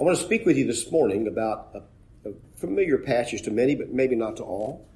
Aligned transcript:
I 0.00 0.04
want 0.04 0.16
to 0.16 0.24
speak 0.24 0.46
with 0.46 0.56
you 0.56 0.66
this 0.66 0.90
morning 0.90 1.26
about 1.26 1.68
a, 1.74 2.30
a 2.30 2.32
familiar 2.56 2.96
passage 2.96 3.42
to 3.42 3.50
many, 3.50 3.74
but 3.74 3.92
maybe 3.92 4.16
not 4.16 4.38
to 4.38 4.42
all, 4.42 4.88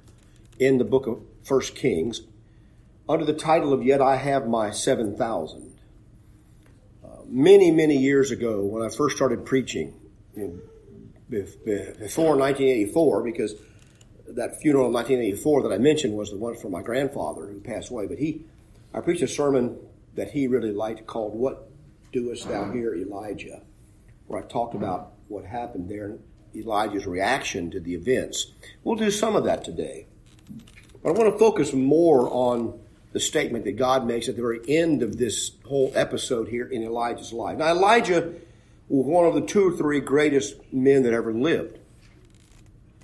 in 0.57 0.79
the 0.79 0.83
book 0.83 1.05
of 1.05 1.21
First 1.43 1.75
Kings, 1.75 2.21
under 3.07 3.23
the 3.23 3.33
title 3.33 3.71
of 3.71 3.83
Yet 3.83 4.01
I 4.01 4.15
Have 4.15 4.47
My 4.47 4.71
7,000. 4.71 5.77
Uh, 7.03 7.07
many, 7.27 7.69
many 7.69 7.95
years 7.95 8.31
ago, 8.31 8.63
when 8.63 8.81
I 8.81 8.89
first 8.89 9.15
started 9.15 9.45
preaching, 9.45 9.93
in, 10.35 10.59
before 11.29 12.35
1984, 12.35 13.21
because 13.21 13.53
that 14.29 14.59
funeral 14.59 14.87
in 14.87 14.93
1984 14.93 15.69
that 15.69 15.71
I 15.71 15.77
mentioned 15.77 16.15
was 16.15 16.31
the 16.31 16.37
one 16.37 16.55
for 16.55 16.69
my 16.69 16.81
grandfather 16.81 17.45
who 17.45 17.59
passed 17.59 17.91
away, 17.91 18.07
but 18.07 18.17
he, 18.17 18.43
I 18.91 19.01
preached 19.01 19.21
a 19.21 19.27
sermon 19.27 19.77
that 20.15 20.31
he 20.31 20.47
really 20.47 20.71
liked 20.71 21.05
called 21.05 21.35
What 21.35 21.69
Doest 22.11 22.49
Thou 22.49 22.71
Here, 22.71 22.95
Elijah? 22.95 23.61
Where 24.27 24.43
I 24.43 24.47
talked 24.47 24.75
about 24.75 25.13
what 25.27 25.45
happened 25.45 25.89
there 25.89 26.05
and 26.05 26.19
Elijah's 26.55 27.05
reaction 27.05 27.71
to 27.71 27.79
the 27.79 27.93
events. 27.93 28.51
We'll 28.83 28.95
do 28.95 29.11
some 29.11 29.35
of 29.35 29.43
that 29.45 29.63
today. 29.63 30.07
But 31.03 31.09
I 31.09 31.11
want 31.13 31.33
to 31.33 31.39
focus 31.39 31.73
more 31.73 32.29
on 32.29 32.79
the 33.11 33.19
statement 33.19 33.65
that 33.65 33.73
God 33.73 34.05
makes 34.05 34.27
at 34.27 34.35
the 34.35 34.41
very 34.41 34.59
end 34.67 35.03
of 35.03 35.17
this 35.17 35.51
whole 35.65 35.91
episode 35.95 36.47
here 36.47 36.65
in 36.65 36.83
Elijah's 36.83 37.31
life. 37.31 37.57
Now, 37.57 37.71
Elijah 37.71 38.33
was 38.89 39.05
one 39.05 39.25
of 39.25 39.33
the 39.33 39.41
two 39.41 39.69
or 39.69 39.77
three 39.77 39.99
greatest 39.99 40.55
men 40.73 41.03
that 41.03 41.13
ever 41.13 41.33
lived 41.33 41.79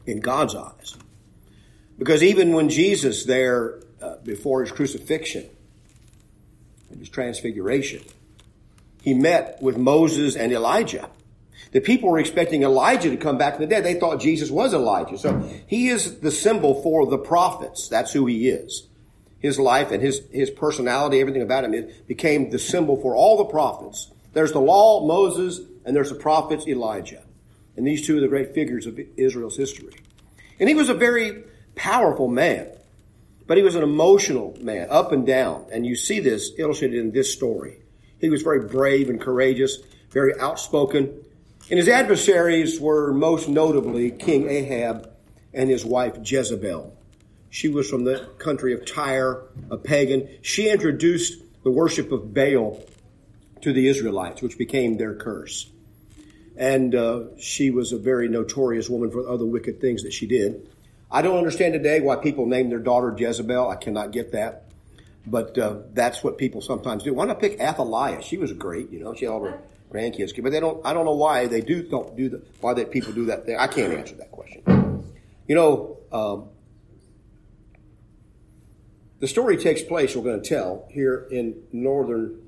in 0.06 0.20
God's 0.20 0.56
eyes. 0.56 0.98
Because 1.98 2.24
even 2.24 2.54
when 2.54 2.70
Jesus, 2.70 3.26
there 3.26 3.80
uh, 4.02 4.16
before 4.24 4.62
his 4.62 4.72
crucifixion 4.72 5.48
and 6.90 7.00
his 7.00 7.10
transfiguration, 7.10 8.02
he 9.02 9.14
met 9.14 9.62
with 9.62 9.78
Moses 9.78 10.36
and 10.36 10.52
Elijah. 10.52 11.10
The 11.72 11.80
people 11.80 12.10
were 12.10 12.20
expecting 12.20 12.64
Elijah 12.64 13.10
to 13.10 13.18
come 13.18 13.38
back 13.38 13.56
from 13.56 13.64
the 13.64 13.68
dead. 13.68 13.86
They 13.86 14.00
thought 14.00 14.20
Jesus 14.20 14.52
was 14.52 14.74
Elijah. 14.74 15.18
So 15.18 15.40
he 15.68 15.90
is 15.90 16.20
the 16.20 16.32
symbol 16.32 16.82
for 16.82 17.06
the 17.06 17.18
prophets. 17.18 17.88
That's 17.88 18.12
who 18.12 18.26
he 18.26 18.50
is. 18.50 18.88
His 19.40 19.60
life 19.60 19.92
and 19.92 20.02
his, 20.02 20.22
his 20.32 20.50
personality, 20.50 21.20
everything 21.20 21.42
about 21.42 21.64
him, 21.64 21.74
it 21.74 22.08
became 22.08 22.50
the 22.50 22.60
symbol 22.60 23.02
for 23.02 23.16
all 23.16 23.38
the 23.38 23.46
prophets. 23.46 24.12
There's 24.34 24.52
the 24.52 24.60
law, 24.60 25.06
Moses, 25.06 25.60
and 25.86 25.96
there's 25.96 26.10
the 26.10 26.16
prophets, 26.16 26.68
Elijah. 26.68 27.24
And 27.76 27.88
these 27.88 28.06
two 28.06 28.18
are 28.18 28.22
the 28.22 28.28
great 28.28 28.54
figures 28.54 28.86
of 28.86 29.00
Israel's 29.18 29.58
history. 29.58 29.94
And 30.60 30.70
he 30.70 30.76
was 30.76 30.90
a 30.90 30.94
very 30.94 31.44
powerful 31.76 32.28
man, 32.28 32.68
but 33.48 33.58
he 33.58 33.64
was 33.64 33.76
an 33.76 33.84
emotional 33.84 34.56
man, 34.62 34.88
up 34.90 35.12
and 35.12 35.26
down. 35.26 35.66
And 35.72 35.86
you 35.86 35.96
see 35.96 36.20
this 36.20 36.52
illustrated 36.58 37.00
in 37.00 37.12
this 37.12 37.34
story. 37.34 37.82
He 38.20 38.30
was 38.30 38.44
very 38.44 38.68
brave 38.68 39.10
and 39.10 39.20
courageous, 39.20 39.80
very 40.12 40.40
outspoken. 40.40 41.24
And 41.70 41.78
his 41.80 41.88
adversaries 41.88 42.80
were 42.80 43.14
most 43.14 43.48
notably 43.48 44.12
King 44.12 44.50
Ahab 44.50 45.10
and 45.54 45.70
his 45.70 45.86
wife 45.86 46.18
Jezebel. 46.24 46.96
She 47.50 47.68
was 47.68 47.90
from 47.90 48.06
the 48.06 48.30
country 48.38 48.74
of 48.74 48.86
Tyre, 48.86 49.44
a 49.70 49.78
pagan. 49.78 50.30
She 50.42 50.70
introduced 50.70 51.44
the 51.64 51.72
worship 51.72 52.12
of 52.12 52.34
Baal 52.34 52.84
to 53.62 53.74
the 53.74 53.88
Israelites, 53.88 54.42
which 54.42 54.58
became 54.58 54.98
their 54.98 55.16
curse. 55.16 55.70
And 56.58 56.96
uh, 56.96 57.38
she 57.38 57.72
was 57.72 57.92
a 57.92 57.98
very 57.98 58.28
notorious 58.28 58.90
woman 58.90 59.12
for 59.12 59.28
other 59.28 59.46
wicked 59.46 59.80
things 59.80 60.04
that 60.04 60.14
she 60.14 60.28
did. 60.28 60.68
I 61.10 61.22
don't 61.22 61.38
understand 61.38 61.74
today 61.74 62.00
why 62.00 62.16
people 62.16 62.46
name 62.46 62.70
their 62.70 62.80
daughter 62.80 63.14
Jezebel. 63.18 63.70
I 63.70 63.76
cannot 63.76 64.12
get 64.12 64.32
that. 64.32 64.66
But 65.28 65.58
uh, 65.58 65.80
that's 65.94 66.24
what 66.24 66.38
people 66.38 66.62
sometimes 66.62 67.04
do. 67.04 67.14
Why 67.14 67.26
not 67.26 67.40
pick 67.40 67.60
Athaliah? 67.60 68.22
She 68.22 68.38
was 68.38 68.52
great, 68.54 68.92
you 68.92 69.00
know. 69.00 69.14
She 69.14 69.26
had 69.26 69.32
all 69.32 69.44
her 69.44 69.60
grandkids, 69.92 70.32
but 70.42 70.52
they 70.52 70.60
don't. 70.60 70.86
I 70.86 70.94
don't 70.94 71.06
know 71.06 71.16
why 71.16 71.48
they 71.48 71.62
do 71.62 71.84
don't 71.84 72.16
do 72.16 72.30
the 72.30 72.42
why 72.60 72.74
that 72.74 72.92
people 72.92 73.12
do 73.14 73.26
that. 73.26 73.46
thing. 73.46 73.58
I 73.58 73.68
can't 73.68 73.94
answer 73.94 74.16
that 74.16 74.32
question. 74.32 74.64
You 75.48 75.56
know, 75.56 75.98
um, 76.12 76.50
the 79.20 79.28
story 79.28 79.58
takes 79.58 79.82
place. 79.82 80.16
We're 80.16 80.24
going 80.24 80.42
to 80.42 80.48
tell 80.48 80.88
here 80.90 81.28
in 81.32 81.62
northern 81.72 82.42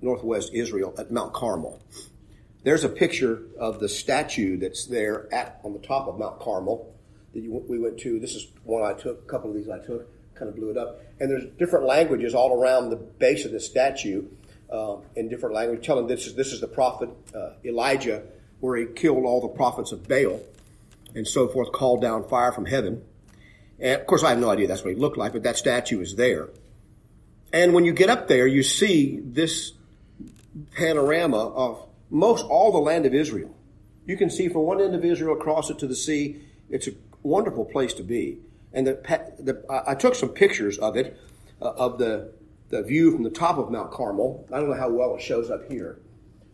northwest 0.00 0.52
Israel 0.52 0.94
at 0.98 1.10
Mount 1.10 1.32
Carmel. 1.32 1.80
There's 2.62 2.84
a 2.84 2.88
picture 2.88 3.42
of 3.58 3.78
the 3.78 3.88
statue 3.88 4.56
that's 4.56 4.86
there 4.86 5.32
at 5.32 5.60
on 5.64 5.72
the 5.74 5.78
top 5.78 6.08
of 6.08 6.18
Mount 6.18 6.40
Carmel 6.40 6.94
that 7.34 7.40
you, 7.40 7.62
we 7.68 7.78
went 7.78 7.98
to. 8.00 8.18
This 8.18 8.34
is 8.34 8.46
one 8.64 8.82
I 8.82 8.94
took. 8.94 9.22
A 9.22 9.28
couple 9.30 9.50
of 9.50 9.56
these 9.56 9.68
I 9.68 9.78
took 9.78 10.08
kind 10.34 10.48
of 10.48 10.56
blew 10.56 10.70
it 10.70 10.76
up. 10.76 11.00
And 11.20 11.30
there's 11.30 11.44
different 11.58 11.86
languages 11.86 12.34
all 12.34 12.60
around 12.60 12.90
the 12.90 12.96
base 12.96 13.44
of 13.44 13.52
the 13.52 13.60
statue 13.60 14.26
uh, 14.70 14.96
in 15.16 15.28
different 15.28 15.54
language, 15.54 15.84
telling 15.84 16.06
this 16.06 16.26
is 16.26 16.34
this 16.34 16.52
is 16.52 16.60
the 16.60 16.68
prophet 16.68 17.08
uh, 17.34 17.50
Elijah, 17.64 18.22
where 18.60 18.76
he 18.76 18.86
killed 18.86 19.24
all 19.24 19.40
the 19.40 19.48
prophets 19.48 19.92
of 19.92 20.06
Baal, 20.08 20.40
and 21.14 21.26
so 21.26 21.48
forth, 21.48 21.72
called 21.72 22.00
down 22.00 22.28
fire 22.28 22.52
from 22.52 22.66
heaven. 22.66 23.02
And 23.78 24.00
of 24.00 24.06
course, 24.06 24.22
I 24.22 24.30
have 24.30 24.38
no 24.38 24.50
idea 24.50 24.66
that's 24.66 24.82
what 24.82 24.94
he 24.94 25.00
looked 25.00 25.16
like, 25.16 25.32
but 25.32 25.42
that 25.42 25.56
statue 25.56 26.00
is 26.00 26.16
there. 26.16 26.48
And 27.52 27.72
when 27.72 27.84
you 27.84 27.92
get 27.92 28.10
up 28.10 28.28
there, 28.28 28.46
you 28.46 28.62
see 28.62 29.20
this 29.22 29.72
panorama 30.72 31.36
of 31.36 31.86
most 32.10 32.44
all 32.46 32.72
the 32.72 32.78
land 32.78 33.06
of 33.06 33.14
Israel. 33.14 33.54
You 34.06 34.16
can 34.16 34.30
see 34.30 34.48
from 34.48 34.62
one 34.62 34.80
end 34.80 34.94
of 34.94 35.04
Israel 35.04 35.34
across 35.34 35.70
it 35.70 35.78
to 35.80 35.86
the 35.86 35.96
sea. 35.96 36.40
It's 36.68 36.88
a 36.88 36.92
wonderful 37.22 37.64
place 37.64 37.94
to 37.94 38.02
be 38.02 38.38
and 38.74 38.88
the, 38.88 38.94
the, 39.38 39.64
I 39.86 39.94
took 39.94 40.16
some 40.16 40.30
pictures 40.30 40.78
of 40.78 40.96
it, 40.96 41.16
uh, 41.62 41.70
of 41.70 41.98
the, 41.98 42.32
the 42.74 42.82
view 42.82 43.12
from 43.12 43.22
the 43.22 43.30
top 43.30 43.56
of 43.56 43.70
Mount 43.70 43.92
Carmel. 43.92 44.46
I 44.52 44.58
don't 44.58 44.68
know 44.68 44.76
how 44.76 44.90
well 44.90 45.14
it 45.14 45.22
shows 45.22 45.50
up 45.50 45.70
here. 45.70 46.00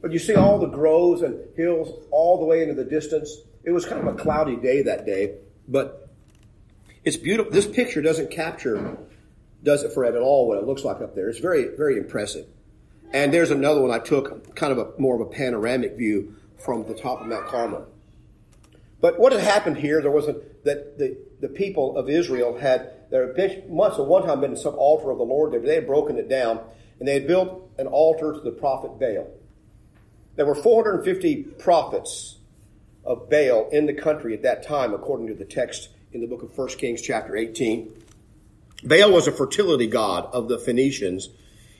But 0.03 0.12
you 0.12 0.19
see 0.19 0.34
all 0.34 0.58
the 0.58 0.66
groves 0.66 1.22
and 1.22 1.38
hills 1.56 2.06
all 2.10 2.38
the 2.38 2.44
way 2.44 2.62
into 2.62 2.75
the 2.75 2.84
distance. 2.84 3.36
It 3.64 3.70
was 3.70 3.86
kind 3.86 4.06
of 4.06 4.14
a 4.14 4.19
cloudy 4.19 4.56
day 4.56 4.82
that 4.82 5.06
day, 5.06 5.36
but 5.66 6.09
it's 7.04 7.16
beautiful. 7.16 7.50
This 7.53 7.66
picture 7.66 8.03
doesn't 8.03 8.30
capture, 8.30 8.98
does 9.62 9.82
it, 9.82 9.92
Fred, 9.92 10.14
at 10.14 10.20
all 10.20 10.47
what 10.47 10.59
it 10.59 10.64
looks 10.64 10.84
like 10.84 11.00
up 11.00 11.14
there. 11.14 11.28
It's 11.28 11.38
very, 11.38 11.75
very 11.76 11.97
impressive. 11.97 12.47
And 13.12 13.32
there's 13.32 13.50
another 13.50 13.80
one 13.80 13.91
I 13.91 13.98
took, 13.98 14.54
kind 14.54 14.72
of 14.72 14.78
a 14.78 15.00
more 15.00 15.14
of 15.14 15.20
a 15.22 15.30
panoramic 15.30 15.97
view 15.97 16.36
from 16.59 16.86
the 16.86 16.94
top 16.94 17.22
of 17.22 17.26
Mount 17.26 17.47
Carmel. 17.47 17.86
But 19.00 19.19
what 19.19 19.33
had 19.33 19.41
happened 19.41 19.78
here, 19.78 20.03
there 20.03 20.11
was 20.11 20.28
a, 20.28 20.37
that 20.65 20.99
the, 20.99 21.16
the 21.41 21.49
people 21.49 21.97
of 21.97 22.11
Israel 22.11 22.59
had, 22.59 22.91
there 23.11 23.33
once 23.66 23.99
at 23.99 24.06
one 24.06 24.25
time 24.25 24.41
been 24.41 24.56
some 24.56 24.75
altar 24.75 25.11
of 25.11 25.19
the 25.19 25.25
Lord 25.25 25.53
there, 25.53 25.61
but 25.61 25.66
they 25.66 25.77
had 25.77 25.87
broken 25.87 26.19
it 26.19 26.28
down, 26.28 26.61
and 26.99 27.09
they 27.09 27.15
had 27.15 27.27
built 27.27 27.71
an 27.78 27.87
altar 27.87 28.33
to 28.33 28.41
the 28.41 28.50
prophet 28.50 28.99
Baal. 28.99 29.28
There 30.37 30.47
were 30.47 30.55
450 30.55 31.43
prophets 31.59 32.37
of 33.05 33.31
Baal 33.31 33.69
in 33.71 33.87
the 33.87 33.94
country 33.94 34.34
at 34.34 34.43
that 34.43 34.62
time, 34.62 34.93
according 34.93 35.28
to 35.28 35.34
the 35.34 35.44
text 35.44 35.89
in 36.12 36.21
the 36.21 36.27
book 36.27 36.43
of 36.43 36.56
1 36.56 36.69
Kings 36.71 37.00
chapter 37.00 37.37
18. 37.37 37.91
Baal 38.84 39.12
was 39.12 39.27
a 39.27 39.33
fertility 39.33 39.87
god 39.87 40.28
of 40.33 40.49
the 40.49 40.59
Phoenicians, 40.59 41.31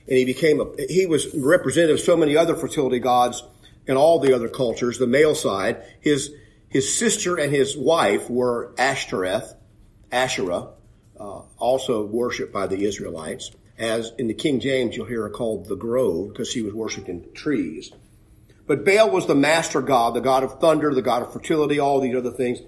and 0.09 0.17
he 0.17 0.25
became 0.25 0.61
a, 0.61 0.67
he 0.89 1.07
was 1.07 1.35
representative 1.35 1.99
of 1.99 2.01
so 2.01 2.17
many 2.17 2.37
other 2.37 2.57
fertility 2.57 2.99
gods 2.99 3.43
in 3.87 3.97
all 3.97 4.19
the 4.21 4.35
other 4.35 4.49
cultures, 4.49 4.99
the 4.99 5.07
male 5.07 5.35
side. 5.35 5.83
His, 6.01 6.33
his 6.71 6.97
sister 6.97 7.37
and 7.37 7.53
his 7.53 7.77
wife 7.77 8.31
were 8.31 8.73
Ashtoreth, 8.79 9.55
Asherah, 10.11 10.69
uh, 11.19 11.43
also 11.59 12.07
worshipped 12.07 12.53
by 12.53 12.69
the 12.69 12.85
Israelites. 12.85 13.51
As 13.77 14.13
in 14.19 14.29
the 14.29 14.35
King 14.35 14.61
James, 14.61 14.97
you'll 14.97 15.07
hear 15.07 15.23
her 15.23 15.31
called 15.31 15.67
the 15.67 15.75
grove 15.75 16.29
because 16.29 16.49
she 16.49 16.63
was 16.63 16.73
worshipped 16.73 17.09
in 17.09 17.33
trees. 17.35 17.91
But 18.69 18.85
Baal 18.85 19.11
was 19.11 19.27
the 19.27 19.35
master 19.35 19.83
god, 19.83 20.15
the 20.15 20.21
god 20.21 20.45
of 20.45 20.61
thunder, 20.61 20.95
the 20.95 21.03
god 21.03 21.23
of 21.23 21.33
fertility, 21.33 21.81
all 21.81 22.01
these 22.01 22.15
other 22.15 22.31
things. 22.31 22.61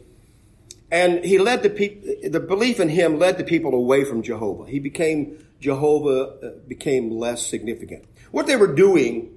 And 0.90 1.24
he 1.24 1.38
led 1.38 1.62
the 1.62 1.70
people, 1.70 2.12
the 2.28 2.40
belief 2.40 2.80
in 2.80 2.88
him 2.88 3.20
led 3.20 3.38
the 3.38 3.44
people 3.44 3.72
away 3.72 4.04
from 4.04 4.22
Jehovah. 4.22 4.68
He 4.68 4.80
became, 4.80 5.46
Jehovah 5.60 6.24
uh, 6.44 6.50
became 6.66 7.12
less 7.12 7.46
significant. 7.46 8.04
What 8.32 8.48
they 8.48 8.56
were 8.56 8.74
doing 8.74 9.32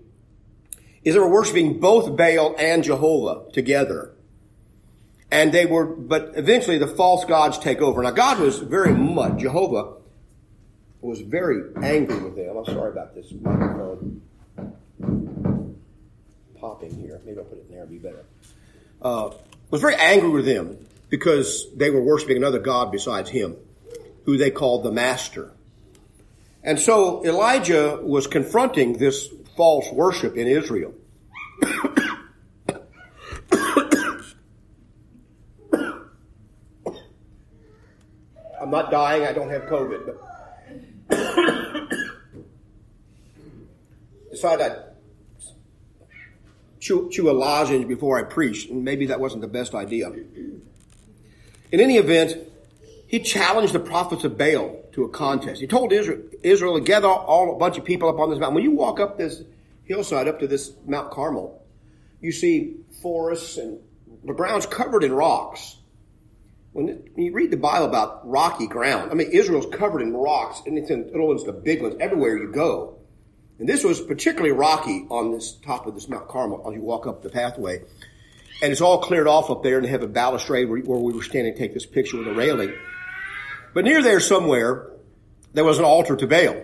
is 1.04 1.14
they 1.14 1.20
were 1.20 1.30
worshiping 1.30 1.80
both 1.80 2.18
Baal 2.18 2.56
and 2.58 2.84
Jehovah 2.84 3.52
together. 3.52 4.15
And 5.32 5.52
they 5.52 5.66
were, 5.66 5.86
but 5.86 6.34
eventually 6.36 6.78
the 6.78 6.88
false 6.88 7.26
gods 7.26 7.58
take 7.58 7.82
over. 7.82 8.02
Now 8.04 8.12
God 8.12 8.40
was 8.40 8.60
very 8.60 8.94
much, 8.94 9.40
Jehovah 9.40 9.96
was 11.02 11.22
very 11.22 11.62
angry 11.84 12.18
with 12.18 12.36
them. 12.36 12.58
I'm 12.58 12.66
sorry 12.66 12.92
about 12.92 13.14
this 13.16 13.32
microphone 13.32 14.22
popping 16.60 16.96
here. 16.96 17.22
Maybe 17.26 17.38
I'll 17.38 17.46
put 17.46 17.60
it 17.60 17.66
in 17.68 17.76
there, 17.76 17.84
it'd 17.84 17.92
be 17.92 17.98
better. 17.98 18.26
Uh, 19.02 19.32
was 19.70 19.82
very 19.82 19.96
angry 19.96 20.30
with 20.30 20.46
them 20.46 20.78
because 21.10 21.68
they 21.76 21.90
were 21.90 22.02
worshiping 22.02 22.38
another 22.38 22.60
God 22.60 22.92
besides 22.92 23.30
him, 23.30 23.56
who 24.26 24.38
they 24.38 24.52
called 24.52 24.84
the 24.84 24.92
Master. 24.92 25.52
And 26.64 26.80
so 26.80 27.24
Elijah 27.24 28.00
was 28.02 28.26
confronting 28.26 28.94
this 28.94 29.30
false 29.56 29.92
worship 29.92 30.36
in 30.36 30.48
Israel. 30.48 30.94
I'm 38.66 38.72
not 38.72 38.90
dying. 38.90 39.26
I 39.26 39.32
don't 39.32 39.52
have 39.52 39.66
COVID, 39.66 40.08
but 40.08 40.20
decided 44.32 44.66
I'd 44.66 44.84
chew, 46.80 47.12
chew 47.12 47.30
a 47.30 47.32
lozenge 47.32 47.88
before 47.88 48.18
I 48.18 48.24
preach, 48.24 48.68
and 48.68 48.84
maybe 48.84 49.06
that 49.06 49.20
wasn't 49.20 49.42
the 49.42 49.48
best 49.48 49.76
idea. 49.76 50.10
In 50.10 51.80
any 51.80 51.98
event, 51.98 52.38
he 53.06 53.20
challenged 53.20 53.72
the 53.72 53.80
prophets 53.80 54.24
of 54.24 54.36
Baal 54.36 54.84
to 54.94 55.04
a 55.04 55.10
contest. 55.10 55.62
He 55.62 55.68
told 55.68 55.94
Israel, 55.94 56.24
Israel 56.42 56.80
to 56.80 56.84
gather 56.84 57.08
all 57.08 57.56
a 57.56 57.60
bunch 57.60 57.78
of 57.78 57.86
people 57.86 58.10
up 58.10 58.18
on 58.18 58.32
this 58.32 58.40
mountain. 58.40 58.56
When 58.56 58.64
you 58.64 58.72
walk 58.72 59.00
up 59.00 59.20
this 59.20 59.44
hillside 59.84 60.28
up 60.28 60.40
to 60.40 60.48
this 60.48 60.72
Mount 60.88 61.12
Carmel, 61.12 61.64
you 62.20 62.32
see 62.32 62.78
forests 63.00 63.58
and 63.58 63.80
the 64.24 64.34
ground's 64.34 64.66
covered 64.66 65.04
in 65.04 65.14
rocks. 65.14 65.78
When, 66.76 66.90
it, 66.90 67.08
when 67.14 67.26
you 67.28 67.32
read 67.32 67.52
the 67.52 67.58
Bible 67.58 67.86
about 67.86 68.30
rocky 68.30 68.68
ground, 68.68 69.10
I 69.10 69.14
mean, 69.14 69.30
Israel's 69.32 69.66
covered 69.74 70.02
in 70.02 70.14
rocks, 70.14 70.62
and 70.66 70.78
it's 70.78 70.90
in 70.90 71.06
little 71.06 71.30
ones, 71.30 71.46
the 71.46 71.54
big 71.54 71.82
ones, 71.82 71.96
everywhere 72.02 72.38
you 72.38 72.52
go. 72.52 72.98
And 73.60 73.70
this 73.70 73.86
was 73.86 74.02
particularly 74.02 74.52
rocky 74.52 75.08
on 75.10 75.32
this 75.32 75.54
top 75.54 75.88
of 75.88 75.94
this 75.96 76.10
Mount 76.10 76.28
Carmel 76.28 76.68
as 76.68 76.76
you 76.76 76.82
walk 76.82 77.08
up 77.08 77.24
the 77.24 77.30
pathway. 77.30 77.82
And 78.62 78.74
it's 78.74 78.82
all 78.82 78.98
cleared 78.98 79.26
off 79.26 79.50
up 79.50 79.64
there, 79.64 79.78
and 79.78 79.86
they 79.86 79.90
have 79.90 80.04
a 80.04 80.08
balustrade 80.08 80.68
where, 80.68 80.82
where 80.82 81.00
we 81.00 81.14
were 81.14 81.24
standing 81.24 81.54
to 81.54 81.58
take 81.58 81.74
this 81.74 81.86
picture 81.86 82.18
with 82.18 82.28
a 82.28 82.34
railing. 82.34 82.74
But 83.74 83.86
near 83.86 84.04
there 84.04 84.20
somewhere, 84.20 84.92
there 85.54 85.64
was 85.64 85.80
an 85.80 85.86
altar 85.86 86.18
to 86.18 86.28
Baal. 86.28 86.62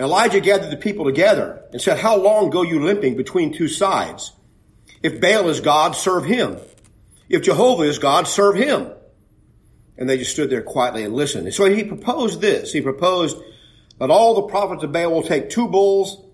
Elijah 0.00 0.40
gathered 0.40 0.70
the 0.70 0.78
people 0.78 1.04
together 1.04 1.64
and 1.70 1.82
said, 1.82 1.98
How 1.98 2.16
long 2.16 2.48
go 2.48 2.62
you 2.62 2.82
limping 2.82 3.14
between 3.14 3.52
two 3.52 3.68
sides? 3.68 4.32
If 5.02 5.20
Baal 5.20 5.50
is 5.50 5.60
God, 5.60 5.94
serve 5.94 6.24
him. 6.24 6.56
If 7.28 7.42
Jehovah 7.42 7.82
is 7.82 7.98
God, 7.98 8.26
serve 8.26 8.56
him. 8.56 8.92
And 9.96 10.08
they 10.08 10.16
just 10.16 10.30
stood 10.30 10.50
there 10.50 10.62
quietly 10.62 11.02
and 11.02 11.14
listened. 11.14 11.46
And 11.46 11.54
so 11.54 11.64
he 11.64 11.84
proposed 11.84 12.40
this. 12.40 12.72
He 12.72 12.80
proposed 12.80 13.36
that 13.98 14.10
all 14.10 14.34
the 14.34 14.42
prophets 14.42 14.84
of 14.84 14.92
Baal 14.92 15.10
will 15.10 15.22
take 15.22 15.50
two 15.50 15.68
bulls, 15.68 16.24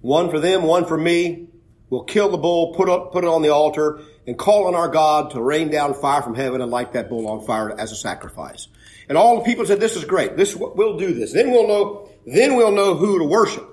one 0.00 0.30
for 0.30 0.40
them, 0.40 0.64
one 0.64 0.84
for 0.84 0.98
me. 0.98 1.48
We'll 1.90 2.04
kill 2.04 2.30
the 2.30 2.38
bull, 2.38 2.74
put 2.74 2.88
it, 2.88 3.12
put 3.12 3.22
it 3.22 3.28
on 3.28 3.42
the 3.42 3.50
altar, 3.50 4.00
and 4.26 4.36
call 4.36 4.66
on 4.66 4.74
our 4.74 4.88
God 4.88 5.32
to 5.32 5.42
rain 5.42 5.70
down 5.70 5.94
fire 5.94 6.22
from 6.22 6.34
heaven 6.34 6.60
and 6.60 6.70
light 6.70 6.92
that 6.94 7.08
bull 7.08 7.28
on 7.28 7.44
fire 7.44 7.78
as 7.78 7.92
a 7.92 7.96
sacrifice. 7.96 8.68
And 9.08 9.18
all 9.18 9.38
the 9.38 9.44
people 9.44 9.66
said, 9.66 9.78
this 9.78 9.94
is 9.94 10.04
great. 10.04 10.36
This, 10.36 10.56
we'll 10.56 10.96
do 10.96 11.12
this. 11.12 11.32
Then 11.32 11.50
we'll 11.50 11.68
know, 11.68 12.08
then 12.26 12.56
we'll 12.56 12.72
know 12.72 12.94
who 12.94 13.18
to 13.18 13.24
worship. 13.24 13.68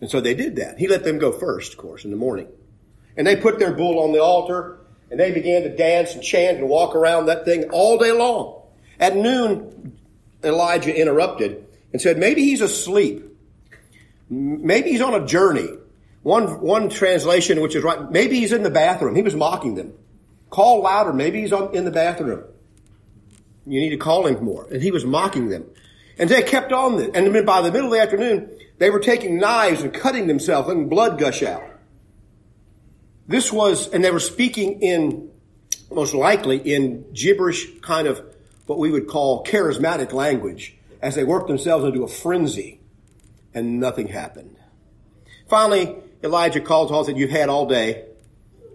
And 0.00 0.10
so 0.10 0.20
they 0.20 0.34
did 0.34 0.56
that. 0.56 0.78
He 0.78 0.88
let 0.88 1.04
them 1.04 1.18
go 1.18 1.32
first, 1.32 1.72
of 1.72 1.78
course, 1.78 2.04
in 2.04 2.10
the 2.10 2.16
morning. 2.16 2.48
And 3.16 3.26
they 3.26 3.36
put 3.36 3.58
their 3.58 3.72
bull 3.72 4.00
on 4.00 4.12
the 4.12 4.22
altar 4.22 4.78
and 5.10 5.20
they 5.20 5.32
began 5.32 5.62
to 5.62 5.76
dance 5.76 6.14
and 6.14 6.22
chant 6.22 6.58
and 6.58 6.68
walk 6.68 6.94
around 6.94 7.26
that 7.26 7.44
thing 7.44 7.70
all 7.70 7.98
day 7.98 8.12
long. 8.12 8.62
At 8.98 9.16
noon, 9.16 9.98
Elijah 10.42 10.94
interrupted 10.94 11.66
and 11.92 12.00
said, 12.00 12.18
maybe 12.18 12.42
he's 12.42 12.60
asleep. 12.60 13.24
Maybe 14.30 14.90
he's 14.90 15.02
on 15.02 15.14
a 15.14 15.26
journey. 15.26 15.68
One, 16.22 16.60
one 16.60 16.88
translation, 16.88 17.60
which 17.60 17.74
is 17.74 17.82
right, 17.82 18.10
maybe 18.10 18.40
he's 18.40 18.52
in 18.52 18.62
the 18.62 18.70
bathroom. 18.70 19.14
He 19.14 19.22
was 19.22 19.34
mocking 19.34 19.74
them. 19.74 19.92
Call 20.50 20.82
louder. 20.82 21.12
Maybe 21.12 21.40
he's 21.40 21.52
on, 21.52 21.74
in 21.74 21.84
the 21.84 21.90
bathroom. 21.90 22.44
You 23.66 23.80
need 23.80 23.90
to 23.90 23.96
call 23.96 24.26
him 24.26 24.42
more. 24.44 24.66
And 24.72 24.82
he 24.82 24.90
was 24.90 25.04
mocking 25.04 25.48
them. 25.48 25.66
And 26.18 26.30
they 26.30 26.42
kept 26.42 26.72
on 26.72 26.96
this. 26.96 27.10
And 27.14 27.44
by 27.44 27.60
the 27.60 27.72
middle 27.72 27.86
of 27.88 27.92
the 27.92 28.00
afternoon, 28.00 28.50
they 28.78 28.90
were 28.90 29.00
taking 29.00 29.38
knives 29.38 29.82
and 29.82 29.92
cutting 29.92 30.26
themselves, 30.26 30.68
letting 30.68 30.88
blood 30.88 31.18
gush 31.18 31.42
out. 31.42 31.62
This 33.26 33.52
was, 33.52 33.88
and 33.88 34.04
they 34.04 34.10
were 34.10 34.20
speaking 34.20 34.82
in, 34.82 35.30
most 35.90 36.14
likely, 36.14 36.56
in 36.58 37.04
gibberish 37.12 37.80
kind 37.80 38.06
of 38.06 38.22
what 38.66 38.78
we 38.78 38.90
would 38.90 39.08
call 39.08 39.44
charismatic 39.44 40.12
language 40.12 40.76
as 41.00 41.14
they 41.14 41.24
worked 41.24 41.48
themselves 41.48 41.84
into 41.84 42.04
a 42.04 42.08
frenzy. 42.08 42.80
And 43.54 43.80
nothing 43.80 44.08
happened. 44.08 44.56
Finally, 45.48 45.94
Elijah 46.24 46.60
called 46.60 46.88
to 46.88 46.94
and 46.94 47.06
said, 47.06 47.18
You've 47.18 47.30
had 47.30 47.50
all 47.50 47.66
day. 47.66 48.06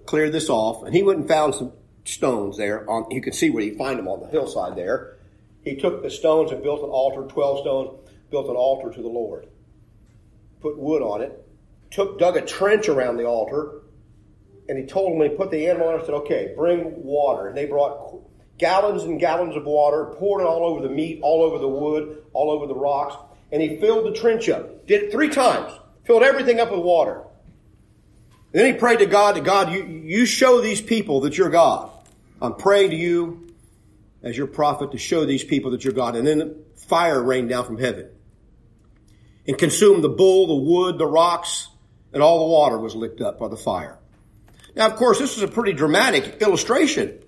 Clear 0.05 0.29
this 0.29 0.49
off. 0.49 0.83
And 0.83 0.93
he 0.93 1.01
went 1.01 1.19
and 1.19 1.27
found 1.27 1.55
some 1.55 1.73
stones 2.05 2.57
there. 2.57 2.87
On, 2.89 3.09
you 3.09 3.21
can 3.21 3.33
see 3.33 3.49
where 3.49 3.63
you 3.63 3.75
find 3.75 3.97
them 3.97 4.07
on 4.07 4.21
the 4.21 4.27
hillside 4.27 4.75
there. 4.75 5.17
He 5.63 5.75
took 5.75 6.03
the 6.03 6.09
stones 6.09 6.51
and 6.51 6.61
built 6.61 6.81
an 6.81 6.89
altar, 6.89 7.23
12 7.23 7.59
stones, 7.59 8.09
built 8.29 8.47
an 8.47 8.55
altar 8.55 8.91
to 8.91 9.01
the 9.01 9.07
Lord. 9.07 9.47
Put 10.61 10.77
wood 10.77 11.01
on 11.01 11.21
it. 11.21 11.43
Took, 11.91 12.19
dug 12.19 12.37
a 12.37 12.41
trench 12.41 12.87
around 12.89 13.17
the 13.17 13.25
altar. 13.25 13.81
And 14.69 14.77
he 14.77 14.85
told 14.85 15.11
them, 15.11 15.19
when 15.19 15.31
he 15.31 15.35
put 15.35 15.51
the 15.51 15.67
animal 15.67 15.87
on, 15.87 15.99
he 15.99 16.05
said, 16.05 16.15
okay, 16.15 16.53
bring 16.55 17.03
water. 17.03 17.47
And 17.47 17.57
they 17.57 17.65
brought 17.65 18.21
gallons 18.57 19.03
and 19.03 19.19
gallons 19.19 19.55
of 19.55 19.65
water, 19.65 20.13
poured 20.17 20.41
it 20.41 20.47
all 20.47 20.65
over 20.65 20.85
the 20.85 20.93
meat, 20.93 21.19
all 21.23 21.43
over 21.43 21.57
the 21.57 21.67
wood, 21.67 22.23
all 22.33 22.51
over 22.51 22.67
the 22.67 22.75
rocks. 22.75 23.15
And 23.51 23.61
he 23.61 23.77
filled 23.77 24.05
the 24.05 24.19
trench 24.19 24.49
up. 24.49 24.85
Did 24.87 25.03
it 25.03 25.11
three 25.11 25.29
times. 25.29 25.71
Filled 26.05 26.23
everything 26.23 26.59
up 26.59 26.71
with 26.71 26.81
water. 26.81 27.21
And 28.53 28.61
then 28.61 28.73
he 28.73 28.79
prayed 28.79 28.99
to 28.99 29.05
God, 29.05 29.35
to 29.35 29.41
God, 29.41 29.71
you, 29.71 29.83
you 29.85 30.25
show 30.25 30.61
these 30.61 30.81
people 30.81 31.21
that 31.21 31.37
you're 31.37 31.49
God. 31.49 31.91
I'm 32.41 32.55
praying 32.55 32.91
to 32.91 32.95
you 32.95 33.53
as 34.23 34.37
your 34.37 34.47
prophet 34.47 34.91
to 34.91 34.97
show 34.97 35.25
these 35.25 35.43
people 35.43 35.71
that 35.71 35.83
you're 35.83 35.93
God. 35.93 36.15
And 36.15 36.25
then 36.27 36.55
fire 36.75 37.21
rained 37.21 37.49
down 37.49 37.65
from 37.65 37.77
heaven 37.77 38.09
and 39.47 39.57
consumed 39.57 40.03
the 40.03 40.09
bull, 40.09 40.47
the 40.47 40.55
wood, 40.55 40.97
the 40.97 41.05
rocks, 41.05 41.69
and 42.13 42.23
all 42.23 42.39
the 42.39 42.51
water 42.51 42.77
was 42.77 42.95
licked 42.95 43.21
up 43.21 43.39
by 43.39 43.47
the 43.47 43.57
fire. 43.57 43.99
Now, 44.77 44.87
of 44.87 44.95
course, 44.95 45.17
this 45.19 45.35
is 45.35 45.43
a 45.43 45.47
pretty 45.47 45.73
dramatic 45.73 46.41
illustration 46.41 47.19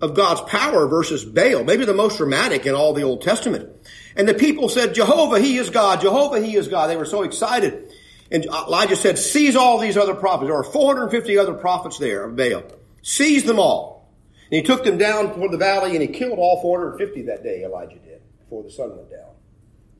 of 0.00 0.14
God's 0.14 0.40
power 0.42 0.86
versus 0.86 1.24
Baal, 1.24 1.64
maybe 1.64 1.84
the 1.84 1.94
most 1.94 2.18
dramatic 2.18 2.64
in 2.64 2.74
all 2.74 2.94
the 2.94 3.02
Old 3.02 3.20
Testament. 3.20 3.68
And 4.16 4.26
the 4.26 4.34
people 4.34 4.68
said, 4.68 4.94
Jehovah, 4.94 5.40
He 5.40 5.58
is 5.58 5.70
God. 5.70 6.00
Jehovah, 6.00 6.40
He 6.40 6.56
is 6.56 6.68
God. 6.68 6.88
They 6.88 6.96
were 6.96 7.04
so 7.04 7.22
excited. 7.22 7.92
And 8.30 8.44
Elijah 8.44 8.96
said, 8.96 9.18
seize 9.18 9.56
all 9.56 9.78
these 9.78 9.96
other 9.96 10.14
prophets. 10.14 10.48
There 10.48 10.56
are 10.56 10.64
450 10.64 11.38
other 11.38 11.54
prophets 11.54 11.98
there 11.98 12.24
of 12.24 12.36
Baal. 12.36 12.62
Seize 13.02 13.44
them 13.44 13.58
all. 13.58 14.12
And 14.50 14.56
he 14.56 14.62
took 14.62 14.84
them 14.84 14.98
down 14.98 15.34
toward 15.34 15.50
the 15.50 15.58
valley 15.58 15.92
and 15.92 16.02
he 16.02 16.08
killed 16.08 16.38
all 16.38 16.60
450 16.60 17.22
that 17.22 17.42
day, 17.42 17.64
Elijah 17.64 17.98
did, 17.98 18.20
before 18.38 18.62
the 18.62 18.70
sun 18.70 18.96
went 18.96 19.10
down. 19.10 19.30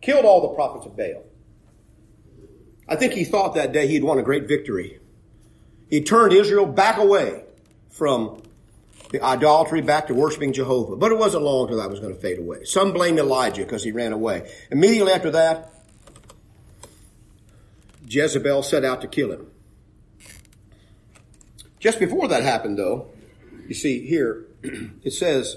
Killed 0.01 0.25
all 0.25 0.43
the 0.43 0.55
prophets 0.55 0.87
of 0.87 0.97
Baal. 0.97 1.25
I 2.87 2.97
think 2.97 3.13
he 3.13 3.25
thought 3.25 3.55
that 3.55 3.73
day 3.73 3.87
he'd 3.87 4.05
won 4.05 4.19
a 4.19 4.23
great 4.23 4.49
victory. 4.49 5.01
He 5.89 6.03
turned 6.03 6.33
Israel 6.33 6.67
back 6.67 6.99
away 6.99 7.45
from 7.91 8.43
the 9.11 9.23
idolatry 9.23 9.81
back 9.81 10.07
to 10.09 10.15
worshiping 10.15 10.53
Jehovah. 10.53 10.97
But 10.97 11.13
it 11.13 11.19
wasn't 11.19 11.45
long 11.45 11.63
until 11.63 11.79
that 11.79 11.91
was 11.91 12.01
going 12.01 12.15
to 12.15 12.21
fade 12.21 12.39
away. 12.39 12.65
Some 12.65 12.93
blame 12.93 13.19
Elijah 13.19 13.63
because 13.63 13.83
he 13.83 13.93
ran 13.93 14.13
away. 14.13 14.51
Immediately 14.71 15.13
after 15.13 15.31
that, 15.31 15.73
Jezebel 18.07 18.63
set 18.63 18.85
out 18.85 19.01
to 19.01 19.09
kill 19.09 19.33
him. 19.33 19.51
Just 21.79 21.99
before 21.99 22.29
that 22.29 22.43
happened, 22.43 22.79
though, 22.79 23.09
you 23.67 23.75
see 23.75 24.07
here, 24.07 24.47
it 24.63 25.13
says, 25.13 25.57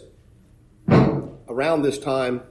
around 0.90 1.82
this 1.82 1.98
time, 1.98 2.42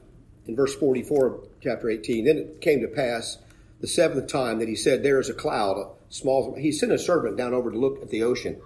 in 0.47 0.57
verse 0.57 0.75
44 0.75 1.27
of 1.27 1.49
chapter 1.63 1.89
18, 1.89 2.25
then 2.25 2.39
it 2.39 2.61
came 2.61 2.81
to 2.81 2.89
pass 2.89 3.39
the 3.81 3.87
seventh 3.87 4.31
time 4.31 4.59
that 4.59 4.69
he 4.69 4.75
said, 4.75 5.03
There 5.03 5.21
is 5.21 5.31
a 5.31 5.35
cloud, 5.35 5.95
small. 6.11 6.55
He 6.57 6.71
sent 6.71 6.93
a 6.93 6.99
servant 6.99 7.39
down 7.39 7.55
over 7.55 7.71
to 7.71 7.79
look 7.79 8.03
at 8.03 8.11
the 8.11 8.23
ocean. 8.23 8.61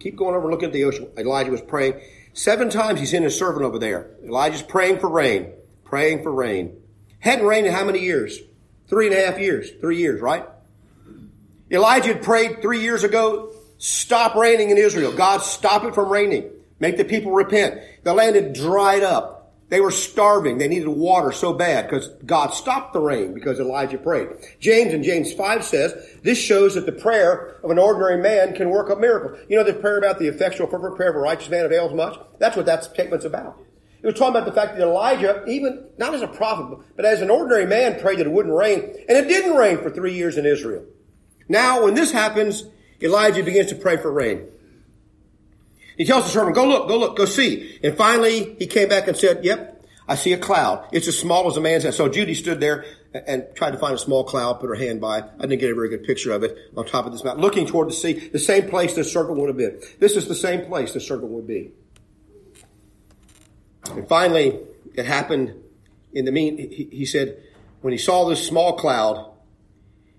Keep 0.00 0.16
going 0.16 0.34
over 0.34 0.50
looking 0.50 0.68
at 0.68 0.72
the 0.72 0.84
ocean. 0.84 1.08
Elijah 1.16 1.52
was 1.52 1.60
praying. 1.60 2.00
Seven 2.32 2.70
times 2.70 2.98
he 2.98 3.06
sent 3.06 3.24
his 3.24 3.38
servant 3.38 3.64
over 3.64 3.78
there. 3.78 4.10
Elijah's 4.24 4.62
praying 4.62 4.98
for 4.98 5.08
rain, 5.08 5.52
praying 5.84 6.22
for 6.22 6.32
rain. 6.32 6.76
Hadn't 7.20 7.46
rained 7.46 7.66
in 7.66 7.72
how 7.72 7.84
many 7.84 8.00
years? 8.00 8.40
Three 8.88 9.06
and 9.06 9.14
a 9.14 9.24
half 9.24 9.38
years. 9.38 9.70
Three 9.80 9.98
years, 9.98 10.20
right? 10.20 10.44
Elijah 11.70 12.14
had 12.14 12.22
prayed 12.22 12.62
three 12.62 12.80
years 12.80 13.04
ago, 13.04 13.52
stop 13.78 14.34
raining 14.34 14.70
in 14.70 14.78
Israel. 14.78 15.12
God, 15.12 15.42
stop 15.42 15.84
it 15.84 15.94
from 15.94 16.10
raining. 16.10 16.50
Make 16.80 16.96
the 16.96 17.04
people 17.04 17.32
repent. 17.32 17.80
The 18.02 18.14
land 18.14 18.34
had 18.34 18.54
dried 18.54 19.02
up. 19.02 19.39
They 19.70 19.80
were 19.80 19.92
starving. 19.92 20.58
They 20.58 20.66
needed 20.66 20.88
water 20.88 21.30
so 21.30 21.52
bad 21.52 21.88
because 21.88 22.08
God 22.26 22.48
stopped 22.48 22.92
the 22.92 23.00
rain 23.00 23.32
because 23.32 23.60
Elijah 23.60 23.98
prayed. 23.98 24.28
James 24.58 24.92
in 24.92 25.04
James 25.04 25.32
5 25.32 25.64
says, 25.64 25.94
this 26.22 26.38
shows 26.38 26.74
that 26.74 26.86
the 26.86 26.92
prayer 26.92 27.60
of 27.62 27.70
an 27.70 27.78
ordinary 27.78 28.20
man 28.20 28.52
can 28.54 28.68
work 28.68 28.90
a 28.90 28.96
miracle. 28.96 29.38
You 29.48 29.56
know 29.56 29.64
the 29.64 29.72
prayer 29.72 29.98
about 29.98 30.18
the 30.18 30.26
effectual 30.26 30.66
fervent 30.66 30.96
prayer 30.96 31.10
of 31.10 31.16
a 31.16 31.20
righteous 31.20 31.48
man 31.48 31.64
avails 31.64 31.94
much? 31.94 32.18
That's 32.38 32.56
what 32.56 32.66
that 32.66 32.82
statement's 32.82 33.24
about. 33.24 33.58
It 34.02 34.06
was 34.06 34.16
talking 34.16 34.34
about 34.34 34.46
the 34.46 34.60
fact 34.60 34.76
that 34.76 34.82
Elijah, 34.82 35.44
even 35.46 35.84
not 35.98 36.14
as 36.14 36.22
a 36.22 36.28
prophet, 36.28 36.78
but 36.96 37.04
as 37.04 37.20
an 37.20 37.30
ordinary 37.30 37.66
man, 37.66 38.00
prayed 38.00 38.18
that 38.18 38.26
it 38.26 38.32
wouldn't 38.32 38.54
rain, 38.54 38.80
and 38.80 39.16
it 39.16 39.28
didn't 39.28 39.56
rain 39.56 39.78
for 39.78 39.90
three 39.90 40.14
years 40.14 40.36
in 40.36 40.46
Israel. 40.46 40.84
Now, 41.48 41.84
when 41.84 41.94
this 41.94 42.10
happens, 42.10 42.64
Elijah 43.02 43.44
begins 43.44 43.68
to 43.68 43.76
pray 43.76 43.98
for 43.98 44.10
rain. 44.10 44.48
He 46.00 46.06
tells 46.06 46.24
the 46.24 46.30
servant, 46.30 46.56
go 46.56 46.66
look, 46.66 46.88
go 46.88 46.98
look, 46.98 47.14
go 47.14 47.26
see. 47.26 47.78
And 47.84 47.94
finally, 47.94 48.56
he 48.58 48.66
came 48.66 48.88
back 48.88 49.06
and 49.06 49.14
said, 49.14 49.44
yep, 49.44 49.84
I 50.08 50.14
see 50.14 50.32
a 50.32 50.38
cloud. 50.38 50.88
It's 50.92 51.06
as 51.06 51.18
small 51.18 51.46
as 51.46 51.58
a 51.58 51.60
man's 51.60 51.82
hand. 51.82 51.94
So 51.94 52.08
Judy 52.08 52.34
stood 52.34 52.58
there 52.58 52.86
and 53.12 53.44
tried 53.54 53.72
to 53.72 53.78
find 53.78 53.94
a 53.94 53.98
small 53.98 54.24
cloud, 54.24 54.60
put 54.60 54.70
her 54.70 54.76
hand 54.76 55.02
by. 55.02 55.18
I 55.18 55.42
didn't 55.42 55.60
get 55.60 55.70
a 55.70 55.74
very 55.74 55.90
good 55.90 56.04
picture 56.04 56.32
of 56.32 56.42
it 56.42 56.56
on 56.74 56.86
top 56.86 57.04
of 57.04 57.12
this 57.12 57.22
mountain, 57.22 57.42
looking 57.42 57.66
toward 57.66 57.88
the 57.88 57.92
sea, 57.92 58.14
the 58.14 58.38
same 58.38 58.70
place 58.70 58.94
the 58.94 59.04
serpent 59.04 59.36
would 59.36 59.48
have 59.48 59.58
been. 59.58 59.78
This 59.98 60.16
is 60.16 60.26
the 60.26 60.34
same 60.34 60.64
place 60.64 60.94
the 60.94 61.00
serpent 61.00 61.32
would 61.32 61.46
be. 61.46 61.72
And 63.90 64.08
finally, 64.08 64.58
it 64.94 65.04
happened 65.04 65.54
in 66.14 66.24
the 66.24 66.32
mean, 66.32 66.56
he, 66.56 66.88
he 66.90 67.04
said, 67.04 67.42
when 67.82 67.92
he 67.92 67.98
saw 67.98 68.26
this 68.26 68.46
small 68.46 68.78
cloud, 68.78 69.32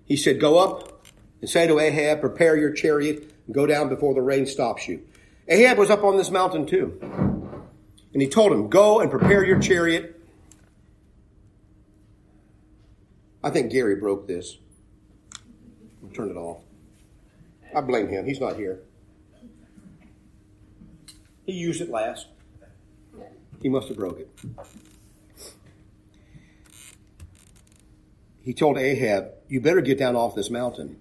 he 0.06 0.16
said, 0.16 0.40
go 0.40 0.60
up 0.60 1.08
and 1.42 1.50
say 1.50 1.66
to 1.66 1.80
Ahab, 1.80 2.22
Prepare 2.22 2.56
your 2.56 2.72
chariot 2.72 3.34
and 3.48 3.56
go 3.56 3.66
down 3.66 3.90
before 3.90 4.14
the 4.14 4.22
rain 4.22 4.46
stops 4.46 4.88
you. 4.88 5.08
Ahab 5.48 5.78
was 5.78 5.90
up 5.90 6.04
on 6.04 6.18
this 6.18 6.32
mountain 6.32 6.66
too. 6.66 6.98
And 8.14 8.22
he 8.22 8.28
told 8.28 8.52
him, 8.52 8.70
Go 8.70 9.00
and 9.00 9.10
prepare 9.10 9.44
your 9.44 9.60
chariot. 9.60 10.20
I 13.44 13.50
think 13.50 13.72
Gary 13.72 13.96
broke 13.96 14.28
this. 14.28 14.58
Turn 16.14 16.30
it 16.30 16.36
off. 16.36 16.62
I 17.76 17.82
blame 17.82 18.10
him. 18.10 18.26
He's 18.26 18.40
not 18.40 18.58
here. 18.58 18.82
He 21.46 21.54
used 21.54 21.82
it 21.82 21.90
last. 21.90 22.28
He 23.62 23.70
must 23.70 23.88
have 23.88 23.98
broke 23.98 24.20
it. 24.20 24.30
He 28.44 28.54
told 28.54 28.78
Ahab, 28.78 29.32
You 29.48 29.62
better 29.62 29.82
get 29.82 29.98
down 29.98 30.16
off 30.16 30.36
this 30.36 30.50
mountain 30.50 31.00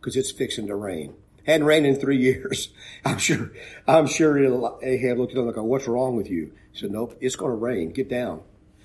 because 0.00 0.16
it's 0.16 0.30
fixing 0.30 0.66
to 0.66 0.74
rain. 0.74 1.14
Hadn't 1.48 1.66
rained 1.66 1.86
in 1.86 1.96
three 1.96 2.18
years. 2.22 2.68
I'm 3.04 3.18
sure, 3.18 3.50
I'm 3.86 4.06
sure 4.06 4.38
Ahab 4.82 5.18
looked 5.18 5.32
at 5.32 5.38
him 5.38 5.46
like, 5.46 5.56
what's 5.56 5.88
wrong 5.88 6.14
with 6.14 6.30
you? 6.30 6.52
He 6.72 6.78
said, 6.78 6.90
nope, 6.90 7.16
it's 7.20 7.36
going 7.36 7.50
to 7.50 7.56
rain. 7.56 7.90
Get 7.90 8.08
down. 8.08 8.42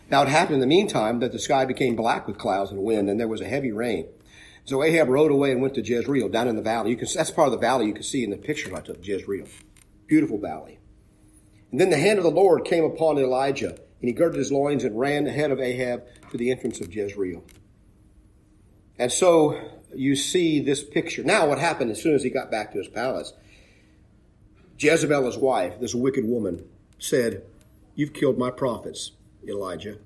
Now 0.10 0.24
it 0.24 0.30
happened 0.30 0.56
in 0.56 0.62
the 0.62 0.68
meantime 0.68 1.20
that 1.20 1.34
the 1.34 1.40
sky 1.40 1.66
became 1.66 1.96
black 1.96 2.26
with 2.26 2.38
clouds 2.38 2.72
and 2.72 2.82
wind 2.82 3.10
and 3.10 3.20
there 3.20 3.28
was 3.28 3.42
a 3.42 3.48
heavy 3.48 3.72
rain. 3.72 4.08
So 4.66 4.82
Ahab 4.82 5.10
rode 5.10 5.32
away 5.32 5.52
and 5.52 5.62
went 5.62 5.74
to 5.76 5.82
Jezreel 5.82 6.30
down 6.30 6.48
in 6.48 6.56
the 6.56 6.62
valley. 6.62 6.92
You 6.92 6.96
can, 6.96 7.08
that's 7.14 7.32
part 7.32 7.48
of 7.48 7.52
the 7.52 7.58
valley 7.58 7.88
you 7.88 7.94
can 7.94 8.04
see 8.04 8.24
in 8.24 8.30
the 8.30 8.38
picture 8.38 8.74
I 8.74 8.80
took, 8.80 9.06
Jezreel. 9.06 9.48
Beautiful 10.08 10.38
valley. 10.38 10.80
And 11.72 11.82
then 11.82 11.90
the 11.90 11.98
hand 11.98 12.18
of 12.18 12.24
the 12.24 12.32
Lord 12.32 12.64
came 12.64 12.86
upon 12.86 13.18
Elijah 13.18 13.72
and 13.72 14.08
he 14.08 14.14
girded 14.14 14.38
his 14.38 14.54
loins 14.54 14.86
and 14.86 14.98
ran 14.98 15.28
ahead 15.28 15.52
of 15.52 15.60
Ahab 15.60 16.04
to 16.32 16.38
the 16.38 16.50
entrance 16.50 16.80
of 16.80 16.94
Jezreel. 16.94 17.44
And 18.98 19.12
so 19.12 19.60
you 19.96 20.16
see 20.16 20.60
this 20.60 20.84
picture. 20.84 21.24
Now, 21.24 21.48
what 21.48 21.60
happened 21.60 21.92
as 21.92 22.02
soon 22.02 22.16
as 22.16 22.24
he 22.24 22.30
got 22.30 22.52
back 22.52 22.72
to 22.72 22.78
his 22.78 22.88
palace? 22.88 23.34
Jezebel, 24.78 25.26
his 25.26 25.38
wife, 25.38 25.80
this 25.80 25.96
wicked 25.96 26.26
woman, 26.26 26.66
said, 27.00 27.44
You've 27.96 28.14
killed 28.14 28.38
my 28.38 28.50
prophets, 28.50 29.12
Elijah. 29.48 29.98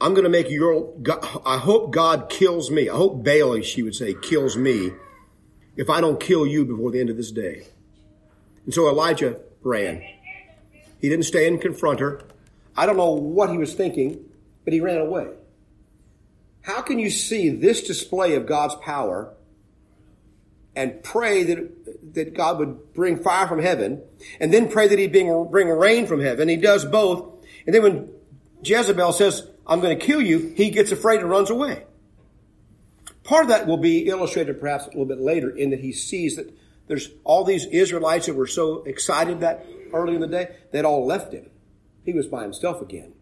I'm 0.00 0.14
going 0.14 0.24
to 0.24 0.30
make 0.30 0.50
your, 0.50 0.92
I 1.46 1.58
hope 1.58 1.92
God 1.92 2.28
kills 2.28 2.70
me. 2.70 2.88
I 2.88 2.96
hope 2.96 3.22
Baal, 3.22 3.60
she 3.60 3.82
would 3.82 3.94
say, 3.94 4.14
kills 4.14 4.56
me 4.56 4.92
if 5.76 5.88
I 5.88 6.00
don't 6.00 6.18
kill 6.18 6.46
you 6.46 6.64
before 6.64 6.90
the 6.90 7.00
end 7.00 7.10
of 7.10 7.16
this 7.16 7.30
day. 7.30 7.66
And 8.64 8.74
so 8.74 8.88
Elijah 8.88 9.38
ran. 9.62 10.02
He 11.00 11.08
didn't 11.08 11.26
stay 11.26 11.46
and 11.46 11.60
confront 11.60 12.00
her. 12.00 12.22
I 12.76 12.86
don't 12.86 12.96
know 12.96 13.12
what 13.12 13.50
he 13.50 13.58
was 13.58 13.74
thinking, 13.74 14.24
but 14.64 14.72
he 14.72 14.80
ran 14.80 14.98
away. 14.98 15.28
How 16.62 16.80
can 16.80 16.98
you 16.98 17.10
see 17.10 17.48
this 17.48 17.82
display 17.82 18.34
of 18.36 18.46
God's 18.46 18.74
power 18.76 19.34
and 20.74 21.02
pray 21.02 21.42
that, 21.42 22.14
that 22.14 22.34
God 22.34 22.58
would 22.58 22.94
bring 22.94 23.22
fire 23.22 23.46
from 23.46 23.60
heaven 23.60 24.02
and 24.40 24.52
then 24.52 24.68
pray 24.70 24.88
that 24.88 24.98
he'd 24.98 25.12
bring, 25.12 25.48
bring 25.50 25.68
rain 25.68 26.06
from 26.06 26.20
heaven? 26.20 26.48
He 26.48 26.56
does 26.56 26.84
both. 26.84 27.44
And 27.66 27.74
then 27.74 27.82
when 27.82 28.08
Jezebel 28.62 29.12
says, 29.12 29.46
I'm 29.66 29.80
going 29.80 29.98
to 29.98 30.04
kill 30.04 30.20
you, 30.20 30.52
he 30.56 30.70
gets 30.70 30.92
afraid 30.92 31.20
and 31.20 31.28
runs 31.28 31.50
away. 31.50 31.84
Part 33.24 33.44
of 33.44 33.48
that 33.50 33.66
will 33.66 33.76
be 33.76 34.08
illustrated 34.08 34.60
perhaps 34.60 34.84
a 34.86 34.88
little 34.88 35.04
bit 35.04 35.20
later 35.20 35.50
in 35.50 35.70
that 35.70 35.80
he 35.80 35.92
sees 35.92 36.36
that 36.36 36.52
there's 36.88 37.10
all 37.24 37.44
these 37.44 37.66
Israelites 37.66 38.26
that 38.26 38.34
were 38.34 38.46
so 38.46 38.82
excited 38.82 39.40
that 39.40 39.66
early 39.92 40.14
in 40.14 40.20
the 40.20 40.26
day, 40.26 40.56
they'd 40.72 40.84
all 40.84 41.06
left 41.06 41.32
him. 41.32 41.48
He 42.04 42.12
was 42.12 42.26
by 42.26 42.42
himself 42.42 42.82
again. 42.82 43.14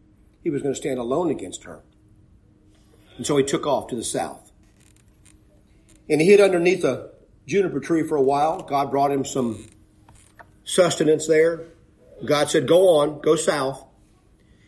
He 0.42 0.50
was 0.50 0.62
going 0.62 0.74
to 0.74 0.80
stand 0.80 0.98
alone 0.98 1.30
against 1.30 1.64
her. 1.64 1.82
And 3.20 3.26
so 3.26 3.36
he 3.36 3.44
took 3.44 3.66
off 3.66 3.88
to 3.88 3.96
the 3.96 4.02
south. 4.02 4.50
And 6.08 6.22
he 6.22 6.26
hid 6.26 6.40
underneath 6.40 6.82
a 6.84 7.10
juniper 7.46 7.78
tree 7.78 8.02
for 8.02 8.16
a 8.16 8.22
while. 8.22 8.62
God 8.62 8.90
brought 8.90 9.10
him 9.10 9.26
some 9.26 9.66
sustenance 10.64 11.26
there. 11.26 11.64
God 12.24 12.48
said, 12.48 12.66
Go 12.66 12.88
on, 12.96 13.20
go 13.20 13.36
south. 13.36 13.84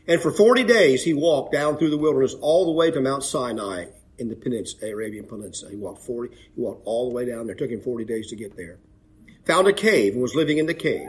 And 0.06 0.20
for 0.20 0.30
40 0.30 0.64
days 0.64 1.02
he 1.02 1.14
walked 1.14 1.54
down 1.54 1.78
through 1.78 1.88
the 1.88 1.96
wilderness 1.96 2.34
all 2.42 2.66
the 2.66 2.72
way 2.72 2.90
to 2.90 3.00
Mount 3.00 3.24
Sinai 3.24 3.86
in 4.18 4.28
the 4.28 4.36
peninsula, 4.36 4.92
Arabian 4.92 5.24
Peninsula. 5.24 5.70
He 5.70 5.78
walked 5.78 6.02
40, 6.02 6.36
he 6.54 6.60
walked 6.60 6.82
all 6.84 7.08
the 7.08 7.14
way 7.14 7.24
down 7.24 7.46
there. 7.46 7.56
It 7.56 7.58
took 7.58 7.70
him 7.70 7.80
40 7.80 8.04
days 8.04 8.26
to 8.28 8.36
get 8.36 8.54
there. 8.54 8.80
Found 9.46 9.66
a 9.66 9.72
cave 9.72 10.12
and 10.12 10.20
was 10.20 10.34
living 10.34 10.58
in 10.58 10.66
the 10.66 10.74
cave. 10.74 11.08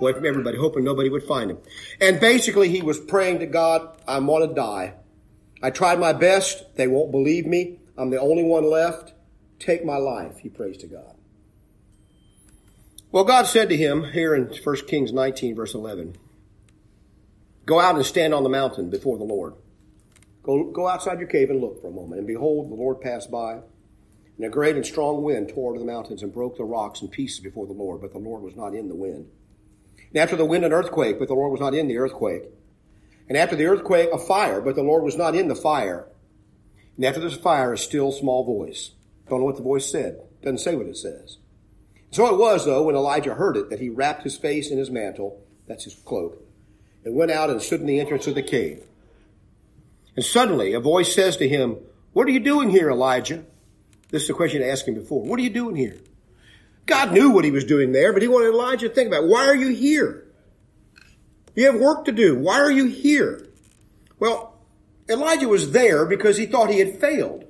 Away 0.00 0.14
from 0.14 0.26
everybody, 0.26 0.58
hoping 0.58 0.82
nobody 0.82 1.10
would 1.10 1.22
find 1.22 1.48
him. 1.48 1.58
And 2.00 2.18
basically 2.18 2.70
he 2.70 2.82
was 2.82 2.98
praying 2.98 3.38
to 3.38 3.46
God, 3.46 3.96
I 4.08 4.18
want 4.18 4.48
to 4.48 4.52
die. 4.52 4.94
I 5.62 5.70
tried 5.70 6.00
my 6.00 6.12
best. 6.12 6.76
They 6.76 6.88
won't 6.88 7.12
believe 7.12 7.46
me. 7.46 7.78
I'm 7.96 8.10
the 8.10 8.20
only 8.20 8.42
one 8.42 8.68
left. 8.68 9.12
Take 9.58 9.84
my 9.84 9.96
life, 9.96 10.38
he 10.38 10.48
prays 10.48 10.76
to 10.78 10.86
God. 10.88 11.14
Well, 13.12 13.24
God 13.24 13.46
said 13.46 13.68
to 13.68 13.76
him 13.76 14.04
here 14.04 14.34
in 14.34 14.46
1 14.46 14.76
Kings 14.88 15.12
19, 15.12 15.54
verse 15.54 15.74
11, 15.74 16.16
Go 17.64 17.78
out 17.78 17.94
and 17.94 18.04
stand 18.04 18.34
on 18.34 18.42
the 18.42 18.48
mountain 18.48 18.90
before 18.90 19.18
the 19.18 19.24
Lord. 19.24 19.54
Go, 20.42 20.70
go 20.72 20.88
outside 20.88 21.20
your 21.20 21.28
cave 21.28 21.50
and 21.50 21.60
look 21.60 21.80
for 21.80 21.88
a 21.88 21.92
moment. 21.92 22.18
And 22.18 22.26
behold, 22.26 22.70
the 22.70 22.74
Lord 22.74 23.00
passed 23.00 23.30
by, 23.30 23.60
and 24.36 24.46
a 24.46 24.48
great 24.48 24.74
and 24.74 24.84
strong 24.84 25.22
wind 25.22 25.50
tore 25.50 25.70
over 25.70 25.78
the 25.78 25.84
mountains 25.84 26.22
and 26.22 26.32
broke 26.32 26.56
the 26.56 26.64
rocks 26.64 27.02
in 27.02 27.08
pieces 27.08 27.38
before 27.38 27.66
the 27.66 27.72
Lord, 27.72 28.00
but 28.00 28.12
the 28.12 28.18
Lord 28.18 28.42
was 28.42 28.56
not 28.56 28.74
in 28.74 28.88
the 28.88 28.96
wind. 28.96 29.30
And 30.08 30.16
after 30.16 30.34
the 30.34 30.44
wind, 30.44 30.64
an 30.64 30.72
earthquake, 30.72 31.18
but 31.18 31.28
the 31.28 31.34
Lord 31.34 31.52
was 31.52 31.60
not 31.60 31.74
in 31.74 31.86
the 31.86 31.98
earthquake. 31.98 32.44
And 33.28 33.38
after 33.38 33.56
the 33.56 33.66
earthquake, 33.66 34.10
a 34.12 34.18
fire, 34.18 34.60
but 34.60 34.74
the 34.74 34.82
Lord 34.82 35.02
was 35.02 35.16
not 35.16 35.34
in 35.34 35.48
the 35.48 35.54
fire. 35.54 36.06
And 36.96 37.04
after 37.04 37.20
this 37.20 37.34
fire, 37.34 37.72
a 37.72 37.78
still 37.78 38.12
small 38.12 38.44
voice. 38.44 38.92
Don't 39.28 39.40
know 39.40 39.46
what 39.46 39.56
the 39.56 39.62
voice 39.62 39.90
said. 39.90 40.20
Doesn't 40.42 40.58
say 40.58 40.76
what 40.76 40.86
it 40.86 40.96
says. 40.96 41.38
So 42.10 42.26
it 42.26 42.38
was, 42.38 42.66
though, 42.66 42.82
when 42.82 42.94
Elijah 42.94 43.34
heard 43.34 43.56
it, 43.56 43.70
that 43.70 43.80
he 43.80 43.88
wrapped 43.88 44.24
his 44.24 44.36
face 44.36 44.70
in 44.70 44.76
his 44.76 44.90
mantle, 44.90 45.42
that's 45.66 45.84
his 45.84 45.94
cloak, 45.94 46.42
and 47.04 47.14
went 47.14 47.30
out 47.30 47.48
and 47.48 47.62
stood 47.62 47.80
in 47.80 47.86
the 47.86 48.00
entrance 48.00 48.26
of 48.26 48.34
the 48.34 48.42
cave. 48.42 48.84
And 50.14 50.24
suddenly 50.24 50.74
a 50.74 50.80
voice 50.80 51.14
says 51.14 51.38
to 51.38 51.48
him, 51.48 51.78
What 52.12 52.28
are 52.28 52.32
you 52.32 52.40
doing 52.40 52.68
here, 52.68 52.90
Elijah? 52.90 53.44
This 54.10 54.22
is 54.22 54.28
the 54.28 54.34
question 54.34 54.62
I 54.62 54.66
asked 54.66 54.86
him 54.86 54.94
before. 54.94 55.22
What 55.24 55.38
are 55.40 55.42
you 55.42 55.50
doing 55.50 55.74
here? 55.74 55.96
God 56.84 57.12
knew 57.12 57.30
what 57.30 57.44
he 57.44 57.50
was 57.50 57.64
doing 57.64 57.92
there, 57.92 58.12
but 58.12 58.20
he 58.20 58.28
wanted 58.28 58.52
Elijah 58.52 58.88
to 58.88 58.94
think 58.94 59.08
about, 59.08 59.26
why 59.26 59.46
are 59.46 59.54
you 59.54 59.68
here? 59.68 60.21
You 61.54 61.66
have 61.70 61.80
work 61.80 62.04
to 62.06 62.12
do. 62.12 62.36
Why 62.36 62.60
are 62.60 62.70
you 62.70 62.86
here? 62.86 63.46
Well, 64.18 64.58
Elijah 65.08 65.48
was 65.48 65.72
there 65.72 66.06
because 66.06 66.36
he 66.36 66.46
thought 66.46 66.70
he 66.70 66.78
had 66.78 66.98
failed. 66.98 67.44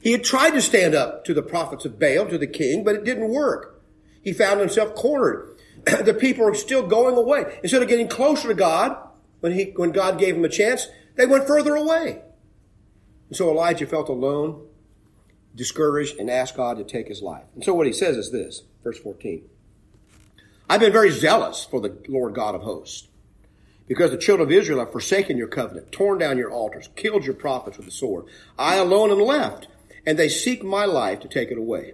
He 0.00 0.12
had 0.12 0.24
tried 0.24 0.50
to 0.50 0.62
stand 0.62 0.94
up 0.94 1.24
to 1.26 1.34
the 1.34 1.42
prophets 1.42 1.84
of 1.84 1.98
Baal, 1.98 2.26
to 2.26 2.38
the 2.38 2.46
king, 2.46 2.82
but 2.82 2.96
it 2.96 3.04
didn't 3.04 3.28
work. 3.28 3.80
He 4.22 4.32
found 4.32 4.60
himself 4.60 4.94
cornered. 4.94 5.56
the 5.84 6.14
people 6.14 6.46
are 6.46 6.54
still 6.54 6.86
going 6.86 7.16
away. 7.16 7.58
Instead 7.62 7.82
of 7.82 7.88
getting 7.88 8.08
closer 8.08 8.48
to 8.48 8.54
God, 8.54 8.96
when 9.40 9.52
he, 9.52 9.72
when 9.76 9.92
God 9.92 10.18
gave 10.18 10.36
him 10.36 10.44
a 10.44 10.48
chance, 10.48 10.88
they 11.16 11.26
went 11.26 11.46
further 11.46 11.74
away. 11.74 12.22
And 13.28 13.36
so 13.36 13.50
Elijah 13.50 13.86
felt 13.86 14.08
alone, 14.08 14.66
discouraged, 15.54 16.18
and 16.18 16.30
asked 16.30 16.56
God 16.56 16.78
to 16.78 16.84
take 16.84 17.08
his 17.08 17.22
life. 17.22 17.44
And 17.54 17.64
so 17.64 17.74
what 17.74 17.86
he 17.86 17.92
says 17.92 18.16
is 18.16 18.30
this, 18.30 18.62
verse 18.82 18.98
14. 18.98 19.44
I've 20.72 20.80
been 20.80 20.90
very 20.90 21.10
zealous 21.10 21.66
for 21.66 21.82
the 21.82 21.98
Lord 22.08 22.34
God 22.34 22.54
of 22.54 22.62
hosts. 22.62 23.06
Because 23.86 24.10
the 24.10 24.16
children 24.16 24.48
of 24.48 24.52
Israel 24.54 24.78
have 24.78 24.90
forsaken 24.90 25.36
your 25.36 25.46
covenant, 25.48 25.92
torn 25.92 26.16
down 26.16 26.38
your 26.38 26.50
altars, 26.50 26.88
killed 26.96 27.26
your 27.26 27.34
prophets 27.34 27.76
with 27.76 27.84
the 27.84 27.92
sword. 27.92 28.24
I 28.58 28.76
alone 28.76 29.10
am 29.10 29.20
left, 29.20 29.68
and 30.06 30.18
they 30.18 30.30
seek 30.30 30.64
my 30.64 30.86
life 30.86 31.20
to 31.20 31.28
take 31.28 31.50
it 31.50 31.58
away. 31.58 31.92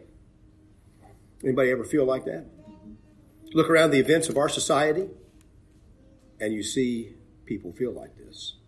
Anybody 1.42 1.72
ever 1.72 1.82
feel 1.82 2.04
like 2.04 2.24
that? 2.26 2.46
Look 3.52 3.68
around 3.68 3.90
the 3.90 3.98
events 3.98 4.28
of 4.28 4.36
our 4.36 4.48
society, 4.48 5.08
and 6.40 6.54
you 6.54 6.62
see 6.62 7.16
people 7.46 7.72
feel 7.72 7.90
like 7.90 8.16
this. 8.16 8.58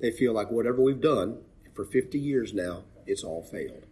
They 0.00 0.12
feel 0.12 0.32
like 0.32 0.50
whatever 0.50 0.80
we've 0.80 0.98
done 0.98 1.42
for 1.74 1.84
50 1.84 2.18
years 2.18 2.54
now, 2.54 2.84
it's 3.06 3.22
all 3.22 3.42
failed. 3.42 3.84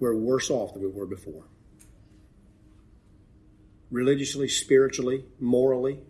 We're 0.00 0.16
worse 0.16 0.50
off 0.50 0.72
than 0.72 0.82
we 0.82 0.88
were 0.88 1.06
before 1.06 1.44
religiously, 3.90 4.48
spiritually, 4.48 5.24
morally, 5.40 6.00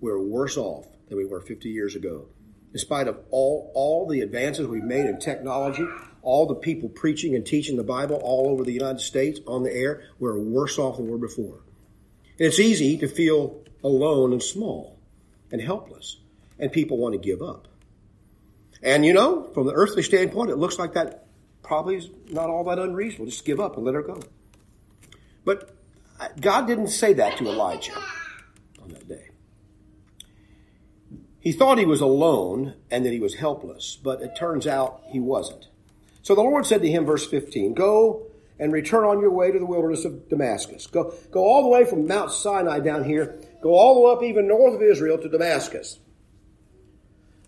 we're 0.00 0.18
worse 0.18 0.56
off 0.56 0.86
than 1.08 1.18
we 1.18 1.24
were 1.24 1.40
50 1.40 1.68
years 1.68 1.94
ago. 1.94 2.26
In 2.72 2.78
spite 2.78 3.08
of 3.08 3.18
all, 3.30 3.70
all 3.74 4.08
the 4.08 4.20
advances 4.20 4.66
we've 4.66 4.82
made 4.82 5.06
in 5.06 5.18
technology, 5.18 5.86
all 6.22 6.46
the 6.46 6.54
people 6.54 6.88
preaching 6.88 7.34
and 7.34 7.44
teaching 7.44 7.76
the 7.76 7.84
Bible 7.84 8.20
all 8.22 8.48
over 8.48 8.64
the 8.64 8.72
United 8.72 9.00
States 9.00 9.40
on 9.46 9.62
the 9.62 9.72
air, 9.72 10.04
we're 10.18 10.38
worse 10.38 10.78
off 10.78 10.96
than 10.96 11.06
we 11.06 11.12
were 11.12 11.18
before. 11.18 11.60
And 12.38 12.48
it's 12.48 12.58
easy 12.58 12.96
to 12.98 13.08
feel 13.08 13.62
alone 13.84 14.32
and 14.32 14.42
small 14.42 14.98
and 15.50 15.60
helpless, 15.60 16.16
and 16.58 16.72
people 16.72 16.96
want 16.96 17.12
to 17.12 17.18
give 17.18 17.42
up. 17.42 17.68
And 18.82 19.04
you 19.04 19.12
know, 19.12 19.50
from 19.52 19.66
the 19.66 19.72
earthly 19.72 20.02
standpoint, 20.02 20.50
it 20.50 20.56
looks 20.56 20.78
like 20.78 20.94
that 20.94 21.26
probably 21.62 21.96
is 21.96 22.08
not 22.30 22.48
all 22.48 22.64
that 22.64 22.78
unreasonable. 22.78 23.26
Just 23.26 23.44
give 23.44 23.60
up 23.60 23.76
and 23.76 23.84
let 23.84 23.94
her 23.94 24.02
go. 24.02 24.20
But 25.44 25.70
God 26.40 26.66
didn't 26.66 26.88
say 26.88 27.12
that 27.14 27.38
to 27.38 27.46
Elijah 27.46 27.96
on 28.82 28.88
that 28.90 29.08
day. 29.08 29.28
He 31.40 31.52
thought 31.52 31.78
he 31.78 31.86
was 31.86 32.00
alone 32.00 32.74
and 32.90 33.04
that 33.04 33.12
he 33.12 33.20
was 33.20 33.34
helpless, 33.34 33.98
but 34.02 34.22
it 34.22 34.36
turns 34.36 34.66
out 34.66 35.02
he 35.08 35.18
wasn't. 35.18 35.68
So 36.22 36.34
the 36.34 36.42
Lord 36.42 36.66
said 36.66 36.82
to 36.82 36.90
him, 36.90 37.04
verse 37.04 37.26
15, 37.26 37.74
Go 37.74 38.26
and 38.58 38.72
return 38.72 39.04
on 39.04 39.20
your 39.20 39.32
way 39.32 39.50
to 39.50 39.58
the 39.58 39.66
wilderness 39.66 40.04
of 40.04 40.28
Damascus. 40.28 40.86
Go, 40.86 41.14
go 41.32 41.40
all 41.44 41.62
the 41.62 41.68
way 41.68 41.84
from 41.84 42.06
Mount 42.06 42.30
Sinai 42.30 42.78
down 42.78 43.02
here. 43.02 43.40
Go 43.60 43.70
all 43.70 43.94
the 43.94 44.00
way 44.00 44.12
up 44.12 44.22
even 44.22 44.46
north 44.46 44.74
of 44.74 44.82
Israel 44.82 45.18
to 45.18 45.28
Damascus. 45.28 45.98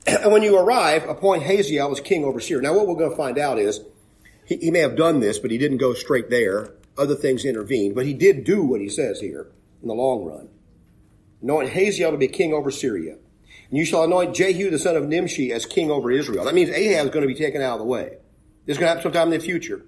And 0.07 0.33
when 0.33 0.43
you 0.43 0.59
arrive, 0.59 1.09
appoint 1.09 1.45
Hazael 1.45 1.91
as 1.91 2.01
king 2.01 2.25
over 2.25 2.39
Syria. 2.39 2.63
Now 2.63 2.75
what 2.75 2.87
we're 2.87 2.97
going 2.97 3.11
to 3.11 3.17
find 3.17 3.39
out 3.39 3.59
is, 3.59 3.81
he, 4.45 4.57
he 4.57 4.71
may 4.71 4.81
have 4.81 4.97
done 4.97 5.21
this, 5.21 5.39
but 5.39 5.51
he 5.51 5.57
didn't 5.57 5.79
go 5.79 5.95
straight 5.95 6.29
there. 6.29 6.75
Other 6.97 7.15
things 7.15 7.45
intervened. 7.45 7.95
But 7.95 8.07
he 8.07 8.15
did 8.15 8.45
do 8.45 8.63
what 8.63 8.81
he 8.81 8.89
says 8.89 9.21
here 9.21 9.49
in 9.83 9.89
the 9.89 9.95
long 9.95 10.25
run. 10.25 10.49
Anoint 11.43 11.71
Hazael 11.71 12.13
to 12.13 12.17
be 12.17 12.29
king 12.29 12.53
over 12.53 12.71
Syria. 12.71 13.17
And 13.69 13.79
you 13.79 13.85
shall 13.85 14.05
anoint 14.05 14.35
Jehu 14.35 14.71
the 14.71 14.79
son 14.79 14.97
of 14.97 15.07
Nimshi 15.09 15.53
as 15.53 15.67
king 15.67 15.91
over 15.91 16.11
Israel. 16.11 16.45
That 16.45 16.55
means 16.55 16.71
Ahab 16.71 17.07
is 17.07 17.13
going 17.13 17.27
to 17.27 17.33
be 17.33 17.39
taken 17.39 17.61
out 17.61 17.75
of 17.75 17.79
the 17.81 17.85
way. 17.85 18.17
This 18.67 18.77
is 18.77 18.79
going 18.79 18.87
to 18.87 18.89
happen 18.89 19.03
sometime 19.03 19.33
in 19.33 19.39
the 19.39 19.45
future. 19.45 19.85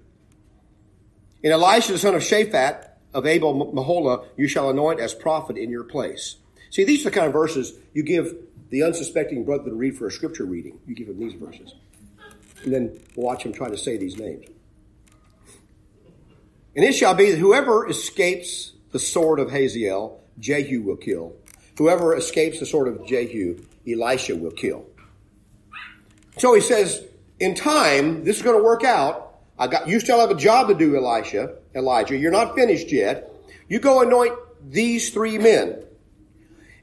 And 1.43 1.53
Elisha, 1.53 1.93
the 1.93 1.97
son 1.97 2.15
of 2.15 2.21
Shaphat 2.21 2.89
of 3.13 3.25
Abel 3.25 3.73
Meholah, 3.73 4.25
you 4.35 4.47
shall 4.47 4.69
anoint 4.69 4.99
as 4.99 5.13
prophet 5.13 5.57
in 5.57 5.69
your 5.69 5.83
place. 5.83 6.37
See, 6.69 6.83
these 6.83 7.01
are 7.01 7.09
the 7.09 7.15
kind 7.15 7.27
of 7.27 7.33
verses 7.33 7.73
you 7.93 8.03
give 8.03 8.35
the 8.69 8.83
unsuspecting 8.83 9.45
brother 9.45 9.69
to 9.69 9.75
read 9.75 9.97
for 9.97 10.07
a 10.07 10.11
scripture 10.11 10.45
reading. 10.45 10.79
You 10.85 10.95
give 10.95 11.07
him 11.07 11.19
these 11.19 11.33
verses. 11.33 11.73
And 12.63 12.73
then 12.73 12.99
watch 13.15 13.43
him 13.43 13.53
try 13.53 13.69
to 13.69 13.77
say 13.77 13.97
these 13.97 14.17
names. 14.17 14.47
And 16.77 16.85
it 16.85 16.93
shall 16.93 17.15
be 17.15 17.31
that 17.31 17.39
whoever 17.39 17.89
escapes 17.89 18.71
the 18.91 18.99
sword 18.99 19.39
of 19.39 19.49
Hazael, 19.49 20.21
Jehu 20.39 20.83
will 20.83 20.95
kill. 20.95 21.33
Whoever 21.77 22.15
escapes 22.15 22.59
the 22.59 22.67
sword 22.67 22.87
of 22.87 23.05
Jehu, 23.07 23.59
Elisha 23.87 24.35
will 24.35 24.51
kill. 24.51 24.85
So 26.37 26.53
he 26.53 26.61
says, 26.61 27.03
in 27.39 27.55
time, 27.55 28.23
this 28.23 28.37
is 28.37 28.43
going 28.43 28.57
to 28.57 28.63
work 28.63 28.83
out. 28.83 29.39
I 29.57 29.65
got, 29.65 29.87
you 29.87 29.99
still 29.99 30.19
have 30.19 30.29
a 30.29 30.35
job 30.35 30.67
to 30.67 30.75
do, 30.75 30.95
Elisha, 30.95 31.55
Elijah. 31.73 32.15
You're 32.15 32.31
not 32.31 32.53
finished 32.53 32.91
yet. 32.91 33.31
You 33.67 33.79
go 33.79 34.03
anoint 34.03 34.37
these 34.69 35.09
three 35.09 35.39
men. 35.39 35.83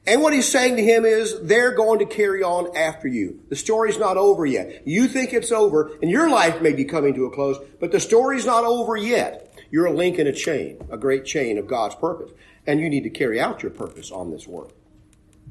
And 0.06 0.22
what 0.22 0.32
he's 0.32 0.50
saying 0.50 0.74
to 0.76 0.82
him 0.82 1.04
is, 1.04 1.40
they're 1.42 1.74
going 1.74 2.00
to 2.00 2.06
carry 2.06 2.42
on 2.42 2.76
after 2.76 3.06
you. 3.06 3.40
The 3.48 3.56
story's 3.56 3.98
not 3.98 4.16
over 4.16 4.44
yet. 4.44 4.86
You 4.86 5.06
think 5.06 5.32
it's 5.32 5.52
over, 5.52 5.92
and 6.02 6.10
your 6.10 6.28
life 6.28 6.60
may 6.60 6.72
be 6.72 6.84
coming 6.84 7.14
to 7.14 7.26
a 7.26 7.30
close, 7.30 7.58
but 7.78 7.92
the 7.92 8.00
story's 8.00 8.44
not 8.44 8.64
over 8.64 8.96
yet. 8.96 9.53
You're 9.74 9.86
a 9.86 9.92
link 9.92 10.20
in 10.20 10.28
a 10.28 10.32
chain, 10.32 10.86
a 10.88 10.96
great 10.96 11.24
chain 11.24 11.58
of 11.58 11.66
God's 11.66 11.96
purpose. 11.96 12.30
And 12.64 12.78
you 12.78 12.88
need 12.88 13.02
to 13.02 13.10
carry 13.10 13.40
out 13.40 13.64
your 13.64 13.72
purpose 13.72 14.12
on 14.12 14.30
this 14.30 14.46
work. 14.46 14.70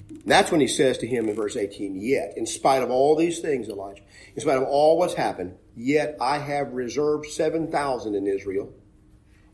And 0.08 0.24
that's 0.24 0.50
when 0.50 0.62
he 0.62 0.68
says 0.68 0.98
to 1.00 1.06
him 1.06 1.28
in 1.28 1.36
verse 1.36 1.58
18, 1.58 2.00
Yet, 2.00 2.38
in 2.38 2.46
spite 2.46 2.84
of 2.84 2.90
all 2.90 3.18
these 3.18 3.40
things, 3.40 3.68
Elijah, 3.68 4.02
in 4.34 4.42
spite 4.42 4.56
of 4.56 4.64
all 4.64 4.98
what's 4.98 5.16
happened, 5.16 5.58
yet 5.76 6.16
I 6.22 6.38
have 6.38 6.72
reserved 6.72 7.26
7,000 7.26 8.16
in 8.16 8.26
Israel, 8.26 8.74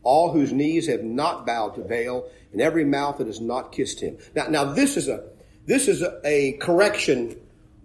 all 0.04 0.30
whose 0.30 0.52
knees 0.52 0.86
have 0.86 1.02
not 1.02 1.44
bowed 1.44 1.74
to 1.74 1.80
Baal, 1.80 2.30
and 2.52 2.60
every 2.60 2.84
mouth 2.84 3.18
that 3.18 3.26
has 3.26 3.40
not 3.40 3.72
kissed 3.72 3.98
him. 3.98 4.18
Now, 4.36 4.46
now 4.46 4.64
this 4.66 4.96
is 4.96 5.08
a, 5.08 5.30
this 5.66 5.88
is 5.88 6.00
a, 6.00 6.20
a 6.24 6.52
correction 6.58 7.34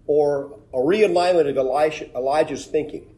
or 0.05 0.59
a 0.71 0.77
realignment 0.77 1.49
of 1.49 1.57
Elisha, 1.57 2.15
Elijah's 2.15 2.67
thinking. 2.67 3.14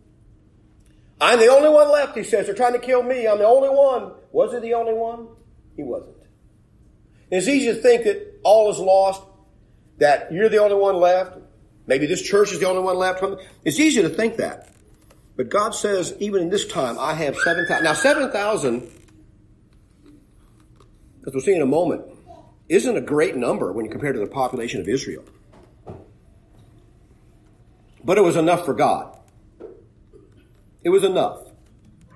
I'm 1.19 1.39
the 1.39 1.47
only 1.47 1.69
one 1.69 1.91
left, 1.91 2.15
he 2.15 2.23
says. 2.23 2.45
They're 2.45 2.55
trying 2.55 2.73
to 2.73 2.79
kill 2.79 3.01
me. 3.01 3.27
I'm 3.27 3.39
the 3.39 3.47
only 3.47 3.69
one. 3.69 4.11
Was 4.31 4.53
he 4.53 4.59
the 4.59 4.75
only 4.75 4.93
one? 4.93 5.27
He 5.75 5.83
wasn't. 5.83 6.15
It's 7.31 7.47
easy 7.47 7.67
to 7.67 7.75
think 7.75 8.03
that 8.03 8.39
all 8.43 8.69
is 8.71 8.77
lost, 8.77 9.21
that 9.97 10.31
you're 10.31 10.49
the 10.49 10.59
only 10.59 10.75
one 10.75 10.95
left. 10.95 11.37
Maybe 11.87 12.05
this 12.05 12.21
church 12.21 12.51
is 12.51 12.59
the 12.59 12.67
only 12.67 12.83
one 12.83 12.97
left. 12.97 13.23
It's 13.65 13.79
easy 13.79 14.01
to 14.01 14.09
think 14.09 14.37
that. 14.37 14.69
But 15.35 15.49
God 15.49 15.73
says, 15.75 16.15
even 16.19 16.43
in 16.43 16.49
this 16.49 16.65
time, 16.65 16.97
I 16.99 17.13
have 17.13 17.35
7,000. 17.35 17.83
Now, 17.83 17.93
7,000, 17.93 18.83
as 21.25 21.33
we'll 21.33 21.41
see 21.41 21.55
in 21.55 21.61
a 21.61 21.65
moment, 21.65 22.03
isn't 22.69 22.95
a 22.97 23.01
great 23.01 23.35
number 23.35 23.71
when 23.71 23.85
you 23.85 23.91
compare 23.91 24.13
to 24.13 24.19
the 24.19 24.27
population 24.27 24.81
of 24.81 24.87
Israel. 24.87 25.23
But 28.03 28.17
it 28.17 28.21
was 28.21 28.35
enough 28.35 28.65
for 28.65 28.73
God. 28.73 29.16
It 30.87 30.91
was 30.91 31.03
enough. 31.03 31.41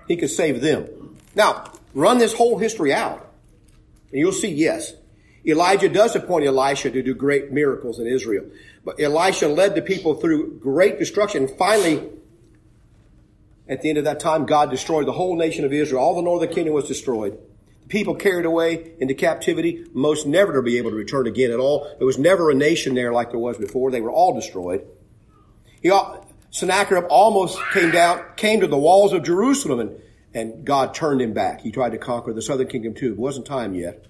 He 0.07 0.15
could 0.15 0.29
save 0.29 0.61
them. 0.61 1.17
Now, 1.35 1.73
run 1.93 2.19
this 2.19 2.31
whole 2.31 2.57
history 2.57 2.93
out, 2.93 3.29
and 4.11 4.19
you'll 4.21 4.31
see, 4.31 4.47
yes, 4.47 4.93
Elijah 5.45 5.89
does 5.89 6.15
appoint 6.15 6.45
Elisha 6.45 6.89
to 6.89 7.03
do 7.03 7.13
great 7.13 7.51
miracles 7.51 7.99
in 7.99 8.07
Israel. 8.07 8.45
But 8.85 9.01
Elisha 9.01 9.49
led 9.49 9.75
the 9.75 9.81
people 9.81 10.15
through 10.15 10.59
great 10.59 10.99
destruction. 10.99 11.49
Finally, 11.49 12.11
at 13.67 13.81
the 13.81 13.89
end 13.89 13.97
of 13.97 14.05
that 14.05 14.21
time, 14.21 14.45
God 14.45 14.69
destroyed 14.69 15.05
the 15.05 15.11
whole 15.11 15.35
nation 15.35 15.65
of 15.65 15.73
Israel. 15.73 16.01
All 16.01 16.15
the 16.15 16.21
northern 16.21 16.53
kingdom 16.53 16.73
was 16.73 16.87
destroyed. 16.87 17.37
The 17.81 17.87
people 17.89 18.15
carried 18.15 18.45
away 18.45 18.93
into 19.01 19.15
captivity, 19.15 19.85
most 19.91 20.25
never 20.25 20.53
to 20.53 20.61
be 20.61 20.77
able 20.77 20.91
to 20.91 20.95
return 20.95 21.27
again 21.27 21.51
at 21.51 21.59
all. 21.59 21.93
There 21.97 22.07
was 22.07 22.17
never 22.17 22.49
a 22.49 22.55
nation 22.55 22.95
there 22.95 23.11
like 23.11 23.31
there 23.31 23.39
was 23.39 23.57
before. 23.57 23.91
They 23.91 23.99
were 23.99 24.11
all 24.11 24.33
destroyed. 24.33 24.87
He, 25.81 25.91
Sennacherib 26.51 27.05
almost 27.09 27.57
came 27.73 27.91
down, 27.91 28.23
came 28.35 28.59
to 28.59 28.67
the 28.67 28.77
walls 28.77 29.13
of 29.13 29.23
Jerusalem 29.23 29.79
and, 29.79 30.01
and 30.33 30.65
God 30.65 30.93
turned 30.93 31.21
him 31.21 31.33
back. 31.33 31.61
He 31.61 31.71
tried 31.71 31.93
to 31.93 31.97
conquer 31.97 32.33
the 32.33 32.41
southern 32.41 32.67
kingdom 32.67 32.93
too. 32.93 33.13
It 33.13 33.17
wasn't 33.17 33.47
time 33.47 33.73
yet. 33.73 34.05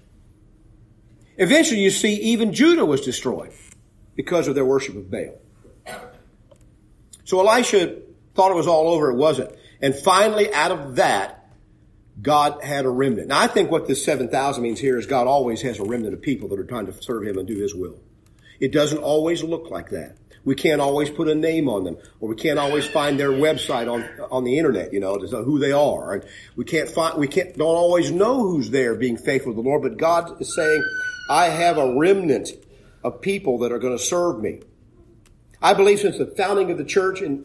Eventually, 1.38 1.80
you 1.80 1.90
see, 1.90 2.14
even 2.14 2.52
Judah 2.52 2.84
was 2.84 3.00
destroyed 3.00 3.52
because 4.16 4.48
of 4.48 4.54
their 4.54 4.64
worship 4.64 4.96
of 4.96 5.10
Baal. 5.10 5.38
So 7.24 7.40
Elisha 7.40 8.00
thought 8.34 8.50
it 8.50 8.56
was 8.56 8.66
all 8.66 8.88
over. 8.88 9.10
It 9.10 9.16
wasn't. 9.16 9.54
And 9.80 9.94
finally, 9.94 10.52
out 10.52 10.72
of 10.72 10.96
that, 10.96 11.38
God 12.20 12.62
had 12.62 12.84
a 12.84 12.90
remnant. 12.90 13.28
Now, 13.28 13.40
I 13.40 13.46
think 13.46 13.70
what 13.70 13.86
this 13.86 14.04
7,000 14.04 14.62
means 14.62 14.80
here 14.80 14.98
is 14.98 15.06
God 15.06 15.26
always 15.26 15.62
has 15.62 15.78
a 15.78 15.84
remnant 15.84 16.12
of 16.12 16.20
people 16.20 16.48
that 16.48 16.58
are 16.58 16.64
trying 16.64 16.86
to 16.86 17.02
serve 17.02 17.26
Him 17.26 17.38
and 17.38 17.48
do 17.48 17.56
His 17.56 17.74
will. 17.74 18.00
It 18.60 18.72
doesn't 18.72 18.98
always 18.98 19.42
look 19.42 19.70
like 19.70 19.90
that. 19.90 20.16
We 20.44 20.56
can't 20.56 20.80
always 20.80 21.08
put 21.08 21.28
a 21.28 21.34
name 21.34 21.68
on 21.68 21.84
them, 21.84 21.96
or 22.20 22.28
we 22.28 22.34
can't 22.34 22.58
always 22.58 22.86
find 22.86 23.18
their 23.18 23.30
website 23.30 23.90
on 23.92 24.08
on 24.30 24.42
the 24.44 24.58
internet, 24.58 24.92
you 24.92 24.98
know, 24.98 25.16
who 25.18 25.58
they 25.58 25.72
are. 25.72 26.14
And 26.14 26.24
we 26.56 26.64
can't 26.64 26.88
find, 26.88 27.18
we 27.18 27.28
can't, 27.28 27.56
don't 27.56 27.68
always 27.68 28.10
know 28.10 28.40
who's 28.40 28.70
there 28.70 28.96
being 28.96 29.16
faithful 29.16 29.52
to 29.52 29.62
the 29.62 29.68
Lord. 29.68 29.82
But 29.82 29.98
God 29.98 30.40
is 30.40 30.54
saying, 30.54 30.84
I 31.30 31.46
have 31.46 31.78
a 31.78 31.96
remnant 31.96 32.50
of 33.04 33.20
people 33.20 33.58
that 33.58 33.72
are 33.72 33.78
going 33.78 33.96
to 33.96 34.02
serve 34.02 34.40
me. 34.40 34.60
I 35.60 35.74
believe 35.74 36.00
since 36.00 36.18
the 36.18 36.26
founding 36.26 36.72
of 36.72 36.78
the 36.78 36.84
church 36.84 37.22
in, 37.22 37.44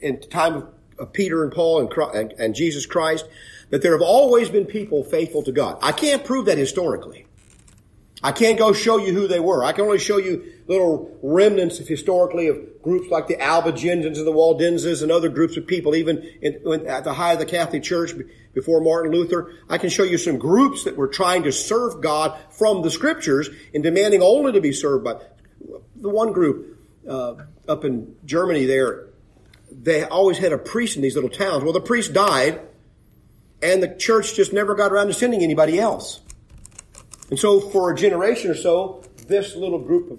in 0.00 0.20
time 0.20 0.68
of 0.98 1.12
Peter 1.12 1.42
and 1.42 1.52
Paul 1.52 1.80
and, 1.80 1.92
and, 2.14 2.32
and 2.38 2.54
Jesus 2.54 2.86
Christ, 2.86 3.26
that 3.70 3.82
there 3.82 3.92
have 3.92 4.02
always 4.02 4.48
been 4.48 4.64
people 4.64 5.02
faithful 5.02 5.42
to 5.42 5.52
God. 5.52 5.78
I 5.82 5.92
can't 5.92 6.24
prove 6.24 6.46
that 6.46 6.56
historically. 6.56 7.26
I 8.22 8.32
can't 8.32 8.58
go 8.58 8.72
show 8.72 8.98
you 8.98 9.12
who 9.12 9.28
they 9.28 9.40
were. 9.40 9.64
I 9.64 9.72
can 9.72 9.84
only 9.84 9.98
show 9.98 10.18
you 10.18 10.52
little 10.68 11.18
remnants 11.22 11.80
of 11.80 11.88
historically 11.88 12.46
of 12.46 12.82
groups 12.82 13.10
like 13.10 13.26
the 13.26 13.36
Albigensians 13.36 14.18
and 14.18 14.26
the 14.26 14.32
Waldenses 14.32 15.02
and 15.02 15.10
other 15.10 15.30
groups 15.30 15.56
of 15.56 15.66
people, 15.66 15.96
even 15.96 16.18
in, 16.42 16.86
at 16.86 17.04
the 17.04 17.14
height 17.14 17.32
of 17.32 17.38
the 17.38 17.46
Catholic 17.46 17.82
Church 17.82 18.12
before 18.52 18.80
Martin 18.80 19.10
Luther. 19.10 19.54
I 19.68 19.78
can 19.78 19.88
show 19.88 20.04
you 20.04 20.18
some 20.18 20.38
groups 20.38 20.84
that 20.84 20.96
were 20.96 21.08
trying 21.08 21.44
to 21.44 21.52
serve 21.52 22.02
God 22.02 22.38
from 22.50 22.82
the 22.82 22.90
Scriptures 22.90 23.48
and 23.72 23.82
demanding 23.82 24.22
only 24.22 24.52
to 24.52 24.60
be 24.60 24.72
served 24.72 25.04
by 25.04 25.16
the 25.96 26.10
one 26.10 26.32
group 26.32 26.78
uh, 27.08 27.34
up 27.66 27.84
in 27.84 28.14
Germany. 28.26 28.66
There, 28.66 29.06
they 29.72 30.04
always 30.04 30.36
had 30.36 30.52
a 30.52 30.58
priest 30.58 30.96
in 30.96 31.02
these 31.02 31.14
little 31.14 31.30
towns. 31.30 31.64
Well, 31.64 31.72
the 31.72 31.80
priest 31.80 32.12
died, 32.12 32.60
and 33.62 33.82
the 33.82 33.94
church 33.96 34.34
just 34.34 34.52
never 34.52 34.74
got 34.74 34.92
around 34.92 35.06
to 35.06 35.14
sending 35.14 35.42
anybody 35.42 35.80
else. 35.80 36.20
And 37.30 37.38
so 37.38 37.60
for 37.60 37.90
a 37.90 37.96
generation 37.96 38.50
or 38.50 38.54
so, 38.54 39.02
this 39.26 39.56
little 39.56 39.78
group 39.78 40.10
of 40.10 40.18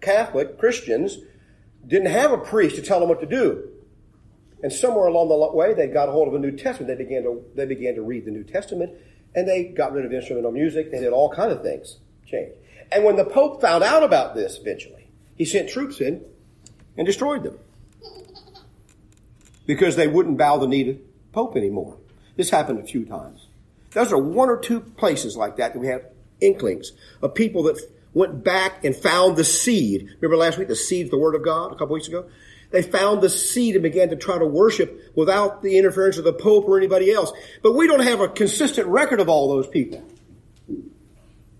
Catholic 0.00 0.58
Christians 0.58 1.18
didn't 1.86 2.10
have 2.10 2.32
a 2.32 2.38
priest 2.38 2.76
to 2.76 2.82
tell 2.82 3.00
them 3.00 3.08
what 3.08 3.20
to 3.20 3.26
do. 3.26 3.68
And 4.62 4.72
somewhere 4.72 5.06
along 5.06 5.28
the 5.28 5.56
way, 5.56 5.74
they 5.74 5.86
got 5.86 6.08
a 6.08 6.12
hold 6.12 6.28
of 6.28 6.34
a 6.34 6.38
New 6.38 6.52
Testament. 6.52 6.88
They 6.88 7.02
began 7.02 7.22
to, 7.22 7.44
they 7.54 7.66
began 7.66 7.94
to 7.94 8.02
read 8.02 8.24
the 8.24 8.30
New 8.30 8.44
Testament 8.44 8.92
and 9.34 9.46
they 9.48 9.64
got 9.64 9.92
rid 9.92 10.04
of 10.04 10.12
instrumental 10.12 10.50
music. 10.50 10.90
They 10.90 11.00
did 11.00 11.12
all 11.12 11.32
kind 11.32 11.52
of 11.52 11.62
things 11.62 11.98
change. 12.26 12.52
And 12.90 13.04
when 13.04 13.16
the 13.16 13.24
Pope 13.24 13.60
found 13.60 13.84
out 13.84 14.02
about 14.02 14.34
this 14.34 14.58
eventually, 14.58 15.08
he 15.36 15.44
sent 15.44 15.68
troops 15.68 16.00
in 16.00 16.24
and 16.96 17.06
destroyed 17.06 17.44
them 17.44 17.58
because 19.66 19.96
they 19.96 20.08
wouldn't 20.08 20.38
bow 20.38 20.56
the 20.56 20.66
knee 20.66 20.84
to 20.84 20.98
Pope 21.32 21.56
anymore. 21.56 21.96
This 22.36 22.50
happened 22.50 22.80
a 22.80 22.84
few 22.84 23.04
times. 23.04 23.46
Those 23.92 24.12
are 24.12 24.18
one 24.18 24.48
or 24.48 24.58
two 24.58 24.80
places 24.80 25.36
like 25.36 25.56
that 25.56 25.74
that 25.74 25.78
we 25.78 25.86
have 25.88 26.04
inklings 26.40 26.92
of 27.22 27.34
people 27.34 27.62
that 27.64 27.80
went 28.14 28.42
back 28.44 28.84
and 28.84 28.94
found 28.94 29.36
the 29.36 29.44
seed. 29.44 30.08
Remember 30.20 30.36
last 30.36 30.58
week, 30.58 30.68
the 30.68 30.76
seed's 30.76 31.10
the 31.10 31.18
word 31.18 31.34
of 31.34 31.44
God 31.44 31.72
a 31.72 31.76
couple 31.76 31.94
weeks 31.94 32.08
ago? 32.08 32.28
They 32.70 32.82
found 32.82 33.22
the 33.22 33.30
seed 33.30 33.76
and 33.76 33.82
began 33.82 34.10
to 34.10 34.16
try 34.16 34.38
to 34.38 34.46
worship 34.46 35.12
without 35.14 35.62
the 35.62 35.78
interference 35.78 36.18
of 36.18 36.24
the 36.24 36.32
Pope 36.32 36.68
or 36.68 36.76
anybody 36.76 37.10
else. 37.10 37.32
But 37.62 37.74
we 37.74 37.86
don't 37.86 38.02
have 38.02 38.20
a 38.20 38.28
consistent 38.28 38.88
record 38.88 39.20
of 39.20 39.28
all 39.28 39.48
those 39.48 39.66
people. 39.66 40.02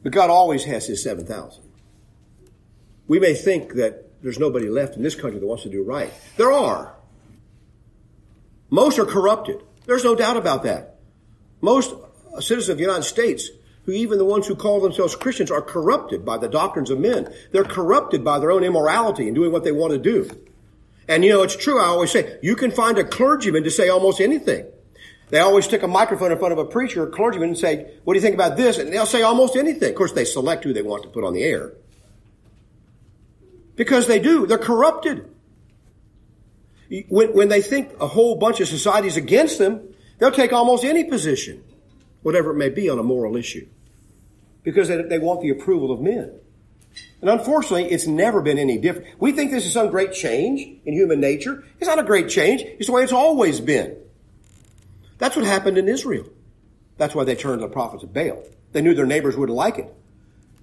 But 0.02 0.12
God 0.12 0.30
always 0.30 0.64
has 0.64 0.86
his 0.86 1.02
7,000. 1.02 1.64
We 3.06 3.18
may 3.18 3.34
think 3.34 3.74
that 3.74 4.22
there's 4.22 4.38
nobody 4.38 4.68
left 4.68 4.96
in 4.96 5.02
this 5.02 5.14
country 5.14 5.40
that 5.40 5.46
wants 5.46 5.62
to 5.62 5.70
do 5.70 5.82
right. 5.82 6.12
There 6.36 6.52
are. 6.52 6.94
Most 8.70 8.98
are 8.98 9.06
corrupted. 9.06 9.62
There's 9.86 10.04
no 10.04 10.14
doubt 10.14 10.36
about 10.36 10.64
that. 10.64 10.98
Most 11.62 11.94
citizens 12.34 12.68
of 12.68 12.76
the 12.76 12.84
United 12.84 13.04
States, 13.04 13.48
who 13.88 13.94
even 13.94 14.18
the 14.18 14.24
ones 14.24 14.46
who 14.46 14.54
call 14.54 14.82
themselves 14.82 15.16
Christians, 15.16 15.50
are 15.50 15.62
corrupted 15.62 16.22
by 16.22 16.36
the 16.36 16.46
doctrines 16.46 16.90
of 16.90 17.00
men. 17.00 17.32
They're 17.52 17.64
corrupted 17.64 18.22
by 18.22 18.38
their 18.38 18.50
own 18.50 18.62
immorality 18.62 19.26
and 19.26 19.34
doing 19.34 19.50
what 19.50 19.64
they 19.64 19.72
want 19.72 19.94
to 19.94 19.98
do. 19.98 20.28
And 21.08 21.24
you 21.24 21.32
know, 21.32 21.42
it's 21.42 21.56
true. 21.56 21.80
I 21.80 21.86
always 21.86 22.10
say, 22.10 22.38
you 22.42 22.54
can 22.54 22.70
find 22.70 22.98
a 22.98 23.04
clergyman 23.04 23.64
to 23.64 23.70
say 23.70 23.88
almost 23.88 24.20
anything. 24.20 24.66
They 25.30 25.38
always 25.38 25.64
stick 25.64 25.82
a 25.82 25.88
microphone 25.88 26.30
in 26.30 26.38
front 26.38 26.52
of 26.52 26.58
a 26.58 26.66
preacher 26.66 27.04
or 27.04 27.06
clergyman 27.06 27.48
and 27.48 27.56
say, 27.56 27.90
what 28.04 28.12
do 28.12 28.18
you 28.18 28.22
think 28.22 28.34
about 28.34 28.58
this? 28.58 28.76
And 28.76 28.92
they'll 28.92 29.06
say 29.06 29.22
almost 29.22 29.56
anything. 29.56 29.88
Of 29.88 29.94
course, 29.94 30.12
they 30.12 30.26
select 30.26 30.64
who 30.64 30.74
they 30.74 30.82
want 30.82 31.04
to 31.04 31.08
put 31.08 31.24
on 31.24 31.32
the 31.32 31.42
air. 31.42 31.72
Because 33.74 34.06
they 34.06 34.18
do. 34.18 34.46
They're 34.46 34.58
corrupted. 34.58 35.34
When, 37.08 37.32
when 37.32 37.48
they 37.48 37.62
think 37.62 37.92
a 38.02 38.06
whole 38.06 38.36
bunch 38.36 38.60
of 38.60 38.68
society 38.68 39.08
is 39.08 39.16
against 39.16 39.58
them, 39.58 39.94
they'll 40.18 40.30
take 40.30 40.52
almost 40.52 40.84
any 40.84 41.04
position, 41.04 41.64
whatever 42.20 42.50
it 42.50 42.56
may 42.56 42.68
be, 42.68 42.90
on 42.90 42.98
a 42.98 43.02
moral 43.02 43.34
issue. 43.34 43.66
Because 44.62 44.88
they, 44.88 45.02
they 45.02 45.18
want 45.18 45.40
the 45.40 45.50
approval 45.50 45.90
of 45.90 46.00
men. 46.00 46.32
And 47.20 47.30
unfortunately, 47.30 47.90
it's 47.90 48.06
never 48.06 48.40
been 48.40 48.58
any 48.58 48.78
different. 48.78 49.08
We 49.18 49.32
think 49.32 49.50
this 49.50 49.66
is 49.66 49.72
some 49.72 49.90
great 49.90 50.12
change 50.12 50.80
in 50.84 50.94
human 50.94 51.20
nature. 51.20 51.64
It's 51.78 51.88
not 51.88 51.98
a 51.98 52.04
great 52.04 52.28
change. 52.28 52.62
It's 52.62 52.86
the 52.86 52.92
way 52.92 53.02
it's 53.02 53.12
always 53.12 53.60
been. 53.60 53.96
That's 55.18 55.34
what 55.34 55.44
happened 55.44 55.78
in 55.78 55.88
Israel. 55.88 56.26
That's 56.96 57.14
why 57.14 57.24
they 57.24 57.34
turned 57.34 57.60
to 57.60 57.66
the 57.66 57.72
prophets 57.72 58.04
of 58.04 58.12
Baal. 58.12 58.42
They 58.72 58.82
knew 58.82 58.94
their 58.94 59.06
neighbors 59.06 59.36
wouldn't 59.36 59.56
like 59.56 59.78
it. 59.78 59.92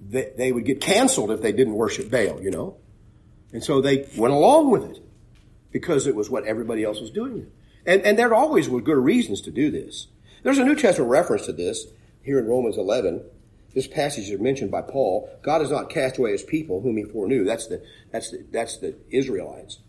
They, 0.08 0.32
they 0.38 0.52
would 0.52 0.66
get 0.66 0.82
canceled 0.82 1.32
if 1.32 1.42
they 1.42 1.52
didn't 1.52 1.74
worship 1.74 2.10
Baal, 2.10 2.42
you 2.42 2.52
know. 2.52 2.78
And 3.52 3.64
so 3.64 3.82
they 3.82 4.08
went 4.18 4.34
along 4.34 4.72
with 4.72 4.84
it 4.84 5.00
because 5.72 6.08
it 6.08 6.16
was 6.16 6.30
what 6.30 6.46
everybody 6.46 6.84
else 6.84 7.02
was 7.02 7.12
doing. 7.12 7.52
And, 7.86 8.02
and 8.02 8.18
there 8.18 8.34
always 8.34 8.70
were 8.70 8.82
good 8.82 8.98
reasons 8.98 9.42
to 9.42 9.52
do 9.52 9.72
this. 9.72 10.08
There's 10.44 10.58
a 10.58 10.64
New 10.64 10.76
Testament 10.76 11.12
reference 11.12 11.46
to 11.48 11.54
this 11.54 11.88
here 12.22 12.40
in 12.40 12.48
Romans 12.48 12.78
11. 12.78 13.24
This 13.76 13.88
passage 13.88 14.30
is 14.30 14.40
mentioned 14.40 14.72
by 14.72 14.82
Paul. 14.82 15.30
God 15.44 15.60
has 15.62 15.70
not 15.70 15.90
cast 15.90 16.18
away 16.18 16.32
his 16.32 16.44
people 16.44 16.82
whom 16.82 16.98
he 16.98 17.04
foreknew. 17.04 17.44
That's 17.44 17.68
the, 17.68 17.84
that's 18.12 18.32
the, 18.32 18.46
that's 18.52 18.78
the 18.78 18.96
Israelites. 19.12 19.80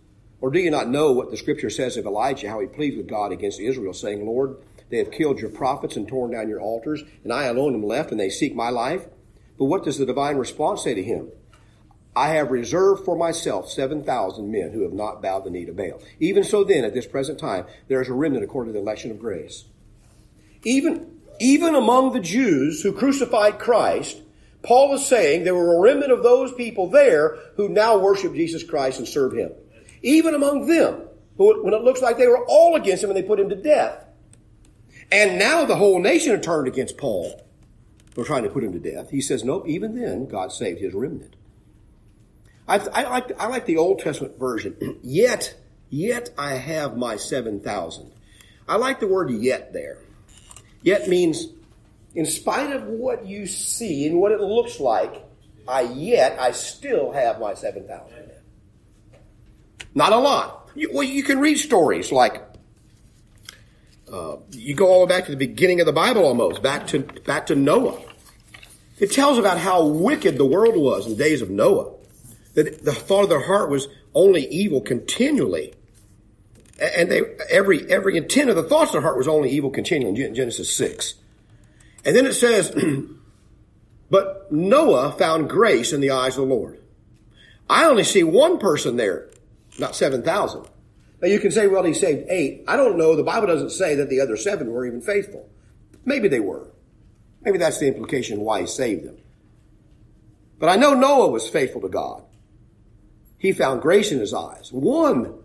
Or 0.41 0.51
do 0.51 0.59
you 0.59 0.71
not 0.71 0.89
know 0.89 1.13
what 1.13 1.31
the 1.31 1.37
scripture 1.37 1.71
says 1.71 1.97
of 1.97 2.05
Elijah, 2.05 2.51
how 2.51 2.61
he 2.61 2.67
pleads 2.67 2.97
with 2.97 3.07
God 3.07 3.33
against 3.33 3.61
Israel, 3.61 3.95
saying, 3.95 4.27
Lord, 4.27 4.57
they 4.91 4.99
have 4.99 5.13
killed 5.13 5.39
your 5.39 5.51
prophets 5.51 5.97
and 5.97 6.07
torn 6.07 6.33
down 6.33 6.49
your 6.49 6.61
altars, 6.61 7.03
and 7.25 7.33
I 7.33 7.45
alone 7.45 7.75
am 7.75 7.83
left, 7.83 8.11
and 8.11 8.21
they 8.21 8.29
seek 8.29 8.55
my 8.55 8.69
life? 8.69 9.07
But 9.57 9.65
what 9.67 9.85
does 9.85 9.99
the 9.99 10.05
divine 10.05 10.37
response 10.37 10.83
say 10.83 10.95
to 10.95 11.03
him? 11.03 11.31
I 12.15 12.31
have 12.31 12.51
reserved 12.51 13.05
for 13.05 13.17
myself 13.17 13.71
7,000 13.71 14.51
men 14.51 14.73
who 14.73 14.83
have 14.83 14.93
not 14.93 15.23
bowed 15.23 15.45
the 15.45 15.51
knee 15.51 15.67
to 15.67 15.73
Baal. 15.73 16.01
Even 16.19 16.45
so 16.45 16.65
then, 16.65 16.85
at 16.85 16.95
this 16.95 17.07
present 17.07 17.39
time, 17.39 17.67
there 17.89 18.01
is 18.01 18.09
a 18.09 18.15
remnant 18.15 18.45
according 18.45 18.73
to 18.73 18.79
the 18.79 18.83
election 18.83 19.11
of 19.11 19.19
grace. 19.19 19.67
Even, 20.65 21.16
even 21.41 21.75
among 21.75 22.13
the 22.13 22.21
Jews 22.21 22.83
who 22.83 22.93
crucified 22.93 23.59
Christ, 23.59 24.21
Paul 24.63 24.95
is 24.95 25.07
saying 25.07 25.45
there 25.45 25.55
were 25.55 25.77
a 25.77 25.81
remnant 25.81 26.13
of 26.13 26.23
those 26.23 26.53
people 26.53 26.91
there 26.91 27.39
who 27.57 27.69
now 27.69 27.99
worship 27.99 28.35
Jesus 28.35 28.63
Christ 28.63 28.99
and 28.99 29.07
serve 29.07 29.33
him 29.33 29.53
even 30.07 30.35
among 30.35 30.67
them, 30.67 31.03
who, 31.37 31.65
when 31.65 31.75
it 31.75 31.83
looks 31.83 32.01
like 32.01 32.17
they 32.17 32.29
were 32.29 32.45
all 32.47 32.77
against 32.77 33.03
him 33.03 33.11
and 33.11 33.17
they 33.17 33.23
put 33.23 33.41
him 33.41 33.49
to 33.49 33.57
death. 33.57 34.05
And 35.11 35.39
now 35.39 35.65
the 35.65 35.77
whole 35.77 36.01
nation 36.01 36.31
had 36.31 36.43
turned 36.43 36.69
against 36.69 36.97
Paul. 36.97 37.43
They're 38.15 38.25
trying 38.25 38.45
to 38.45 38.49
put 38.49 38.65
him 38.65 38.73
to 38.73 38.79
death. 38.79 39.11
He 39.11 39.21
says, 39.21 39.45
nope, 39.45 39.67
even 39.67 40.01
then, 40.01 40.27
God 40.27 40.53
saved 40.53 40.81
his 40.81 40.95
remnant. 40.95 41.35
I, 42.69 42.79
I, 42.79 43.03
like, 43.03 43.41
I 43.41 43.47
like 43.49 43.67
the 43.67 43.77
Old 43.77 43.99
Testament 43.99 44.39
version. 44.39 44.99
yet, 45.03 45.55
yet 45.91 46.31
I 46.39 46.55
have 46.55 46.97
my 46.97 47.17
7,000. 47.17 48.13
I 48.69 48.77
like 48.77 49.01
the 49.01 49.09
word 49.09 49.31
yet 49.31 49.73
there. 49.73 49.99
Yet 50.87 51.09
means, 51.09 51.49
in 52.15 52.27
spite 52.27 52.71
of 52.71 52.85
what 52.85 53.27
you 53.27 53.49
see 53.49 54.07
and 54.07 54.21
what 54.21 54.31
it 54.31 54.41
looks 54.41 54.79
like, 54.79 55.21
I 55.67 55.81
yet, 55.81 56.39
I 56.39 56.53
still 56.53 57.11
have 57.11 57.41
my 57.41 57.55
7,000. 57.55 58.31
Not 59.97 60.13
a 60.13 60.19
lot. 60.19 60.71
You, 60.77 60.91
well, 60.95 61.03
you 61.03 61.25
can 61.25 61.41
read 61.41 61.59
stories 61.59 62.13
like 62.13 62.41
uh, 64.13 64.37
you 64.53 64.77
go 64.77 64.87
all 64.87 65.01
the 65.01 65.13
way 65.13 65.19
back 65.19 65.25
to 65.25 65.33
the 65.33 65.37
beginning 65.37 65.81
of 65.81 65.87
the 65.87 65.93
Bible, 65.93 66.25
almost 66.25 66.63
back 66.63 66.87
to 66.89 67.01
back 67.01 67.47
to 67.47 67.57
Noah. 67.57 68.01
It 69.01 69.11
tells 69.11 69.39
about 69.39 69.59
how 69.59 69.85
wicked 69.85 70.39
the 70.39 70.47
world 70.47 70.77
was 70.77 71.07
in 71.07 71.17
the 71.17 71.25
days 71.25 71.43
of 71.43 71.51
Noah. 71.51 71.95
That 72.55 72.85
the 72.85 72.93
thought 72.93 73.25
of 73.25 73.29
their 73.31 73.45
heart 73.45 73.71
was 73.71 73.89
only 74.15 74.47
evil 74.47 74.81
continually, 74.81 75.75
and 76.81 77.11
they 77.11 77.23
every 77.51 77.91
every 77.91 78.17
intent 78.17 78.51
of 78.51 78.57
the 78.57 78.63
thoughts 78.63 78.91
of 78.91 78.97
the 78.97 79.01
heart 79.03 79.17
was 79.17 79.29
only 79.29 79.51
evil 79.51 79.71
continually. 79.71 80.23
In 80.23 80.35
Genesis 80.35 80.75
six, 80.75 81.15
and 82.05 82.15
then 82.15 82.27
it 82.27 82.35
says, 82.35 82.75
"But 84.11 84.53
Noah 84.53 85.13
found 85.13 85.49
grace 85.49 85.93
in 85.93 86.01
the 86.01 86.11
eyes 86.11 86.37
of 86.37 86.49
the 86.49 86.55
Lord." 86.55 86.81
I 87.69 87.87
only 87.87 88.05
see 88.05 88.23
one 88.23 88.59
person 88.59 88.97
there 88.97 89.29
not 89.79 89.97
7,000. 89.97 90.67
Now 91.23 91.29
you 91.29 91.41
can 91.41 91.51
say, 91.51 91.67
well, 91.67 91.85
he 91.85 91.95
saved 91.95 92.27
eight. 92.29 92.65
I 92.69 92.77
don't 92.77 92.99
know. 92.99 93.17
The 93.17 93.23
Bible 93.23 93.47
doesn't 93.47 93.71
say 93.71 93.95
that 93.97 94.09
the 94.09 94.21
other 94.21 94.37
seven 94.37 94.71
were 94.71 94.87
even 94.87 95.01
faithful. 95.01 95.49
Maybe 96.05 96.29
they 96.29 96.41
were. 96.41 96.71
Maybe 97.43 97.59
that's 97.59 97.79
the 97.79 97.89
implication 97.89 98.41
why 98.41 98.63
he 98.63 98.67
saved 98.67 99.05
them. 99.05 99.19
But 100.59 100.69
I 100.69 100.77
know 100.77 100.95
Noah 100.95 101.31
was 101.31 101.49
faithful 101.49 101.81
to 101.83 101.89
God. 101.89 102.23
He 103.39 103.53
found 103.53 103.83
grace 103.83 104.13
in 104.13 104.19
his 104.19 104.35
eyes. 104.35 104.73
One. 104.73 105.43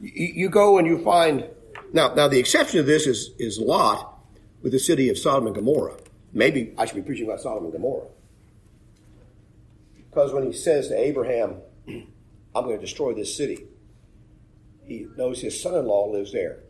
You, 0.00 0.48
go 0.48 0.78
and 0.78 0.86
you 0.86 1.02
find, 1.02 1.48
now, 1.92 2.14
now 2.14 2.28
the 2.28 2.38
exception 2.38 2.78
to 2.78 2.82
this 2.82 3.06
is, 3.06 3.30
is 3.38 3.58
Lot 3.58 4.18
with 4.62 4.72
the 4.72 4.78
city 4.78 5.08
of 5.08 5.18
Sodom 5.18 5.46
and 5.46 5.54
Gomorrah. 5.54 5.96
Maybe 6.32 6.74
I 6.76 6.84
should 6.84 6.96
be 6.96 7.02
preaching 7.02 7.26
about 7.26 7.40
Sodom 7.40 7.64
and 7.64 7.72
Gomorrah. 7.72 8.08
Because 9.96 10.32
when 10.32 10.44
he 10.44 10.52
says 10.52 10.88
to 10.88 10.98
Abraham, 10.98 11.56
I'm 11.88 12.64
going 12.64 12.76
to 12.76 12.80
destroy 12.80 13.14
this 13.14 13.36
city. 13.36 13.66
He 14.84 15.06
knows 15.16 15.40
his 15.40 15.60
son 15.60 15.74
in 15.74 15.86
law 15.86 16.06
lives 16.06 16.32
there. 16.32 16.60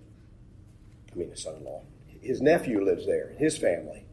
I 1.13 1.17
mean, 1.17 1.31
his 1.31 1.43
son 1.43 1.57
in 1.57 1.65
law. 1.65 1.83
His 2.21 2.41
nephew 2.41 2.83
lives 2.83 3.07
there, 3.07 3.35
his 3.39 3.59
family. 3.59 4.07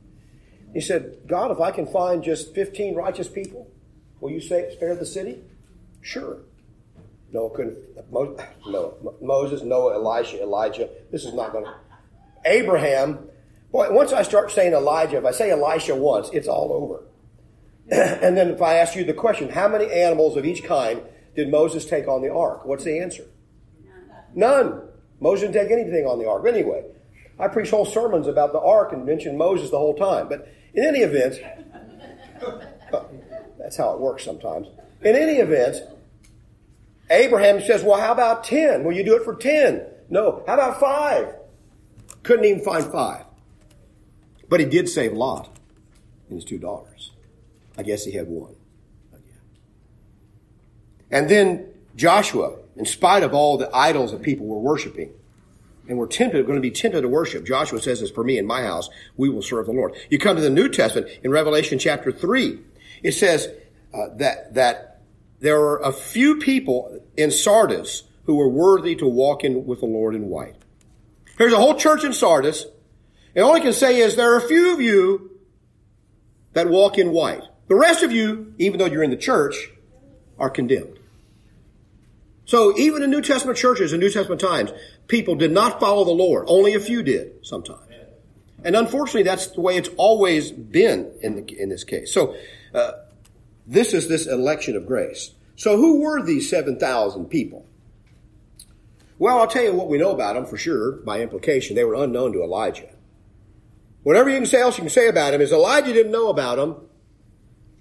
He 0.74 0.82
said, 0.82 1.20
God, 1.28 1.52
if 1.52 1.60
I 1.60 1.72
can 1.72 1.88
find 1.88 2.24
just 2.24 2.54
15 2.54 2.96
righteous 2.96 3.28
people, 3.28 3.70
will 4.20 4.32
you 4.32 4.42
spare 4.42 4.96
the 4.96 5.06
city? 5.06 5.42
Sure. 6.02 6.40
Noah 7.34 7.56
couldn't, 7.56 7.78
no, 8.12 9.16
Moses, 9.22 9.62
Noah, 9.64 9.96
Elisha, 9.96 10.42
Elijah. 10.42 10.90
This 11.12 11.24
is 11.24 11.34
not 11.34 11.54
going 11.54 11.66
to. 11.66 11.74
Abraham, 12.46 13.20
boy, 13.72 13.92
once 13.92 14.12
I 14.12 14.24
start 14.24 14.52
saying 14.52 14.74
Elijah, 14.74 15.18
if 15.18 15.26
I 15.26 15.32
say 15.32 15.52
Elisha 15.52 15.96
once, 15.96 16.30
it's 16.34 16.48
all 16.48 16.74
over. 16.74 17.04
and 17.92 18.38
then 18.38 18.50
if 18.50 18.62
I 18.62 18.76
ask 18.76 18.96
you 18.96 19.04
the 19.04 19.14
question, 19.14 19.50
how 19.50 19.68
many 19.68 19.92
animals 19.92 20.36
of 20.38 20.46
each 20.46 20.64
kind 20.64 21.02
did 21.36 21.50
Moses 21.50 21.86
take 21.86 22.08
on 22.08 22.22
the 22.22 22.34
ark? 22.34 22.66
What's 22.66 22.84
the 22.84 23.00
answer? 23.00 23.26
None. 24.36 24.82
Moses 25.20 25.52
didn't 25.52 25.70
take 25.70 25.72
anything 25.72 26.06
on 26.06 26.20
the 26.20 26.28
ark. 26.28 26.46
Anyway, 26.48 26.84
I 27.40 27.48
preach 27.48 27.70
whole 27.70 27.86
sermons 27.86 28.28
about 28.28 28.54
the 28.54 28.60
ark 28.60 28.92
and 28.92 29.06
mention 29.06 29.38
Moses 29.38 29.70
the 29.70 29.78
whole 29.78 29.96
time. 29.96 30.28
But 30.28 30.48
in 30.74 30.86
any 30.86 31.00
event, 31.00 31.40
that's 33.60 33.78
how 33.78 33.94
it 33.94 34.00
works 34.00 34.24
sometimes. 34.24 34.68
In 35.02 35.16
any 35.16 35.36
event, 35.36 35.78
Abraham 37.12 37.62
says, 37.62 37.84
well, 37.84 38.00
how 38.00 38.14
about 38.14 38.44
10? 38.46 38.84
Will 38.84 38.94
you 38.94 39.04
do 39.04 39.16
it 39.16 39.24
for 39.24 39.36
10? 39.36 39.86
No. 40.10 40.44
How 40.48 40.54
about 40.56 40.80
five? 40.80 41.36
Couldn't 42.24 42.46
even 42.46 42.64
find 42.64 42.86
five. 42.86 43.26
But 44.50 44.60
he 44.60 44.66
did 44.66 44.90
save 44.90 45.14
Lot 45.14 45.50
and 46.30 46.38
his 46.38 46.46
two 46.46 46.58
daughters. 46.58 47.12
I 47.78 47.84
guess 47.84 48.06
he 48.06 48.12
had 48.14 48.28
one. 48.28 48.56
And 51.12 51.30
then 51.30 51.68
Joshua, 51.96 52.58
in 52.78 52.86
spite 52.86 53.24
of 53.24 53.34
all 53.34 53.58
the 53.58 53.70
idols 53.76 54.12
that 54.12 54.22
people 54.22 54.46
were 54.46 54.60
worshiping, 54.60 55.12
and 55.88 55.98
were 55.98 56.08
tempted, 56.08 56.46
going 56.46 56.56
to 56.56 56.62
be 56.62 56.72
tempted 56.72 57.02
to 57.02 57.10
worship. 57.10 57.46
Joshua 57.46 57.82
says, 57.82 58.02
as 58.02 58.12
for 58.12 58.24
me 58.24 58.38
and 58.38 58.48
my 58.48 58.64
house, 58.64 58.90
we 59.18 59.30
will 59.30 59.42
serve 59.42 59.66
the 59.66 59.74
Lord. 59.74 59.94
You 60.10 60.20
come 60.20 60.38
to 60.38 60.42
the 60.42 60.50
New 60.50 60.70
Testament 60.70 61.12
in 61.24 61.32
Revelation 61.32 61.80
chapter 61.80 62.14
3. 62.14 62.60
It 63.04 63.12
says 63.12 63.50
uh, 63.94 64.08
that, 64.16 64.54
that 64.54 64.91
there 65.42 65.60
are 65.60 65.82
a 65.82 65.92
few 65.92 66.38
people 66.38 67.04
in 67.18 67.32
Sardis 67.32 68.04
who 68.26 68.36
were 68.36 68.48
worthy 68.48 68.96
to 68.96 69.08
walk 69.08 69.44
in 69.44 69.66
with 69.66 69.80
the 69.80 69.88
Lord 69.88 70.16
in 70.16 70.28
white. 70.28 70.56
There's 71.38 71.54
a 71.54 71.58
whole 71.58 71.76
church 71.76 72.04
in 72.04 72.14
Sardis. 72.14 72.66
And 73.36 73.44
all 73.44 73.54
I 73.54 73.60
can 73.60 73.74
say 73.74 73.98
is 73.98 74.16
there 74.16 74.34
are 74.34 74.38
a 74.38 74.48
few 74.48 74.74
of 74.74 74.80
you 74.80 75.32
that 76.54 76.70
walk 76.70 76.98
in 76.98 77.12
white. 77.12 77.42
The 77.68 77.76
rest 77.76 78.04
of 78.04 78.12
you, 78.12 78.54
even 78.60 78.80
though 78.80 78.86
you're 78.86 79.04
in 79.04 79.10
the 79.10 79.18
church, 79.18 79.72
are 80.38 80.50
condemned. 80.50 81.00
So 82.46 82.78
even 82.78 83.02
in 83.02 83.10
New 83.10 83.22
Testament 83.22 83.58
churches 83.58 83.94
in 83.94 84.00
New 84.00 84.10
Testament 84.10 84.42
times, 84.42 84.72
people 85.08 85.36
did 85.36 85.52
not 85.52 85.80
follow 85.80 86.04
the 86.04 86.12
Lord. 86.12 86.46
Only 86.48 86.76
a 86.76 86.80
few 86.80 87.02
did 87.02 87.46
sometimes. 87.46 87.82
And 88.64 88.76
unfortunately, 88.76 89.24
that's 89.24 89.48
the 89.48 89.62
way 89.62 89.78
it's 89.78 89.90
always 89.98 90.52
been 90.52 91.12
in, 91.22 91.36
the, 91.36 91.60
in 91.60 91.70
this 91.70 91.84
case. 91.84 92.14
So, 92.14 92.36
uh, 92.76 92.92
this 93.66 93.94
is 93.94 94.08
this 94.08 94.28
election 94.28 94.76
of 94.76 94.86
grace. 94.86 95.32
So 95.56 95.78
who 95.78 96.02
were 96.02 96.24
these 96.24 96.50
7,000 96.50 97.26
people? 97.26 97.68
Well, 99.20 99.40
I'll 99.40 99.48
tell 99.48 99.64
you 99.64 99.74
what 99.74 99.88
we 99.88 100.00
know 100.00 100.12
about 100.12 100.34
them 100.34 100.48
for 100.48 100.58
sure, 100.58 100.94
by 100.94 101.22
implication. 101.22 101.76
They 101.76 101.84
were 101.84 101.94
unknown 101.94 102.34
to 102.34 102.44
Elijah. 102.44 102.90
Whatever 104.04 104.32
you 104.32 104.38
can 104.38 104.48
say 104.48 104.62
else 104.62 104.78
you 104.78 104.84
can 104.84 104.90
say 104.90 105.08
about 105.08 105.34
him 105.34 105.42
is 105.42 105.52
Elijah 105.52 105.94
didn't 105.94 106.12
know 106.12 106.30
about 106.30 106.58
them, 106.58 106.88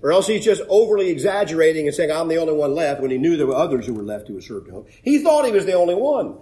or 0.03 0.13
else 0.13 0.27
he's 0.27 0.45
just 0.45 0.61
overly 0.69 1.09
exaggerating 1.09 1.87
and 1.87 1.95
saying, 1.95 2.11
I'm 2.11 2.29
the 2.29 2.37
only 2.37 2.53
one 2.53 2.75
left, 2.75 3.01
when 3.01 3.11
he 3.11 3.17
knew 3.17 3.39
there 3.39 3.47
were 3.47 3.55
others 3.55 3.87
who 3.87 3.95
were 3.95 4.03
left 4.03 4.29
who 4.29 4.35
were 4.35 4.43
served 4.43 4.69
him. 4.69 4.85
He 5.03 5.23
thought 5.23 5.47
he 5.47 5.53
was 5.53 5.65
the 5.65 5.73
only 5.73 5.95
one. 5.95 6.37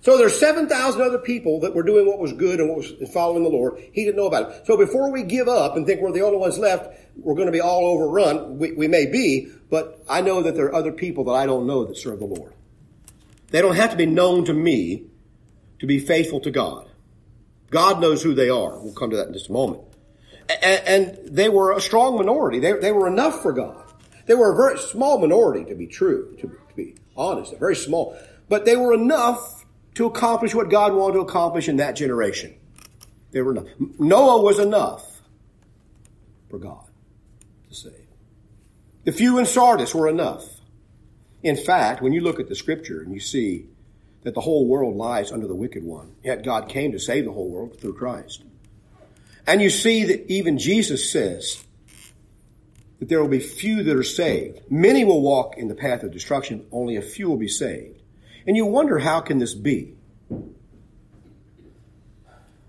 So 0.00 0.16
there's 0.16 0.38
7,000 0.38 1.02
other 1.02 1.18
people 1.18 1.60
that 1.60 1.74
were 1.74 1.82
doing 1.82 2.06
what 2.06 2.18
was 2.18 2.32
good 2.32 2.60
and 2.60 2.68
what 2.68 2.78
was 2.78 3.10
following 3.12 3.42
the 3.42 3.48
Lord. 3.48 3.82
He 3.92 4.04
didn't 4.04 4.16
know 4.16 4.26
about 4.26 4.50
it. 4.50 4.66
So 4.66 4.76
before 4.76 5.10
we 5.10 5.24
give 5.24 5.48
up 5.48 5.76
and 5.76 5.86
think 5.86 6.00
we're 6.00 6.12
the 6.12 6.22
only 6.22 6.38
ones 6.38 6.58
left, 6.58 6.96
we're 7.16 7.34
going 7.34 7.46
to 7.46 7.52
be 7.52 7.60
all 7.60 7.86
overrun. 7.86 8.58
We, 8.58 8.72
we 8.72 8.86
may 8.86 9.06
be, 9.06 9.50
but 9.70 10.02
I 10.08 10.20
know 10.20 10.42
that 10.42 10.54
there 10.54 10.66
are 10.66 10.74
other 10.74 10.92
people 10.92 11.24
that 11.24 11.32
I 11.32 11.46
don't 11.46 11.66
know 11.66 11.84
that 11.84 11.96
serve 11.96 12.20
the 12.20 12.26
Lord. 12.26 12.52
They 13.50 13.60
don't 13.60 13.74
have 13.74 13.90
to 13.90 13.96
be 13.96 14.06
known 14.06 14.44
to 14.44 14.54
me 14.54 15.04
to 15.80 15.86
be 15.86 15.98
faithful 15.98 16.40
to 16.40 16.50
God. 16.50 16.88
God 17.70 18.00
knows 18.00 18.22
who 18.22 18.34
they 18.34 18.50
are. 18.50 18.78
We'll 18.78 18.94
come 18.94 19.10
to 19.10 19.16
that 19.16 19.28
in 19.28 19.32
just 19.32 19.48
a 19.48 19.52
moment. 19.52 19.82
And, 20.62 20.82
and 20.86 21.36
they 21.36 21.48
were 21.48 21.72
a 21.72 21.80
strong 21.80 22.16
minority. 22.16 22.60
They, 22.60 22.72
they 22.72 22.92
were 22.92 23.08
enough 23.08 23.42
for 23.42 23.52
God. 23.52 23.84
They 24.26 24.34
were 24.34 24.52
a 24.52 24.56
very 24.56 24.78
small 24.78 25.18
minority, 25.18 25.64
to 25.70 25.74
be 25.74 25.86
true, 25.86 26.36
to, 26.40 26.48
to 26.48 26.74
be 26.76 26.94
honest, 27.16 27.52
a 27.52 27.56
very 27.56 27.76
small. 27.76 28.16
But 28.48 28.64
they 28.64 28.76
were 28.76 28.94
enough 28.94 29.57
to 29.98 30.06
accomplish 30.06 30.54
what 30.54 30.70
God 30.70 30.94
wanted 30.94 31.14
to 31.14 31.20
accomplish 31.22 31.68
in 31.68 31.78
that 31.78 31.96
generation. 31.96 32.54
There 33.32 33.44
were 33.44 33.50
enough. 33.50 33.66
Noah 33.98 34.40
was 34.40 34.60
enough 34.60 35.22
for 36.48 36.60
God 36.60 36.84
to 37.68 37.74
save. 37.74 38.06
The 39.02 39.10
few 39.10 39.38
in 39.38 39.44
Sardis 39.44 39.92
were 39.92 40.08
enough. 40.08 40.44
In 41.42 41.56
fact, 41.56 42.00
when 42.00 42.12
you 42.12 42.20
look 42.20 42.38
at 42.38 42.48
the 42.48 42.54
scripture 42.54 43.00
and 43.00 43.12
you 43.12 43.18
see 43.18 43.66
that 44.22 44.34
the 44.34 44.40
whole 44.40 44.68
world 44.68 44.94
lies 44.94 45.32
under 45.32 45.48
the 45.48 45.54
wicked 45.56 45.82
one, 45.82 46.14
yet 46.22 46.44
God 46.44 46.68
came 46.68 46.92
to 46.92 47.00
save 47.00 47.24
the 47.24 47.32
whole 47.32 47.50
world 47.50 47.80
through 47.80 47.94
Christ. 47.94 48.44
And 49.48 49.60
you 49.60 49.68
see 49.68 50.04
that 50.04 50.30
even 50.32 50.58
Jesus 50.58 51.10
says 51.10 51.64
that 53.00 53.08
there 53.08 53.20
will 53.20 53.28
be 53.28 53.40
few 53.40 53.82
that 53.82 53.96
are 53.96 54.04
saved. 54.04 54.60
Many 54.70 55.04
will 55.04 55.22
walk 55.22 55.58
in 55.58 55.66
the 55.66 55.74
path 55.74 56.04
of 56.04 56.12
destruction, 56.12 56.68
only 56.70 56.94
a 56.94 57.02
few 57.02 57.28
will 57.28 57.36
be 57.36 57.48
saved. 57.48 57.97
And 58.46 58.56
you 58.56 58.66
wonder, 58.66 58.98
how 58.98 59.20
can 59.20 59.38
this 59.38 59.54
be? 59.54 59.94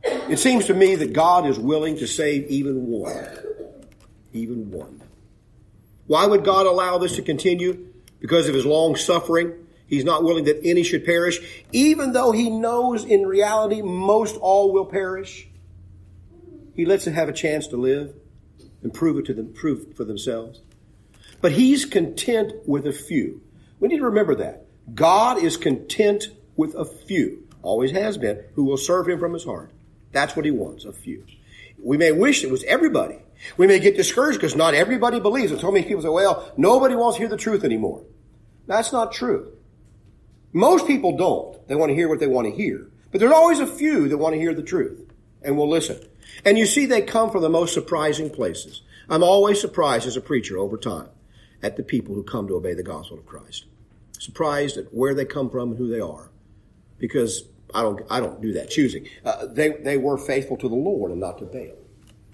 It 0.03 0.37
seems 0.37 0.65
to 0.67 0.73
me 0.73 0.95
that 0.95 1.13
God 1.13 1.47
is 1.47 1.57
willing 1.57 1.97
to 1.97 2.07
save 2.07 2.47
even 2.47 2.87
one. 2.87 3.27
Even 4.33 4.71
one. 4.71 5.01
Why 6.07 6.25
would 6.25 6.43
God 6.43 6.65
allow 6.65 6.97
this 6.97 7.15
to 7.15 7.21
continue? 7.21 7.87
Because 8.19 8.47
of 8.47 8.55
his 8.55 8.65
long 8.65 8.95
suffering. 8.95 9.53
He's 9.87 10.03
not 10.03 10.23
willing 10.23 10.43
that 10.45 10.59
any 10.63 10.83
should 10.83 11.03
perish, 11.03 11.39
even 11.71 12.13
though 12.13 12.31
he 12.31 12.51
knows 12.51 13.03
in 13.03 13.25
reality 13.25 13.81
most 13.81 14.35
all 14.37 14.71
will 14.71 14.85
perish. 14.85 15.47
He 16.75 16.85
lets 16.85 17.05
them 17.05 17.15
have 17.15 17.27
a 17.27 17.33
chance 17.33 17.67
to 17.67 17.77
live 17.77 18.13
and 18.83 18.93
prove 18.93 19.17
it 19.17 19.25
to 19.25 19.33
them, 19.33 19.51
prove 19.51 19.95
for 19.95 20.03
themselves. 20.03 20.61
But 21.41 21.53
he's 21.53 21.85
content 21.85 22.53
with 22.67 22.85
a 22.85 22.93
few. 22.93 23.41
We 23.79 23.87
need 23.87 23.97
to 23.97 24.05
remember 24.05 24.35
that. 24.35 24.65
God 24.93 25.43
is 25.43 25.57
content 25.57 26.29
with 26.55 26.75
a 26.75 26.85
few, 26.85 27.47
always 27.61 27.91
has 27.91 28.17
been, 28.17 28.43
who 28.55 28.63
will 28.63 28.77
serve 28.77 29.07
him 29.07 29.19
from 29.19 29.33
his 29.33 29.43
heart. 29.43 29.71
That's 30.11 30.35
what 30.35 30.45
he 30.45 30.51
wants, 30.51 30.85
a 30.85 30.93
few. 30.93 31.25
We 31.81 31.97
may 31.97 32.11
wish 32.11 32.43
it 32.43 32.51
was 32.51 32.63
everybody. 32.63 33.19
We 33.57 33.67
may 33.67 33.79
get 33.79 33.95
discouraged 33.95 34.39
because 34.39 34.55
not 34.55 34.73
everybody 34.73 35.19
believes. 35.19 35.57
So 35.59 35.71
many 35.71 35.85
people 35.85 36.01
say, 36.01 36.09
well, 36.09 36.51
nobody 36.57 36.95
wants 36.95 37.17
to 37.17 37.23
hear 37.23 37.29
the 37.29 37.37
truth 37.37 37.63
anymore. 37.63 38.03
That's 38.67 38.91
not 38.91 39.13
true. 39.13 39.53
Most 40.51 40.87
people 40.87 41.15
don't. 41.15 41.67
They 41.67 41.75
want 41.75 41.89
to 41.89 41.95
hear 41.95 42.09
what 42.09 42.19
they 42.19 42.27
want 42.27 42.47
to 42.47 42.55
hear. 42.55 42.89
But 43.11 43.19
there's 43.19 43.31
always 43.31 43.59
a 43.59 43.67
few 43.67 44.07
that 44.09 44.17
want 44.17 44.33
to 44.33 44.39
hear 44.39 44.53
the 44.53 44.63
truth 44.63 45.11
and 45.41 45.57
will 45.57 45.69
listen. 45.69 45.99
And 46.43 46.57
you 46.57 46.65
see, 46.65 46.85
they 46.85 47.01
come 47.01 47.31
from 47.31 47.41
the 47.41 47.49
most 47.49 47.73
surprising 47.73 48.29
places. 48.29 48.81
I'm 49.09 49.23
always 49.23 49.61
surprised 49.61 50.07
as 50.07 50.17
a 50.17 50.21
preacher 50.21 50.57
over 50.57 50.77
time 50.77 51.09
at 51.63 51.77
the 51.77 51.83
people 51.83 52.15
who 52.15 52.23
come 52.23 52.47
to 52.47 52.55
obey 52.55 52.73
the 52.73 52.83
gospel 52.83 53.17
of 53.17 53.25
Christ 53.25 53.65
surprised 54.19 54.77
at 54.77 54.93
where 54.93 55.15
they 55.15 55.25
come 55.25 55.49
from 55.49 55.69
and 55.69 55.77
who 55.79 55.89
they 55.89 55.99
are, 55.99 56.29
because 56.99 57.45
I 57.73 57.81
don't 57.81 58.01
I 58.11 58.19
don't 58.19 58.39
do 58.41 58.53
that 58.53 58.69
choosing. 58.69 59.07
Uh, 59.25 59.47
they 59.47 59.69
they 59.69 59.97
were 59.97 60.17
faithful 60.17 60.57
to 60.57 60.69
the 60.69 60.75
Lord 60.75 61.09
and 61.09 61.19
not 61.19 61.39
to 61.39 61.45
Baal. 61.45 61.75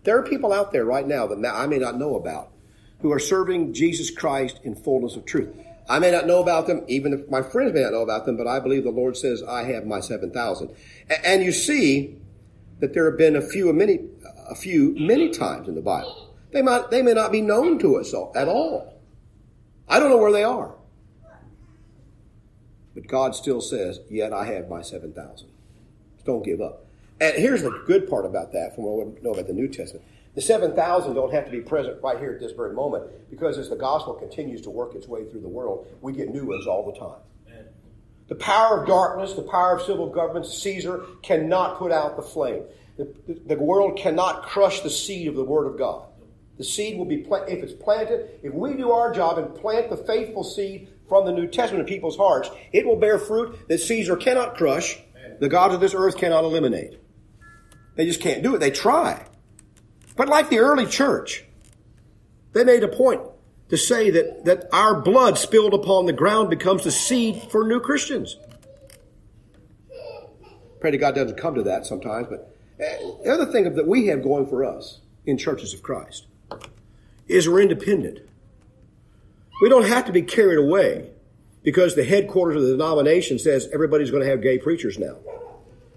There 0.03 0.17
are 0.17 0.23
people 0.23 0.51
out 0.51 0.73
there 0.73 0.85
right 0.85 1.07
now 1.07 1.25
that 1.27 1.43
I 1.45 1.65
may 1.65 1.79
not 1.79 1.97
know 1.97 2.15
about 2.15 2.51
who 2.99 3.11
are 3.11 3.19
serving 3.19 3.73
Jesus 3.73 4.09
Christ 4.11 4.59
in 4.63 4.75
fullness 4.75 5.15
of 5.15 5.25
truth. 5.25 5.49
I 5.87 5.99
may 5.99 6.11
not 6.11 6.25
know 6.25 6.41
about 6.41 6.67
them, 6.67 6.83
even 6.87 7.13
if 7.13 7.29
my 7.29 7.41
friends 7.41 7.73
may 7.73 7.81
not 7.81 7.91
know 7.91 8.01
about 8.01 8.25
them, 8.25 8.37
but 8.37 8.47
I 8.47 8.59
believe 8.59 8.83
the 8.83 8.89
Lord 8.89 9.15
says, 9.15 9.43
I 9.43 9.63
have 9.65 9.85
my 9.85 9.99
7,000. 9.99 10.75
And 11.23 11.43
you 11.43 11.51
see 11.51 12.17
that 12.79 12.93
there 12.93 13.09
have 13.09 13.17
been 13.17 13.35
a 13.35 13.41
few, 13.41 13.71
many, 13.71 13.99
a 14.49 14.55
few, 14.55 14.95
many 14.97 15.29
times 15.29 15.67
in 15.67 15.75
the 15.75 15.81
Bible. 15.81 16.33
They 16.51 16.61
might, 16.61 16.89
they 16.89 17.01
may 17.01 17.13
not 17.13 17.31
be 17.31 17.41
known 17.41 17.77
to 17.79 17.97
us 17.97 18.13
at 18.35 18.47
all. 18.47 18.99
I 19.87 19.99
don't 19.99 20.09
know 20.09 20.17
where 20.17 20.31
they 20.31 20.43
are. 20.43 20.73
But 22.95 23.07
God 23.07 23.35
still 23.35 23.61
says, 23.61 23.99
Yet 24.09 24.33
I 24.33 24.45
have 24.45 24.69
my 24.69 24.81
7,000. 24.81 25.47
Don't 26.25 26.43
give 26.43 26.61
up. 26.61 26.85
And 27.21 27.35
here's 27.37 27.61
the 27.61 27.83
good 27.85 28.09
part 28.09 28.25
about 28.25 28.51
that 28.53 28.73
from 28.73 28.85
what 28.85 29.05
we 29.05 29.21
know 29.21 29.31
about 29.31 29.47
the 29.47 29.53
New 29.53 29.67
Testament. 29.67 30.05
The 30.33 30.41
7,000 30.41 31.13
don't 31.13 31.33
have 31.33 31.45
to 31.45 31.51
be 31.51 31.61
present 31.61 32.01
right 32.01 32.17
here 32.17 32.33
at 32.33 32.39
this 32.39 32.51
very 32.51 32.73
moment 32.73 33.05
because 33.29 33.57
as 33.57 33.69
the 33.69 33.75
gospel 33.75 34.13
continues 34.13 34.61
to 34.61 34.69
work 34.69 34.95
its 34.95 35.07
way 35.07 35.23
through 35.25 35.41
the 35.41 35.47
world, 35.47 35.87
we 36.01 36.11
get 36.11 36.33
new 36.33 36.45
ones 36.45 36.67
all 36.67 36.91
the 36.91 36.97
time. 36.97 37.21
The 38.27 38.35
power 38.35 38.81
of 38.81 38.87
darkness, 38.87 39.33
the 39.33 39.43
power 39.43 39.77
of 39.77 39.83
civil 39.83 40.09
governments, 40.09 40.57
Caesar 40.57 41.05
cannot 41.21 41.77
put 41.77 41.91
out 41.91 42.15
the 42.15 42.23
flame. 42.23 42.63
The, 42.97 43.13
the, 43.27 43.55
the 43.55 43.55
world 43.55 43.97
cannot 43.97 44.43
crush 44.43 44.81
the 44.81 44.89
seed 44.89 45.27
of 45.27 45.35
the 45.35 45.43
Word 45.43 45.67
of 45.67 45.77
God. 45.77 46.07
The 46.57 46.63
seed 46.63 46.97
will 46.97 47.05
be, 47.05 47.17
planted, 47.17 47.57
if 47.57 47.63
it's 47.63 47.73
planted, 47.73 48.39
if 48.41 48.53
we 48.53 48.73
do 48.73 48.91
our 48.91 49.13
job 49.13 49.37
and 49.37 49.53
plant 49.53 49.89
the 49.89 49.97
faithful 49.97 50.43
seed 50.43 50.87
from 51.07 51.25
the 51.25 51.31
New 51.31 51.47
Testament 51.47 51.87
in 51.87 51.93
people's 51.93 52.17
hearts, 52.17 52.49
it 52.73 52.85
will 52.85 52.95
bear 52.95 53.19
fruit 53.19 53.67
that 53.67 53.79
Caesar 53.79 54.15
cannot 54.15 54.55
crush, 54.55 54.97
the 55.39 55.49
gods 55.49 55.73
of 55.73 55.81
this 55.81 55.93
earth 55.95 56.17
cannot 56.17 56.43
eliminate. 56.43 56.99
They 57.95 58.05
just 58.05 58.21
can't 58.21 58.43
do 58.43 58.55
it. 58.55 58.59
They 58.59 58.71
try. 58.71 59.25
But 60.15 60.29
like 60.29 60.49
the 60.49 60.59
early 60.59 60.85
church, 60.85 61.45
they 62.53 62.63
made 62.63 62.83
a 62.83 62.87
point 62.87 63.21
to 63.69 63.77
say 63.77 64.09
that, 64.11 64.45
that 64.45 64.67
our 64.71 65.01
blood 65.01 65.37
spilled 65.37 65.73
upon 65.73 66.05
the 66.05 66.13
ground 66.13 66.49
becomes 66.49 66.83
the 66.83 66.91
seed 66.91 67.41
for 67.51 67.67
new 67.67 67.79
Christians. 67.79 68.37
Pray 70.79 70.91
to 70.91 70.97
God 70.97 71.15
doesn't 71.15 71.37
come 71.37 71.55
to 71.55 71.63
that 71.63 71.85
sometimes, 71.85 72.27
but 72.29 72.55
eh, 72.79 72.97
the 73.23 73.31
other 73.31 73.51
thing 73.51 73.73
that 73.73 73.87
we 73.87 74.07
have 74.07 74.23
going 74.23 74.45
for 74.45 74.63
us 74.63 75.01
in 75.25 75.37
churches 75.37 75.73
of 75.73 75.81
Christ 75.81 76.27
is 77.27 77.49
we're 77.49 77.61
independent. 77.61 78.19
We 79.61 79.69
don't 79.69 79.87
have 79.87 80.05
to 80.05 80.11
be 80.11 80.21
carried 80.21 80.57
away 80.57 81.09
because 81.63 81.95
the 81.95 82.03
headquarters 82.03 82.57
of 82.57 82.63
the 82.63 82.71
denomination 82.71 83.39
says 83.39 83.69
everybody's 83.73 84.11
going 84.11 84.23
to 84.23 84.29
have 84.29 84.41
gay 84.41 84.57
preachers 84.57 84.99
now. 84.99 85.17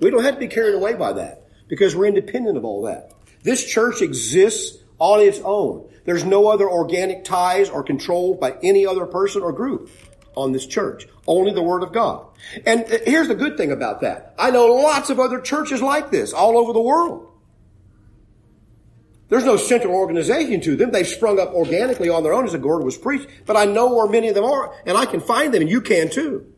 We 0.01 0.11
don't 0.11 0.25
have 0.25 0.35
to 0.35 0.41
be 0.41 0.49
carried 0.49 0.75
away 0.75 0.95
by 0.95 1.15
that 1.15 1.49
because 1.69 1.95
we're 1.97 2.07
independent 2.07 2.57
of 2.57 2.65
all 2.65 2.83
that. 2.83 3.13
This 3.43 3.65
church 3.65 4.01
exists 4.01 4.79
on 4.99 5.21
its 5.21 5.41
own. 5.45 5.89
There's 6.05 6.25
no 6.25 6.49
other 6.49 6.69
organic 6.69 7.25
ties 7.25 7.69
or 7.69 7.83
control 7.83 8.35
by 8.35 8.57
any 8.63 8.87
other 8.87 9.07
person 9.07 9.43
or 9.43 9.53
group 9.53 9.91
on 10.35 10.53
this 10.53 10.67
church. 10.67 11.07
Only 11.27 11.53
the 11.53 11.63
Word 11.63 11.83
of 11.83 11.93
God. 11.93 12.27
And 12.65 12.87
here's 12.89 13.29
the 13.29 13.35
good 13.35 13.57
thing 13.57 13.73
about 13.73 14.01
that. 14.01 14.35
I 14.39 14.51
know 14.51 14.67
lots 14.67 15.11
of 15.11 15.21
other 15.21 15.41
churches 15.41 15.83
like 15.83 16.11
this 16.11 16.33
all 16.33 16.57
over 16.57 16.73
the 16.73 16.81
world. 16.81 17.28
There's 19.29 19.45
no 19.45 19.57
central 19.57 19.95
organization 19.95 20.61
to 20.63 20.77
them. 20.77 20.91
They've 20.91 21.07
sprung 21.07 21.39
up 21.39 21.53
organically 21.53 22.09
on 22.09 22.23
their 22.23 22.33
own 22.33 22.47
as 22.47 22.53
the 22.53 22.59
word 22.59 22.83
was 22.83 22.97
preached. 22.97 23.29
But 23.45 23.57
I 23.57 23.67
know 23.67 23.95
where 23.95 24.09
many 24.09 24.29
of 24.29 24.35
them 24.35 24.45
are, 24.45 24.75
and 24.87 24.97
I 24.97 25.05
can 25.05 25.21
find 25.21 25.53
them, 25.53 25.63
and 25.63 25.71
you 25.71 25.81
can 25.81 26.09
too. 26.09 26.53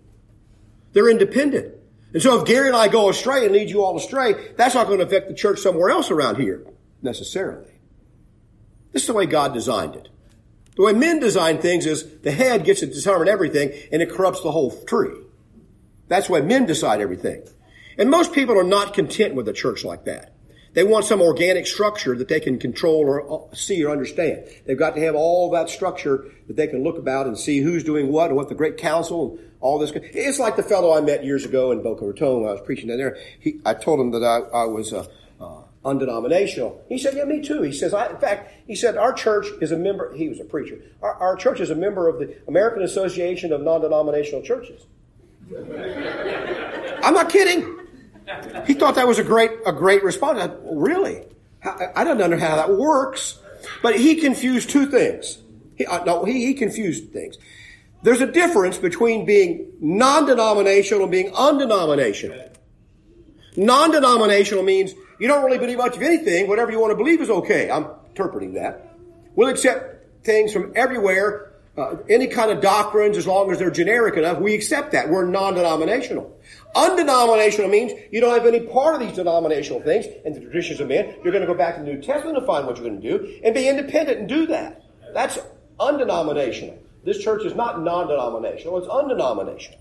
They're 0.92 1.10
independent. 1.10 1.74
And 2.12 2.22
so 2.22 2.40
if 2.40 2.46
Gary 2.46 2.68
and 2.68 2.76
I 2.76 2.88
go 2.88 3.08
astray 3.08 3.44
and 3.44 3.52
lead 3.52 3.70
you 3.70 3.82
all 3.82 3.96
astray, 3.96 4.52
that's 4.56 4.74
not 4.74 4.86
going 4.86 4.98
to 4.98 5.06
affect 5.06 5.28
the 5.28 5.34
church 5.34 5.60
somewhere 5.60 5.90
else 5.90 6.10
around 6.10 6.36
here, 6.36 6.64
necessarily. 7.02 7.70
This 8.92 9.02
is 9.02 9.06
the 9.06 9.14
way 9.14 9.26
God 9.26 9.52
designed 9.52 9.94
it. 9.94 10.08
The 10.76 10.82
way 10.82 10.92
men 10.92 11.20
design 11.20 11.58
things 11.58 11.86
is 11.86 12.18
the 12.20 12.32
head 12.32 12.64
gets 12.64 12.80
to 12.80 12.86
determine 12.86 13.28
everything, 13.28 13.72
and 13.92 14.00
it 14.02 14.10
corrupts 14.10 14.42
the 14.42 14.52
whole 14.52 14.70
tree. 14.84 15.14
That's 16.08 16.28
why 16.28 16.40
men 16.40 16.66
decide 16.66 17.00
everything. 17.00 17.42
And 17.98 18.10
most 18.10 18.32
people 18.32 18.58
are 18.58 18.64
not 18.64 18.94
content 18.94 19.34
with 19.34 19.48
a 19.48 19.52
church 19.52 19.84
like 19.84 20.04
that. 20.04 20.32
They 20.72 20.84
want 20.84 21.04
some 21.04 21.20
organic 21.20 21.66
structure 21.66 22.16
that 22.16 22.28
they 22.28 22.38
can 22.38 22.58
control 22.58 23.00
or 23.00 23.50
uh, 23.50 23.54
see 23.54 23.84
or 23.84 23.90
understand. 23.90 24.44
They've 24.66 24.78
got 24.78 24.94
to 24.94 25.00
have 25.00 25.16
all 25.16 25.50
that 25.50 25.68
structure 25.68 26.26
that 26.46 26.56
they 26.56 26.68
can 26.68 26.84
look 26.84 26.96
about 26.96 27.26
and 27.26 27.36
see 27.36 27.58
who's 27.58 27.82
doing 27.82 28.12
what 28.12 28.28
and 28.28 28.36
what 28.36 28.48
the 28.48 28.54
great 28.54 28.76
council 28.76 29.32
and 29.36 29.50
all 29.60 29.78
this. 29.78 29.90
It's 29.94 30.38
like 30.38 30.56
the 30.56 30.62
fellow 30.62 30.96
I 30.96 31.00
met 31.00 31.24
years 31.24 31.44
ago 31.44 31.72
in 31.72 31.82
Boca 31.82 32.04
Raton 32.04 32.40
when 32.40 32.48
I 32.48 32.52
was 32.52 32.60
preaching 32.62 32.88
down 32.88 32.98
there. 32.98 33.18
He, 33.40 33.60
I 33.64 33.74
told 33.74 34.00
him 34.00 34.12
that 34.12 34.24
I, 34.24 34.38
I 34.56 34.64
was 34.64 34.92
uh, 34.92 35.06
uh, 35.40 35.62
undenominational. 35.84 36.84
He 36.88 36.98
said, 36.98 37.14
"Yeah, 37.14 37.24
me 37.24 37.42
too." 37.42 37.62
He 37.62 37.72
says, 37.72 37.92
"In 37.92 38.18
fact, 38.18 38.52
he 38.66 38.76
said 38.76 38.96
our 38.96 39.12
church 39.12 39.46
is 39.60 39.72
a 39.72 39.76
member. 39.76 40.14
He 40.14 40.28
was 40.28 40.38
a 40.38 40.44
preacher. 40.44 40.78
Our, 41.02 41.14
our 41.14 41.36
church 41.36 41.60
is 41.60 41.70
a 41.70 41.74
member 41.74 42.08
of 42.08 42.20
the 42.20 42.36
American 42.46 42.82
Association 42.82 43.52
of 43.52 43.60
Non-Denominational 43.62 44.42
Churches." 44.42 44.86
I'm 47.02 47.14
not 47.14 47.28
kidding. 47.28 47.79
He 48.66 48.74
thought 48.74 48.94
that 48.94 49.06
was 49.06 49.18
a 49.18 49.24
great, 49.24 49.50
a 49.66 49.72
great 49.72 50.02
response. 50.04 50.38
I, 50.38 50.50
really? 50.64 51.24
I 51.94 52.04
don't 52.04 52.18
know 52.18 52.38
how 52.38 52.56
that 52.56 52.70
works. 52.70 53.38
But 53.82 53.98
he 53.98 54.16
confused 54.16 54.70
two 54.70 54.86
things. 54.86 55.38
He, 55.76 55.84
uh, 55.84 56.02
no, 56.04 56.24
he, 56.24 56.46
he 56.46 56.54
confused 56.54 57.12
things. 57.12 57.36
There's 58.02 58.22
a 58.22 58.26
difference 58.26 58.78
between 58.78 59.26
being 59.26 59.72
non-denominational 59.80 61.02
and 61.02 61.12
being 61.12 61.30
undenominational. 61.34 62.50
Non-denominational 63.56 64.64
means 64.64 64.94
you 65.18 65.28
don't 65.28 65.44
really 65.44 65.58
believe 65.58 65.76
much 65.76 65.96
of 65.96 66.02
anything. 66.02 66.48
Whatever 66.48 66.72
you 66.72 66.80
want 66.80 66.92
to 66.92 66.96
believe 66.96 67.20
is 67.20 67.28
okay. 67.28 67.70
I'm 67.70 67.88
interpreting 68.08 68.54
that. 68.54 68.96
We'll 69.34 69.48
accept 69.48 70.24
things 70.24 70.52
from 70.52 70.72
everywhere, 70.74 71.52
uh, 71.76 71.96
any 72.08 72.28
kind 72.28 72.50
of 72.50 72.62
doctrines, 72.62 73.18
as 73.18 73.26
long 73.26 73.50
as 73.52 73.58
they're 73.58 73.70
generic 73.70 74.16
enough. 74.16 74.38
We 74.38 74.54
accept 74.54 74.92
that. 74.92 75.10
We're 75.10 75.26
non-denominational. 75.26 76.39
Undenominational 76.74 77.68
means 77.68 77.92
you 78.12 78.20
don't 78.20 78.32
have 78.32 78.46
any 78.46 78.60
part 78.60 78.94
of 78.94 79.00
these 79.00 79.16
denominational 79.16 79.82
things 79.82 80.06
and 80.24 80.34
the 80.34 80.40
traditions 80.40 80.80
of 80.80 80.88
men. 80.88 81.16
You're 81.24 81.32
going 81.32 81.40
to 81.40 81.46
go 81.46 81.54
back 81.54 81.76
to 81.76 81.82
the 81.82 81.92
New 81.92 82.00
Testament 82.00 82.36
and 82.36 82.46
find 82.46 82.66
what 82.66 82.76
you're 82.76 82.88
going 82.88 83.00
to 83.00 83.18
do 83.18 83.40
and 83.42 83.54
be 83.54 83.68
independent 83.68 84.20
and 84.20 84.28
do 84.28 84.46
that. 84.46 84.82
That's 85.12 85.38
undenominational. 85.80 86.78
This 87.04 87.18
church 87.18 87.44
is 87.44 87.54
not 87.54 87.82
non-denominational, 87.82 88.78
it's 88.78 88.88
undenominational. 88.88 89.80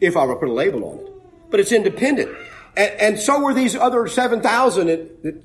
If 0.00 0.16
I 0.16 0.26
were 0.26 0.34
to 0.34 0.40
put 0.40 0.48
a 0.48 0.52
label 0.52 0.84
on 0.84 0.98
it. 0.98 1.12
But 1.50 1.60
it's 1.60 1.72
independent. 1.72 2.36
And, 2.76 2.90
and 3.00 3.18
so 3.18 3.40
were 3.40 3.54
these 3.54 3.74
other 3.74 4.06
7,000 4.06 5.42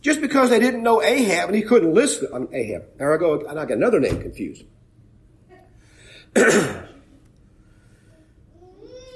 just 0.00 0.20
because 0.20 0.50
they 0.50 0.58
didn't 0.58 0.82
know 0.82 1.02
Ahab 1.02 1.48
and 1.48 1.56
he 1.56 1.62
couldn't 1.62 1.94
list 1.94 2.24
um, 2.32 2.48
Ahab. 2.52 2.84
There 2.98 3.14
I 3.14 3.16
go, 3.16 3.46
and 3.46 3.58
I 3.58 3.64
got 3.64 3.76
another 3.76 4.00
name 4.00 4.20
confused. 4.20 4.64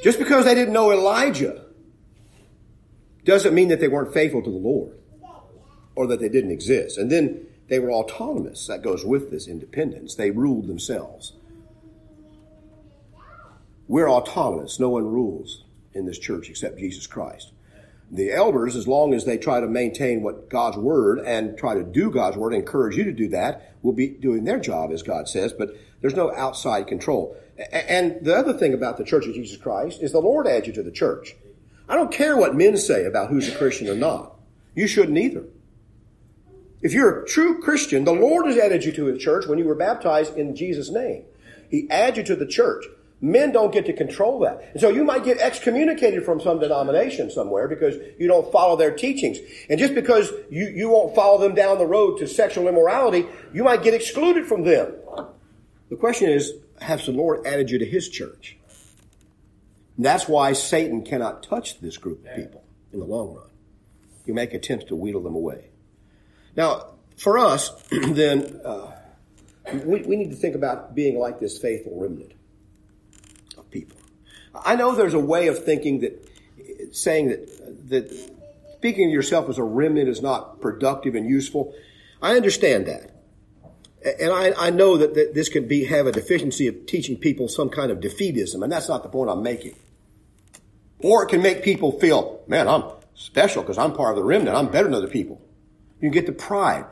Just 0.03 0.19
because 0.19 0.45
they 0.45 0.55
didn't 0.55 0.73
know 0.73 0.91
Elijah 0.91 1.65
doesn't 3.25 3.55
mean 3.55 3.69
that 3.69 3.81
they 3.81 3.89
weren't 3.89 4.15
faithful 4.15 4.43
to 4.43 4.51
the 4.51 4.57
Lord 4.57 4.99
or 5.95 6.07
that 6.07 6.21
they 6.21 6.29
didn't 6.29 6.51
exist. 6.51 6.97
And 6.99 7.11
then 7.11 7.47
they 7.69 7.79
were 7.79 7.93
autonomous. 7.93 8.67
That 8.67 8.83
goes 8.83 9.05
with 9.05 9.31
this 9.31 9.47
independence. 9.47 10.15
They 10.15 10.31
ruled 10.31 10.67
themselves. 10.67 11.35
We're 13.89 14.09
autonomous. 14.09 14.81
No 14.81 14.89
one 14.89 15.05
rules 15.05 15.65
in 15.93 16.07
this 16.07 16.19
church 16.19 16.49
except 16.49 16.79
Jesus 16.79 17.07
Christ. 17.07 17.53
The 18.11 18.33
elders, 18.33 18.75
as 18.75 18.89
long 18.89 19.15
as 19.15 19.25
they 19.25 19.39
try 19.39 19.61
to 19.61 19.69
maintain 19.69 20.23
what 20.23 20.51
God's 20.51 20.77
word 20.77 21.21
and 21.21 21.57
try 21.57 21.75
to 21.75 21.85
do 21.85 22.11
God's 22.11 22.37
word, 22.37 22.53
encourage 22.53 22.97
you 22.97 23.05
to 23.05 23.13
do 23.13 23.29
that, 23.29 23.75
will 23.83 23.93
be 23.93 24.09
doing 24.09 24.45
their 24.45 24.59
job, 24.59 24.91
as 24.91 25.03
God 25.03 25.29
says, 25.29 25.53
but 25.53 25.71
there's 26.01 26.17
no 26.17 26.35
outside 26.35 26.87
control. 26.87 27.37
And 27.73 28.25
the 28.25 28.35
other 28.35 28.53
thing 28.53 28.75
about 28.75 28.97
the 28.97 29.05
Church 29.05 29.27
of 29.27 29.35
Jesus 29.35 29.57
Christ 29.57 30.03
is 30.03 30.13
the 30.13 30.19
Lord 30.19 30.47
adds 30.47 30.67
you 30.67 30.73
to 30.73 30.83
the 30.83 30.91
church. 30.91 31.37
I 31.89 31.95
don't 31.95 32.13
care 32.13 32.37
what 32.37 32.55
men 32.55 32.77
say 32.77 33.05
about 33.05 33.31
who's 33.31 33.49
a 33.49 33.57
Christian 33.57 33.89
or 33.89 33.95
not. 33.95 34.35
You 34.75 34.87
shouldn't 34.87 35.19
either. 35.19 35.45
If 36.83 36.93
you're 36.93 37.23
a 37.23 37.29
true 37.29 37.61
Christian, 37.61 38.05
the 38.05 38.13
Lord 38.13 38.47
has 38.47 38.57
added 38.57 38.85
you 38.85 38.93
to 38.93 39.07
His 39.07 39.23
church 39.23 39.47
when 39.47 39.59
you 39.59 39.67
were 39.67 39.75
baptized 39.75 40.37
in 40.37 40.57
Jesus' 40.57 40.91
name. 40.91 41.25
He 41.69 41.89
adds 41.91 42.17
you 42.17 42.25
to 42.25 42.37
the 42.37 42.47
church. 42.47 42.85
Men 43.23 43.53
don't 43.53 43.71
get 43.71 43.85
to 43.87 43.93
control 43.93 44.41
that. 44.41 44.71
And 44.73 44.81
so 44.81 44.89
you 44.89 45.05
might 45.05 45.25
get 45.25 45.39
excommunicated 45.39 46.25
from 46.25 46.41
some 46.41 46.59
denomination 46.59 47.31
somewhere 47.31 47.69
because 47.69 47.97
you 48.19 48.27
don't 48.27 48.51
follow 48.51 48.77
their 48.77 48.93
teachings. 48.93 49.39
And 49.69 49.79
just 49.79 49.95
because 49.95 50.33
you, 50.51 50.67
you 50.69 50.89
won't 50.89 51.15
follow 51.15 51.39
them 51.39 51.55
down 51.55 51.77
the 51.79 51.87
road 51.87 52.19
to 52.19 52.27
sexual 52.27 52.67
immorality, 52.67 53.27
you 53.53 53.63
might 53.63 53.83
get 53.83 53.93
excluded 53.93 54.47
from 54.47 54.65
them. 54.65 54.95
The 55.91 55.97
question 55.97 56.31
is, 56.31 56.55
has 56.81 57.05
the 57.05 57.13
Lord 57.13 57.47
added 57.47 57.71
you 57.71 57.79
to 57.79 57.85
His 57.85 58.09
church? 58.09 58.57
And 59.97 60.07
that's 60.07 60.27
why 60.27 60.55
Satan 60.55 61.05
cannot 61.05 61.43
touch 61.43 61.79
this 61.81 61.99
group 61.99 62.25
of 62.27 62.35
people 62.35 62.65
in 62.91 63.01
the 63.01 63.07
long 63.07 63.35
run. 63.35 63.51
You 64.25 64.33
make 64.33 64.55
attempts 64.55 64.87
to 64.87 64.97
wheedle 64.97 65.23
them 65.23 65.35
away. 65.35 65.67
Now, 66.57 66.95
for 67.19 67.37
us, 67.37 67.71
then, 67.91 68.63
uh, 68.65 68.93
we, 69.85 70.01
we 70.03 70.17
need 70.17 70.31
to 70.31 70.37
think 70.37 70.55
about 70.55 70.95
being 70.95 71.19
like 71.19 71.39
this 71.39 71.59
faithful 71.59 72.01
remnant 72.01 72.33
people. 73.71 73.97
I 74.55 74.77
know 74.77 74.95
there's 74.95 75.15
a 75.15 75.21
way 75.21 75.49
of 75.49 75.65
thinking 75.65 76.01
that 76.01 76.29
saying 76.93 77.29
that 77.29 77.89
that 77.89 78.31
speaking 78.77 79.07
of 79.07 79.13
yourself 79.13 79.49
as 79.49 79.59
a 79.59 79.63
remnant 79.63 80.09
is 80.09 80.23
not 80.23 80.61
productive 80.61 81.15
and 81.15 81.29
useful. 81.29 81.75
I 82.23 82.37
understand 82.37 82.87
that. 82.87 83.11
And 84.19 84.33
I, 84.33 84.53
I 84.57 84.71
know 84.71 84.97
that, 84.97 85.15
that 85.15 85.35
this 85.35 85.51
can 85.51 85.69
be 85.69 85.85
have 85.85 86.07
a 86.07 86.13
deficiency 86.13 86.67
of 86.67 86.87
teaching 86.87 87.19
people 87.19 87.49
some 87.49 87.69
kind 87.69 87.91
of 87.91 88.01
defeatism, 88.01 88.63
and 88.63 88.73
that's 88.73 88.89
not 88.89 89.03
the 89.03 89.11
point 89.11 89.31
I'm 89.31 89.43
making. 89.43 89.77
Or 91.01 91.25
it 91.25 91.29
can 91.29 91.43
make 91.43 91.63
people 91.63 91.99
feel, 91.99 92.43
man, 92.47 92.69
I'm 92.69 92.85
special 93.15 93.63
because 93.63 93.79
I'm 93.79 93.93
part 93.93 94.11
of 94.11 94.17
the 94.17 94.25
remnant. 94.25 94.57
I'm 94.57 94.71
better 94.71 94.85
than 94.85 94.95
other 94.95 95.09
people. 95.09 95.41
You 96.01 96.11
can 96.11 96.13
get 96.13 96.27
the 96.27 96.33
pride. 96.33 96.87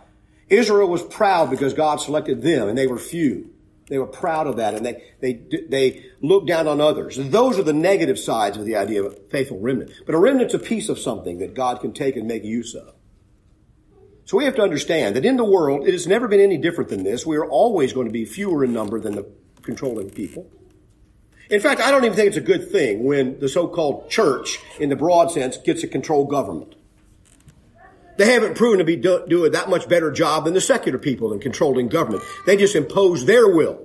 Israel 0.49 0.89
was 0.89 1.03
proud 1.03 1.51
because 1.51 1.73
God 1.73 2.01
selected 2.01 2.43
them 2.43 2.69
and 2.69 2.77
they 2.77 2.87
were 2.87 2.99
few. 2.99 3.51
They 3.89 3.99
were 3.99 4.07
proud 4.07 4.47
of 4.47 4.57
that 4.57 4.75
and 4.75 4.85
they, 4.85 5.03
they, 5.21 5.41
they 5.69 6.05
looked 6.21 6.47
down 6.47 6.69
on 6.69 6.81
others. 6.81 7.17
Those 7.17 7.59
are 7.59 7.63
the 7.63 7.73
negative 7.73 8.19
sides 8.19 8.57
of 8.57 8.67
the 8.67 8.77
idea 8.77 9.03
of 9.03 9.13
a 9.13 9.17
faithful 9.31 9.59
remnant. 9.59 9.93
But 10.05 10.15
a 10.15 10.19
remnant's 10.19 10.55
a 10.55 10.59
piece 10.59 10.89
of 10.89 10.99
something 10.99 11.39
that 11.39 11.55
God 11.55 11.81
can 11.81 11.93
take 11.93 12.17
and 12.17 12.27
make 12.27 12.45
use 12.45 12.75
of. 12.75 12.95
So 14.27 14.37
we 14.37 14.45
have 14.45 14.57
to 14.57 14.63
understand 14.63 15.17
that 15.17 15.25
in 15.25 15.39
the 15.39 15.45
world, 15.45 15.89
it 15.89 15.93
has 15.93 16.07
never 16.07 16.29
been 16.29 16.41
any 16.41 16.59
different 16.59 16.91
than 16.91 17.03
this. 17.03 17.25
We 17.25 17.39
are 17.39 17.47
always 17.47 17.95
going 17.95 18.09
to 18.09 18.13
be 18.13 18.27
fewer 18.27 18.63
in 18.63 18.75
number 18.75 19.01
than 19.01 19.15
the 19.15 19.27
controlling 19.63 20.11
people. 20.11 20.51
In 21.49 21.61
fact, 21.61 21.81
I 21.81 21.91
don't 21.91 22.05
even 22.05 22.15
think 22.15 22.29
it's 22.29 22.37
a 22.37 22.43
good 22.43 22.71
thing 22.71 23.05
when 23.05 23.41
the 23.41 23.49
so-called 23.49 24.11
church, 24.11 24.59
in 24.79 24.91
the 24.91 24.97
broad 24.97 25.31
sense, 25.31 25.57
gets 25.57 25.81
to 25.81 25.89
control 25.89 26.27
government. 26.27 26.75
They 28.19 28.33
haven't 28.33 28.57
proven 28.57 28.79
to 28.79 28.85
be 28.85 28.97
do- 28.97 29.25
doing 29.29 29.53
that 29.53 29.71
much 29.71 29.89
better 29.89 30.11
job 30.11 30.45
than 30.45 30.53
the 30.53 30.61
secular 30.61 30.99
people 30.99 31.33
in 31.33 31.39
controlling 31.39 31.89
government. 31.89 32.25
They 32.47 32.57
just 32.57 32.75
impose 32.75 33.25
their 33.25 33.49
will. 33.49 33.81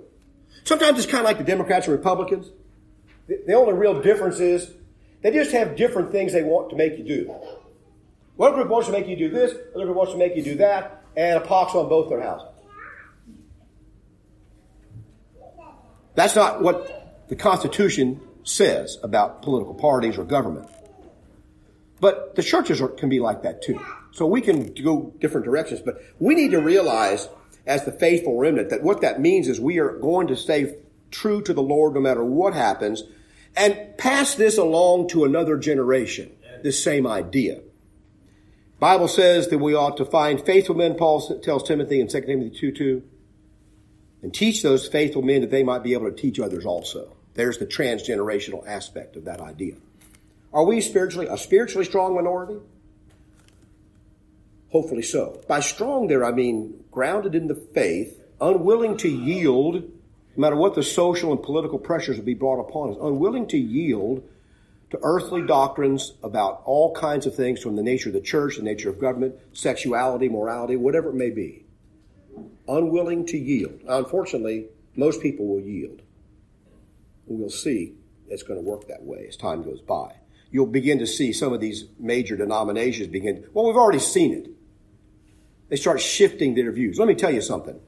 Sometimes 0.63 0.97
it's 0.97 1.05
kind 1.05 1.19
of 1.19 1.25
like 1.25 1.37
the 1.37 1.43
Democrats 1.43 1.85
and 1.85 1.95
Republicans. 1.95 2.47
The, 3.27 3.43
the 3.45 3.53
only 3.53 3.73
real 3.73 4.01
difference 4.01 4.39
is 4.39 4.71
they 5.21 5.29
just 5.29 5.51
have 5.51 5.75
different 5.75 6.11
things 6.11 6.33
they 6.33 6.41
want 6.41 6.71
to 6.71 6.75
make 6.75 6.97
you 6.97 7.03
do. 7.03 7.35
One 8.35 8.53
group 8.53 8.69
wants 8.69 8.87
to 8.87 8.91
make 8.91 9.07
you 9.07 9.15
do 9.15 9.29
this, 9.29 9.51
another 9.51 9.85
group 9.85 9.97
wants 9.97 10.13
to 10.13 10.17
make 10.17 10.35
you 10.35 10.43
do 10.43 10.55
that, 10.55 11.03
and 11.15 11.37
a 11.37 11.41
pox 11.41 11.75
on 11.75 11.87
both 11.87 12.09
their 12.09 12.23
houses. 12.23 12.49
That's 16.15 16.35
not 16.35 16.63
what 16.63 17.27
the 17.27 17.35
Constitution 17.35 18.19
says 18.43 18.97
about 19.03 19.43
political 19.43 19.75
parties 19.75 20.17
or 20.17 20.23
government. 20.23 20.67
But 21.99 22.33
the 22.35 22.41
churches 22.41 22.81
are, 22.81 22.87
can 22.87 23.09
be 23.09 23.19
like 23.19 23.43
that 23.43 23.61
too. 23.61 23.79
So 24.13 24.28
we 24.28 24.41
can 24.41 24.73
go 24.76 25.13
different 25.19 25.45
directions, 25.45 25.82
but 25.82 26.02
we 26.19 26.36
need 26.36 26.52
to 26.52 26.62
realize 26.62 27.28
as 27.65 27.84
the 27.84 27.91
faithful 27.91 28.38
remnant 28.38 28.69
that 28.69 28.84
what 28.84 29.02
that 29.02 29.19
means 29.19 29.47
is 29.47 29.60
we 29.60 29.80
are 29.80 29.97
going 29.97 30.28
to 30.28 30.36
stay 30.36 30.76
true 31.10 31.41
to 31.41 31.54
the 31.54 31.63
Lord 31.63 31.95
no 31.95 31.99
matter 31.99 32.23
what 32.23 32.54
happens 32.54 33.04
and 33.56 33.97
pass 33.97 34.36
this 34.36 34.58
along 34.58 35.10
to 35.10 35.26
another 35.26 35.58
generation. 35.58 36.32
This 36.63 36.82
same 36.82 37.08
idea. 37.08 37.62
Bible 38.80 39.08
says 39.08 39.47
that 39.47 39.58
we 39.58 39.73
ought 39.73 39.97
to 39.97 40.06
find 40.06 40.45
faithful 40.45 40.76
men, 40.76 40.95
Paul 40.95 41.39
tells 41.39 41.63
Timothy 41.63 41.99
in 41.99 42.08
2 42.08 42.21
Timothy 42.21 42.49
2 42.58 42.71
2, 42.71 43.04
and 44.21 44.34
teach 44.34 44.62
those 44.62 44.88
faithful 44.88 45.21
men 45.21 45.41
that 45.41 45.52
they 45.52 45.63
might 45.63 45.84
be 45.84 45.93
able 45.93 46.10
to 46.10 46.15
teach 46.15 46.39
others 46.39 46.65
also. 46.65 47.15
There's 47.34 47.58
the 47.58 47.65
transgenerational 47.65 48.67
aspect 48.67 49.15
of 49.15 49.26
that 49.26 49.41
idea. 49.41 49.76
Are 50.54 50.63
we 50.63 50.82
spiritually 50.82 51.28
a 51.30 51.38
spiritually 51.38 51.86
strong 51.86 52.13
minority? 52.13 52.60
Hopefully 54.73 55.03
so. 55.03 55.39
By 55.47 55.59
strong 55.59 56.07
there, 56.07 56.25
I 56.25 56.31
mean 56.31 56.83
grounded 56.91 57.36
in 57.36 57.47
the 57.47 57.55
faith, 57.55 58.19
unwilling 58.41 58.97
to 58.97 59.07
yield, 59.07 59.75
no 59.75 60.41
matter 60.41 60.55
what 60.55 60.74
the 60.74 60.82
social 60.82 61.32
and 61.32 61.41
political 61.41 61.78
pressures 61.78 62.17
will 62.17 62.26
be 62.26 62.34
brought 62.34 62.59
upon 62.59 62.89
us, 62.89 62.97
unwilling 62.99 63.47
to 63.49 63.57
yield 63.57 64.28
to 64.89 64.99
earthly 65.03 65.45
doctrines 65.45 66.13
about 66.24 66.63
all 66.65 66.91
kinds 66.95 67.28
of 67.28 67.36
things 67.36 67.61
from 67.61 67.76
the 67.76 67.84
nature 67.84 68.09
of 68.09 68.13
the 68.13 68.21
church, 68.21 68.57
the 68.57 68.63
nature 68.63 68.89
of 68.89 68.99
government, 68.99 69.36
sexuality, 69.53 70.28
morality, 70.28 70.76
whatever 70.76 71.09
it 71.09 71.15
may 71.15 71.30
be. 71.30 71.65
Unwilling 72.67 73.28
to 73.28 73.38
yield. 73.38 73.80
Unfortunately, 73.88 74.67
most 74.95 75.21
people 75.21 75.47
will 75.47 75.61
yield. 75.61 76.01
we'll 77.28 77.49
see 77.49 77.93
it's 78.28 78.43
going 78.43 78.59
to 78.59 78.67
work 78.67 78.88
that 78.88 79.03
way 79.03 79.26
as 79.28 79.38
time 79.38 79.61
goes 79.61 79.82
by. 79.82 80.15
You'll 80.49 80.65
begin 80.65 80.97
to 80.97 81.07
see 81.07 81.32
some 81.32 81.53
of 81.53 81.59
these 81.59 81.86
major 81.99 82.36
denominations 82.36 83.09
begin, 83.09 83.45
well, 83.53 83.65
we've 83.65 83.76
already 83.76 83.99
seen 83.99 84.34
it. 84.34 84.53
They 85.74 85.78
start 85.78 85.99
shifting 86.01 86.53
their 86.53 86.71
views. 86.71 86.99
Let 86.99 87.07
me 87.07 87.15
tell 87.15 87.34
you 87.34 87.41
something. 87.41 87.80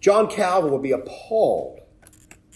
John 0.00 0.26
Calvin 0.26 0.72
would 0.72 0.82
be 0.82 0.92
appalled, 0.92 1.80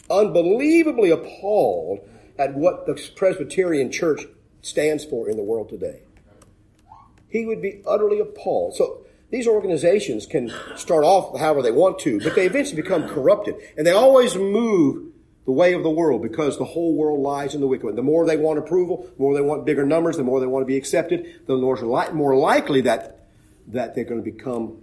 unbelievably 0.09 1.11
appalled 1.11 2.09
at 2.39 2.55
what 2.55 2.87
the 2.87 2.95
Presbyterian 3.15 3.93
Church 3.93 4.23
stands 4.63 5.05
for 5.05 5.29
in 5.29 5.37
the 5.37 5.43
world 5.43 5.69
today. 5.69 6.01
He 7.29 7.45
would 7.45 7.61
be 7.61 7.83
utterly 7.87 8.21
appalled. 8.21 8.75
So 8.75 9.05
these 9.29 9.47
organizations 9.47 10.25
can 10.25 10.51
start 10.77 11.05
off 11.05 11.39
however 11.39 11.61
they 11.61 11.73
want 11.73 11.99
to, 11.99 12.21
but 12.21 12.35
they 12.35 12.47
eventually 12.47 12.81
become 12.81 13.07
corrupted. 13.07 13.57
And 13.77 13.87
they 13.87 13.93
always 13.93 14.35
move 14.35 15.13
the 15.45 15.53
way 15.53 15.75
of 15.75 15.83
the 15.83 15.91
world 15.91 16.23
because 16.23 16.59
the 16.59 16.65
whole 16.65 16.95
world 16.95 17.21
lies 17.21 17.55
in 17.55 17.61
the 17.61 17.67
wicked 17.67 17.85
one. 17.85 17.97
The 17.97 18.03
more 18.03 18.27
they 18.27 18.37
want 18.37 18.59
approval, 18.59 19.11
the 19.17 19.23
more 19.23 19.35
they 19.35 19.43
want 19.43 19.67
bigger 19.67 19.85
numbers, 19.85 20.17
the 20.17 20.25
more 20.25 20.41
they 20.41 20.47
want 20.47 20.63
to 20.63 20.67
be 20.67 20.77
accepted, 20.77 21.43
the 21.47 21.57
more 21.57 22.37
likely 22.37 22.81
that, 22.83 23.27
that 23.69 23.95
they're 23.95 24.05
going 24.05 24.23
to 24.23 24.31
become 24.31 24.79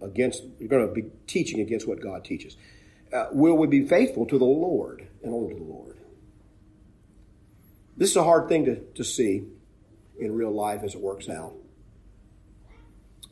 against, 0.00 0.44
you're 0.60 0.68
going 0.68 0.86
to 0.86 0.94
be 0.94 1.10
teaching 1.26 1.60
against 1.60 1.88
what 1.88 2.00
God 2.00 2.24
teaches. 2.24 2.56
Uh, 3.12 3.26
will 3.32 3.56
we 3.56 3.66
be 3.66 3.86
faithful 3.86 4.26
to 4.26 4.38
the 4.38 4.44
Lord 4.44 5.08
and 5.22 5.32
only 5.32 5.54
to 5.54 5.58
the 5.58 5.66
Lord? 5.66 5.98
This 7.96 8.10
is 8.10 8.16
a 8.16 8.22
hard 8.22 8.48
thing 8.48 8.66
to, 8.66 8.76
to 8.76 9.02
see 9.02 9.44
in 10.20 10.32
real 10.32 10.52
life 10.52 10.82
as 10.84 10.94
it 10.94 11.00
works 11.00 11.28
out. 11.28 11.54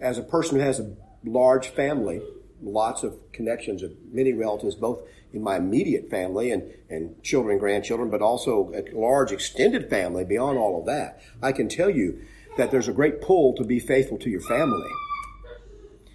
As 0.00 0.18
a 0.18 0.22
person 0.22 0.56
who 0.56 0.62
has 0.62 0.80
a 0.80 0.92
large 1.24 1.68
family, 1.68 2.20
lots 2.62 3.02
of 3.02 3.14
connections 3.32 3.82
of 3.82 3.92
many 4.12 4.32
relatives, 4.32 4.74
both 4.74 5.02
in 5.32 5.42
my 5.42 5.56
immediate 5.56 6.08
family 6.10 6.50
and, 6.50 6.62
and 6.88 7.22
children 7.22 7.52
and 7.52 7.60
grandchildren, 7.60 8.10
but 8.10 8.22
also 8.22 8.72
a 8.74 8.94
large 8.96 9.32
extended 9.32 9.90
family 9.90 10.24
beyond 10.24 10.58
all 10.58 10.80
of 10.80 10.86
that, 10.86 11.20
I 11.42 11.52
can 11.52 11.68
tell 11.68 11.90
you 11.90 12.20
that 12.56 12.70
there's 12.70 12.88
a 12.88 12.92
great 12.92 13.20
pull 13.20 13.54
to 13.54 13.64
be 13.64 13.78
faithful 13.78 14.18
to 14.18 14.30
your 14.30 14.40
family, 14.40 14.88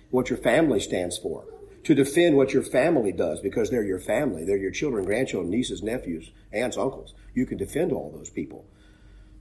what 0.09 0.29
your 0.29 0.39
family 0.39 0.79
stands 0.79 1.17
for, 1.17 1.45
to 1.83 1.95
defend 1.95 2.35
what 2.35 2.53
your 2.53 2.63
family 2.63 3.11
does 3.11 3.39
because 3.39 3.69
they're 3.69 3.83
your 3.83 3.99
family. 3.99 4.43
They're 4.43 4.57
your 4.57 4.71
children, 4.71 5.05
grandchildren, 5.05 5.51
nieces, 5.51 5.81
nephews, 5.81 6.31
aunts, 6.51 6.77
uncles. 6.77 7.13
You 7.33 7.45
can 7.45 7.57
defend 7.57 7.91
all 7.91 8.11
those 8.11 8.29
people. 8.29 8.65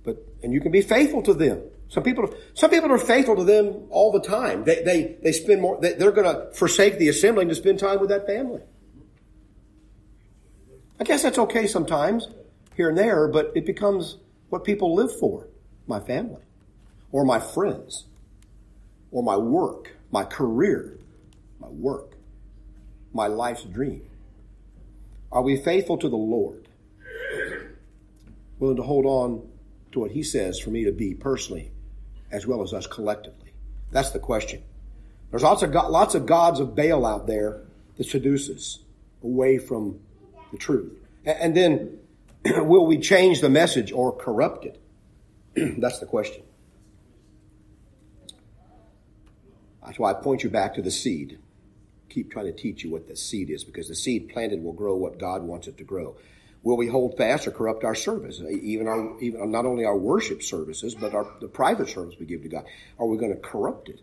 But, 0.04 0.16
and 0.42 0.52
you 0.52 0.60
can 0.60 0.72
be 0.72 0.82
faithful 0.82 1.22
to 1.22 1.34
them. 1.34 1.62
Some 1.90 2.04
people, 2.04 2.32
some 2.54 2.70
people 2.70 2.92
are 2.92 2.98
faithful 2.98 3.34
to 3.34 3.42
them 3.42 3.88
all 3.90 4.12
the 4.12 4.20
time. 4.20 4.62
They, 4.62 4.82
they, 4.84 5.16
they 5.24 5.32
spend 5.32 5.60
more, 5.60 5.78
they, 5.80 5.94
they're 5.94 6.12
going 6.12 6.32
to 6.32 6.52
forsake 6.54 6.98
the 6.98 7.08
assembling 7.08 7.48
to 7.48 7.54
spend 7.56 7.80
time 7.80 7.98
with 7.98 8.10
that 8.10 8.26
family. 8.26 8.62
I 11.00 11.04
guess 11.04 11.24
that's 11.24 11.38
okay 11.38 11.66
sometimes, 11.66 12.28
here 12.76 12.90
and 12.90 12.96
there, 12.96 13.26
but 13.26 13.50
it 13.56 13.66
becomes 13.66 14.18
what 14.50 14.62
people 14.62 14.94
live 14.94 15.10
for. 15.18 15.48
My 15.88 15.98
family, 15.98 16.42
or 17.10 17.24
my 17.24 17.40
friends, 17.40 18.04
or 19.10 19.24
my 19.24 19.36
work, 19.36 19.96
my 20.12 20.22
career, 20.22 20.96
my 21.58 21.68
work, 21.68 22.12
my 23.12 23.26
life's 23.26 23.64
dream. 23.64 24.08
Are 25.32 25.42
we 25.42 25.56
faithful 25.56 25.98
to 25.98 26.08
the 26.08 26.16
Lord? 26.16 26.68
Willing 28.60 28.76
to 28.76 28.82
hold 28.84 29.06
on 29.06 29.48
to 29.90 30.00
what 30.00 30.12
He 30.12 30.22
says 30.22 30.60
for 30.60 30.70
me 30.70 30.84
to 30.84 30.92
be 30.92 31.14
personally, 31.14 31.72
as 32.30 32.46
well 32.46 32.62
as 32.62 32.72
us 32.72 32.86
collectively? 32.86 33.52
That's 33.90 34.10
the 34.10 34.18
question. 34.18 34.62
There's 35.30 35.42
lots 35.42 35.62
of, 35.62 35.72
lots 35.72 36.14
of 36.14 36.26
gods 36.26 36.60
of 36.60 36.74
Baal 36.74 37.06
out 37.06 37.26
there 37.26 37.62
that 37.96 38.04
seduce 38.04 38.48
us 38.48 38.78
away 39.22 39.58
from 39.58 40.00
the 40.52 40.58
truth. 40.58 40.92
And 41.24 41.56
then, 41.56 41.98
will 42.44 42.86
we 42.86 42.98
change 42.98 43.40
the 43.40 43.50
message 43.50 43.92
or 43.92 44.16
corrupt 44.16 44.64
it? 44.64 44.80
That's 45.80 45.98
the 45.98 46.06
question. 46.06 46.42
That's 49.84 49.98
why 49.98 50.10
I 50.10 50.14
point 50.14 50.44
you 50.44 50.50
back 50.50 50.74
to 50.74 50.82
the 50.82 50.90
seed. 50.90 51.38
Keep 52.10 52.32
trying 52.32 52.46
to 52.46 52.52
teach 52.52 52.84
you 52.84 52.90
what 52.90 53.08
the 53.08 53.16
seed 53.16 53.50
is 53.50 53.64
because 53.64 53.88
the 53.88 53.94
seed 53.94 54.28
planted 54.28 54.62
will 54.62 54.72
grow 54.72 54.94
what 54.94 55.18
God 55.18 55.42
wants 55.42 55.68
it 55.68 55.78
to 55.78 55.84
grow. 55.84 56.16
Will 56.62 56.76
we 56.76 56.88
hold 56.88 57.16
fast 57.16 57.46
or 57.46 57.52
corrupt 57.52 57.84
our 57.84 57.94
service? 57.94 58.40
Even 58.40 58.86
our, 58.86 59.18
even 59.20 59.50
not 59.50 59.64
only 59.64 59.84
our 59.84 59.96
worship 59.96 60.42
services, 60.42 60.94
but 60.94 61.14
our, 61.14 61.26
the 61.40 61.48
private 61.48 61.88
service 61.88 62.16
we 62.20 62.26
give 62.26 62.42
to 62.42 62.48
God. 62.48 62.64
Are 62.98 63.06
we 63.06 63.16
going 63.16 63.34
to 63.34 63.40
corrupt 63.40 63.88
it? 63.88 64.02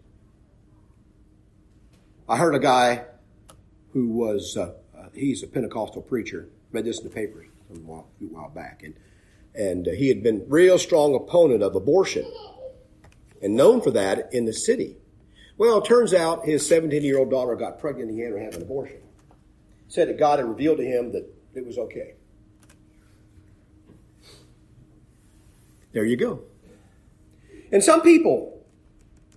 I 2.27 2.37
heard 2.37 2.55
a 2.55 2.59
guy 2.59 3.05
who 3.93 4.09
was, 4.09 4.57
uh, 4.57 4.73
uh, 4.97 5.09
he's 5.13 5.43
a 5.43 5.47
Pentecostal 5.47 6.01
preacher, 6.01 6.49
read 6.71 6.85
this 6.85 6.97
in 6.97 7.03
the 7.03 7.13
paper 7.13 7.45
a 7.69 7.73
while, 7.79 8.07
a 8.21 8.25
while 8.25 8.49
back, 8.49 8.81
and 8.83 8.95
and 9.57 9.87
uh, 9.87 9.91
he 9.91 10.07
had 10.07 10.21
been 10.21 10.45
real 10.47 10.77
strong 10.77 11.15
opponent 11.15 11.63
of 11.63 11.75
abortion, 11.75 12.31
and 13.41 13.55
known 13.55 13.81
for 13.81 13.91
that 13.91 14.29
in 14.31 14.45
the 14.45 14.53
city. 14.53 14.97
Well, 15.57 15.79
it 15.79 15.85
turns 15.85 16.13
out 16.13 16.45
his 16.45 16.67
17 16.67 17.03
year 17.03 17.17
old 17.17 17.31
daughter 17.31 17.55
got 17.55 17.79
pregnant 17.79 18.09
and 18.09 18.17
he 18.17 18.23
had 18.23 18.33
have 18.39 18.55
an 18.55 18.61
abortion. 18.61 18.97
Said 19.87 20.09
that 20.09 20.19
God 20.19 20.39
had 20.39 20.47
revealed 20.47 20.77
to 20.77 20.85
him 20.85 21.11
that 21.13 21.27
it 21.55 21.65
was 21.65 21.77
okay. 21.77 22.13
There 25.93 26.05
you 26.05 26.17
go. 26.17 26.41
And 27.71 27.83
some 27.83 28.01
people, 28.01 28.63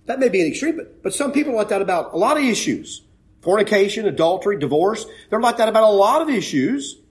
that 0.05 0.19
may 0.19 0.29
be 0.29 0.41
an 0.41 0.47
extreme, 0.47 0.77
but, 0.77 1.03
but 1.03 1.13
some 1.13 1.31
people 1.31 1.55
like 1.55 1.69
that 1.69 1.81
about 1.81 2.13
a 2.13 2.17
lot 2.17 2.37
of 2.37 2.43
issues. 2.43 3.01
Fornication, 3.41 4.07
adultery, 4.07 4.59
divorce. 4.59 5.05
They're 5.29 5.41
like 5.41 5.57
that 5.57 5.67
about 5.67 5.83
a 5.83 5.91
lot 5.91 6.21
of 6.21 6.29
issues 6.29 7.01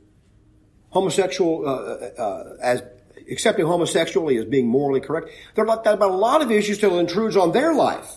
homosexual, 0.91 1.67
uh, 1.67 1.73
uh, 1.73 2.23
uh, 2.23 2.57
as 2.61 2.83
accepting 3.31 3.67
homosexuality 3.67 4.37
as 4.37 4.45
being 4.45 4.69
morally 4.69 5.01
correct. 5.01 5.31
They're 5.55 5.65
like 5.65 5.85
that 5.85 5.95
about 5.95 6.11
a 6.11 6.17
lot 6.17 6.43
of 6.43 6.51
issues 6.51 6.79
till 6.79 6.97
it 6.97 7.01
intrudes 7.01 7.37
on 7.37 7.53
their 7.53 7.75
life. 7.75 8.17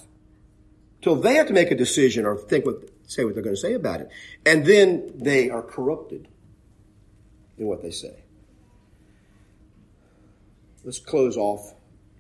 Till 1.01 1.15
they 1.15 1.35
have 1.35 1.47
to 1.47 1.53
make 1.53 1.71
a 1.71 1.75
decision 1.75 2.25
or 2.25 2.37
think 2.37 2.65
what, 2.65 2.89
say 3.05 3.25
what 3.25 3.35
they're 3.35 3.43
going 3.43 3.55
to 3.55 3.61
say 3.61 3.73
about 3.73 4.01
it. 4.01 4.09
And 4.45 4.65
then 4.65 5.11
they 5.15 5.49
are 5.49 5.61
corrupted 5.61 6.27
in 7.57 7.67
what 7.67 7.81
they 7.81 7.91
say. 7.91 8.22
Let's 10.85 10.99
close 10.99 11.37
off, 11.37 11.75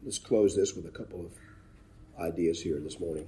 let's 0.05 0.19
close 0.19 0.55
this 0.55 0.73
with 0.73 0.85
a 0.85 0.89
couple 0.89 1.19
of 1.25 2.23
ideas 2.23 2.61
here 2.61 2.79
this 2.79 2.97
morning. 2.97 3.27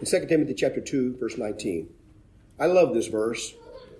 In 0.00 0.06
2 0.06 0.26
Timothy 0.26 0.52
chapter 0.52 0.82
2, 0.82 1.16
verse 1.16 1.38
19. 1.38 1.88
I 2.58 2.66
love 2.66 2.92
this 2.92 3.06
verse. 3.06 3.54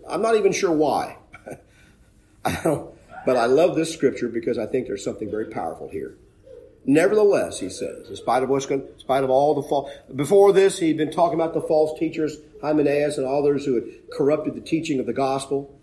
I'm 0.07 0.21
not 0.21 0.37
even 0.37 0.53
sure 0.53 0.73
why. 0.73 1.17
I 2.45 2.61
don't, 2.63 2.95
but 3.25 3.39
I 3.39 3.47
love 3.47 3.75
this 3.75 3.91
scripture 3.91 4.29
because 4.29 4.59
I 4.59 4.67
think 4.67 4.87
there's 4.87 5.03
something 5.03 5.31
very 5.31 5.47
powerful 5.47 5.89
here. 5.89 6.17
Nevertheless, 6.85 7.61
he 7.61 7.71
says, 7.71 8.11
in 8.11 8.17
spite 8.17 8.43
of 8.43 8.51
what's 8.51 8.67
going, 8.67 8.83
in 8.83 8.99
spite 8.99 9.25
of 9.25 9.31
all 9.31 9.55
the 9.55 9.63
false, 9.63 9.91
before 10.15 10.53
this, 10.53 10.79
he'd 10.79 10.99
been 10.99 11.11
talking 11.11 11.41
about 11.41 11.55
the 11.55 11.63
false 11.63 11.99
teachers, 11.99 12.37
Hymenaeus 12.61 13.17
and 13.17 13.27
others 13.27 13.65
who 13.65 13.77
had 13.77 13.85
corrupted 14.13 14.55
the 14.55 14.61
teaching 14.61 15.01
of 15.01 15.07
the 15.07 15.15
gospel. 15.15 15.75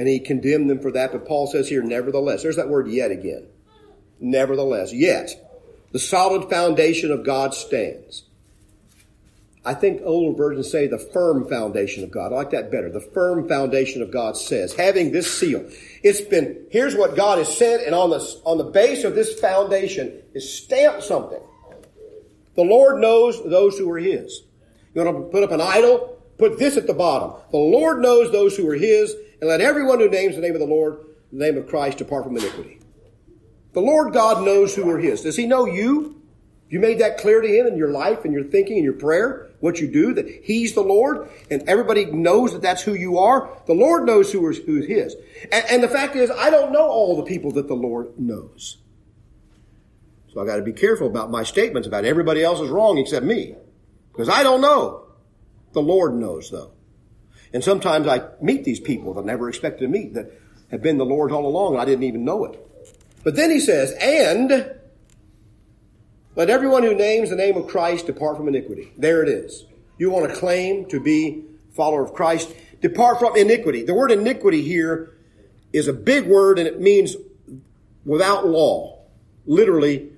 And 0.00 0.08
he 0.08 0.18
condemned 0.18 0.70
them 0.70 0.80
for 0.80 0.90
that. 0.92 1.12
But 1.12 1.26
Paul 1.26 1.46
says 1.46 1.68
here, 1.68 1.82
nevertheless, 1.82 2.42
there's 2.42 2.56
that 2.56 2.70
word 2.70 2.88
yet 2.88 3.10
again. 3.10 3.46
Nevertheless, 4.18 4.94
yet, 4.94 5.28
the 5.92 5.98
solid 5.98 6.48
foundation 6.48 7.10
of 7.10 7.22
God 7.22 7.52
stands. 7.52 8.22
I 9.62 9.74
think 9.74 10.00
older 10.02 10.34
versions 10.34 10.70
say 10.70 10.86
the 10.86 10.98
firm 10.98 11.46
foundation 11.46 12.02
of 12.02 12.10
God. 12.10 12.32
I 12.32 12.36
like 12.36 12.50
that 12.52 12.70
better. 12.70 12.88
The 12.88 13.02
firm 13.12 13.46
foundation 13.46 14.00
of 14.00 14.10
God 14.10 14.38
says, 14.38 14.72
having 14.72 15.12
this 15.12 15.38
seal. 15.38 15.68
It's 16.02 16.22
been, 16.22 16.64
here's 16.70 16.96
what 16.96 17.14
God 17.14 17.36
has 17.36 17.54
said, 17.54 17.80
and 17.80 17.94
on 17.94 18.08
the, 18.08 18.40
on 18.46 18.56
the 18.56 18.64
base 18.64 19.04
of 19.04 19.14
this 19.14 19.38
foundation 19.38 20.14
is 20.32 20.50
stamped 20.50 21.02
something. 21.02 21.42
The 22.54 22.64
Lord 22.64 23.02
knows 23.02 23.38
those 23.44 23.76
who 23.76 23.90
are 23.90 23.98
His. 23.98 24.40
You 24.94 25.04
want 25.04 25.26
to 25.26 25.30
put 25.30 25.42
up 25.42 25.50
an 25.50 25.60
idol? 25.60 26.16
Put 26.38 26.58
this 26.58 26.78
at 26.78 26.86
the 26.86 26.94
bottom. 26.94 27.38
The 27.50 27.58
Lord 27.58 28.00
knows 28.00 28.32
those 28.32 28.56
who 28.56 28.66
are 28.70 28.76
His, 28.76 29.14
and 29.40 29.48
let 29.48 29.60
everyone 29.60 30.00
who 30.00 30.08
names 30.08 30.34
the 30.34 30.42
name 30.42 30.54
of 30.54 30.60
the 30.60 30.66
Lord, 30.66 30.98
the 31.32 31.38
name 31.38 31.56
of 31.56 31.66
Christ, 31.66 31.98
depart 31.98 32.24
from 32.24 32.36
iniquity. 32.36 32.80
The 33.72 33.80
Lord 33.80 34.12
God 34.12 34.44
knows 34.44 34.74
who 34.74 34.88
are 34.90 34.98
His. 34.98 35.22
Does 35.22 35.36
He 35.36 35.46
know 35.46 35.66
you? 35.66 36.20
You 36.70 36.78
made 36.78 37.00
that 37.00 37.18
clear 37.18 37.40
to 37.40 37.48
him 37.48 37.66
in 37.66 37.76
your 37.76 37.90
life 37.90 38.24
and 38.24 38.32
your 38.32 38.44
thinking 38.44 38.76
and 38.76 38.84
your 38.84 38.94
prayer, 38.94 39.50
what 39.58 39.80
you 39.80 39.88
do, 39.88 40.14
that 40.14 40.28
he's 40.44 40.72
the 40.72 40.82
Lord, 40.82 41.28
and 41.50 41.68
everybody 41.68 42.04
knows 42.04 42.52
that 42.52 42.62
that's 42.62 42.82
who 42.82 42.94
you 42.94 43.18
are. 43.18 43.60
The 43.66 43.74
Lord 43.74 44.06
knows 44.06 44.30
who 44.30 44.48
is, 44.48 44.58
who 44.58 44.76
is 44.76 44.86
his. 44.86 45.16
And, 45.50 45.64
and 45.68 45.82
the 45.82 45.88
fact 45.88 46.14
is, 46.14 46.30
I 46.30 46.48
don't 46.48 46.70
know 46.70 46.86
all 46.88 47.16
the 47.16 47.24
people 47.24 47.50
that 47.52 47.66
the 47.66 47.74
Lord 47.74 48.16
knows. 48.20 48.78
So 50.32 50.40
I 50.40 50.46
got 50.46 50.56
to 50.56 50.62
be 50.62 50.72
careful 50.72 51.08
about 51.08 51.28
my 51.28 51.42
statements 51.42 51.88
about 51.88 52.04
everybody 52.04 52.44
else 52.44 52.60
is 52.60 52.70
wrong 52.70 52.98
except 52.98 53.26
me. 53.26 53.56
Because 54.12 54.28
I 54.28 54.44
don't 54.44 54.60
know. 54.60 55.08
The 55.72 55.82
Lord 55.82 56.14
knows 56.14 56.50
though. 56.52 56.72
And 57.52 57.64
sometimes 57.64 58.06
I 58.06 58.22
meet 58.40 58.64
these 58.64 58.80
people 58.80 59.14
that 59.14 59.22
I 59.22 59.24
never 59.24 59.48
expected 59.48 59.80
to 59.80 59.88
meet 59.88 60.14
that 60.14 60.30
have 60.70 60.82
been 60.82 60.98
the 60.98 61.04
Lord 61.04 61.32
all 61.32 61.46
along 61.46 61.72
and 61.72 61.82
I 61.82 61.84
didn't 61.84 62.04
even 62.04 62.24
know 62.24 62.44
it. 62.44 62.66
But 63.24 63.36
then 63.36 63.50
he 63.50 63.60
says, 63.60 63.92
and 64.00 64.72
let 66.36 66.48
everyone 66.48 66.84
who 66.84 66.94
names 66.94 67.30
the 67.30 67.36
name 67.36 67.56
of 67.56 67.66
Christ 67.66 68.06
depart 68.06 68.36
from 68.36 68.48
iniquity. 68.48 68.92
There 68.96 69.22
it 69.22 69.28
is. 69.28 69.64
You 69.98 70.10
want 70.10 70.30
to 70.30 70.36
claim 70.36 70.86
to 70.86 71.00
be 71.00 71.44
follower 71.74 72.04
of 72.04 72.14
Christ. 72.14 72.54
Depart 72.80 73.18
from 73.18 73.36
iniquity. 73.36 73.82
The 73.82 73.94
word 73.94 74.10
iniquity 74.12 74.62
here 74.62 75.16
is 75.72 75.88
a 75.88 75.92
big 75.92 76.26
word 76.26 76.58
and 76.58 76.66
it 76.66 76.80
means 76.80 77.16
without 78.04 78.46
law. 78.46 78.98
Literally, 79.46 80.12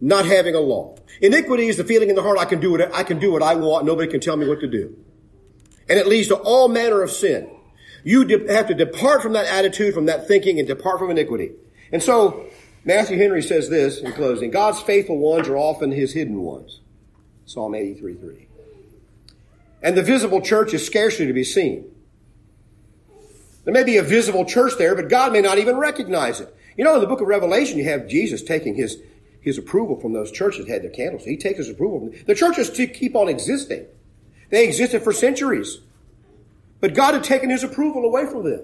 not 0.00 0.24
having 0.24 0.54
a 0.54 0.60
law. 0.60 0.96
Iniquity 1.20 1.68
is 1.68 1.76
the 1.76 1.84
feeling 1.84 2.08
in 2.08 2.16
the 2.16 2.22
heart 2.22 2.38
I 2.38 2.44
can 2.44 2.60
do 2.60 2.70
what 2.70 2.94
I 2.94 3.02
can 3.02 3.18
do 3.18 3.32
what 3.32 3.42
I 3.42 3.54
want. 3.54 3.84
Nobody 3.84 4.10
can 4.10 4.20
tell 4.20 4.36
me 4.36 4.48
what 4.48 4.60
to 4.60 4.68
do. 4.68 4.96
And 5.88 5.98
it 5.98 6.06
leads 6.06 6.28
to 6.28 6.36
all 6.36 6.68
manner 6.68 7.02
of 7.02 7.10
sin. 7.10 7.50
You 8.04 8.26
have 8.48 8.68
to 8.68 8.74
depart 8.74 9.22
from 9.22 9.32
that 9.32 9.46
attitude, 9.46 9.94
from 9.94 10.06
that 10.06 10.28
thinking, 10.28 10.58
and 10.58 10.68
depart 10.68 10.98
from 10.98 11.10
iniquity. 11.10 11.52
And 11.92 12.02
so 12.02 12.46
Matthew 12.84 13.18
Henry 13.18 13.42
says 13.42 13.68
this 13.68 13.98
in 13.98 14.12
closing 14.12 14.50
God's 14.50 14.80
faithful 14.80 15.18
ones 15.18 15.48
are 15.48 15.56
often 15.56 15.90
his 15.90 16.12
hidden 16.12 16.40
ones. 16.40 16.80
Psalm 17.44 17.74
83 17.74 18.14
3. 18.14 18.48
And 19.82 19.96
the 19.96 20.02
visible 20.02 20.40
church 20.40 20.74
is 20.74 20.84
scarcely 20.84 21.26
to 21.26 21.32
be 21.32 21.44
seen. 21.44 21.90
There 23.64 23.74
may 23.74 23.84
be 23.84 23.98
a 23.98 24.02
visible 24.02 24.44
church 24.44 24.72
there, 24.78 24.94
but 24.94 25.08
God 25.08 25.32
may 25.32 25.40
not 25.40 25.58
even 25.58 25.76
recognize 25.76 26.40
it. 26.40 26.54
You 26.76 26.84
know, 26.84 26.94
in 26.94 27.00
the 27.00 27.06
book 27.06 27.20
of 27.20 27.26
Revelation, 27.26 27.76
you 27.76 27.84
have 27.84 28.08
Jesus 28.08 28.42
taking 28.42 28.74
his, 28.74 28.98
his 29.40 29.58
approval 29.58 30.00
from 30.00 30.12
those 30.14 30.30
churches 30.30 30.66
that 30.66 30.72
had 30.72 30.82
their 30.82 30.90
candles. 30.90 31.24
He 31.24 31.36
takes 31.36 31.58
his 31.58 31.68
approval. 31.68 32.00
From, 32.00 32.24
The 32.26 32.34
churches 32.34 32.70
to 32.70 32.86
keep 32.86 33.14
on 33.14 33.28
existing. 33.28 33.86
They 34.50 34.64
existed 34.64 35.02
for 35.02 35.12
centuries. 35.12 35.78
But 36.80 36.94
God 36.94 37.14
had 37.14 37.24
taken 37.24 37.50
his 37.50 37.64
approval 37.64 38.04
away 38.04 38.26
from 38.26 38.44
them 38.44 38.62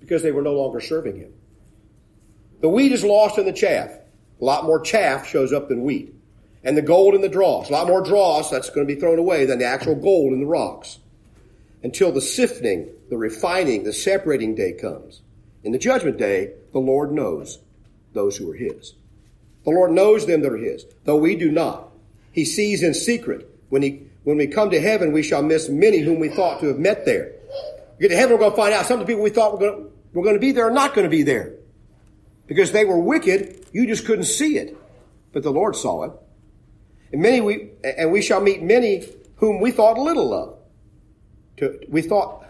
because 0.00 0.22
they 0.22 0.32
were 0.32 0.42
no 0.42 0.54
longer 0.54 0.80
serving 0.80 1.16
him. 1.16 1.32
The 2.60 2.68
wheat 2.68 2.92
is 2.92 3.04
lost 3.04 3.38
in 3.38 3.46
the 3.46 3.52
chaff. 3.52 3.90
A 4.40 4.44
lot 4.44 4.64
more 4.64 4.80
chaff 4.80 5.26
shows 5.26 5.52
up 5.52 5.68
than 5.68 5.82
wheat. 5.82 6.14
And 6.62 6.76
the 6.76 6.82
gold 6.82 7.14
in 7.14 7.20
the 7.20 7.28
dross. 7.28 7.68
A 7.68 7.72
lot 7.72 7.86
more 7.86 8.02
dross 8.02 8.50
that's 8.50 8.70
going 8.70 8.86
to 8.86 8.94
be 8.94 8.98
thrown 8.98 9.18
away 9.18 9.44
than 9.44 9.58
the 9.58 9.66
actual 9.66 9.94
gold 9.94 10.32
in 10.32 10.40
the 10.40 10.46
rocks. 10.46 10.98
Until 11.82 12.10
the 12.10 12.22
sifting, 12.22 12.88
the 13.10 13.18
refining, 13.18 13.84
the 13.84 13.92
separating 13.92 14.54
day 14.54 14.72
comes. 14.72 15.20
In 15.62 15.72
the 15.72 15.78
judgment 15.78 16.16
day, 16.16 16.54
the 16.72 16.78
Lord 16.78 17.12
knows 17.12 17.58
those 18.14 18.36
who 18.36 18.50
are 18.50 18.56
his. 18.56 18.94
The 19.64 19.70
Lord 19.70 19.92
knows 19.92 20.26
them 20.26 20.42
that 20.42 20.52
are 20.52 20.56
his, 20.56 20.86
though 21.04 21.16
we 21.16 21.36
do 21.36 21.50
not. 21.50 21.90
He 22.32 22.44
sees 22.44 22.82
in 22.82 22.94
secret. 22.94 23.50
When 23.68 23.82
he 23.82 24.06
when 24.24 24.38
we 24.38 24.46
come 24.46 24.70
to 24.70 24.80
heaven, 24.80 25.12
we 25.12 25.22
shall 25.22 25.42
miss 25.42 25.68
many 25.68 26.00
whom 26.00 26.18
we 26.18 26.28
thought 26.28 26.60
to 26.60 26.66
have 26.66 26.78
met 26.78 27.04
there. 27.04 27.32
We 27.98 28.02
get 28.02 28.08
to 28.08 28.16
heaven, 28.16 28.32
we're 28.32 28.40
going 28.40 28.52
to 28.52 28.56
find 28.56 28.74
out 28.74 28.86
some 28.86 29.00
of 29.00 29.06
the 29.06 29.10
people 29.10 29.22
we 29.22 29.30
thought 29.30 29.52
were 29.52 29.58
going 29.58 29.84
to, 29.84 29.92
were 30.12 30.22
going 30.22 30.34
to 30.34 30.40
be 30.40 30.52
there 30.52 30.66
are 30.66 30.72
not 30.72 30.94
going 30.94 31.04
to 31.04 31.10
be 31.10 31.22
there. 31.22 31.54
Because 32.46 32.72
they 32.72 32.84
were 32.84 32.98
wicked, 32.98 33.66
you 33.72 33.86
just 33.86 34.04
couldn't 34.04 34.24
see 34.24 34.58
it. 34.58 34.76
But 35.32 35.42
the 35.42 35.50
Lord 35.50 35.76
saw 35.76 36.04
it. 36.04 36.12
And 37.12 37.22
many 37.22 37.40
we, 37.40 37.70
and 37.84 38.12
we 38.12 38.22
shall 38.22 38.40
meet 38.40 38.62
many 38.62 39.06
whom 39.36 39.60
we 39.60 39.70
thought 39.70 39.98
little 39.98 40.32
of. 40.32 40.58
To, 41.58 41.78
we 41.88 42.02
thought, 42.02 42.46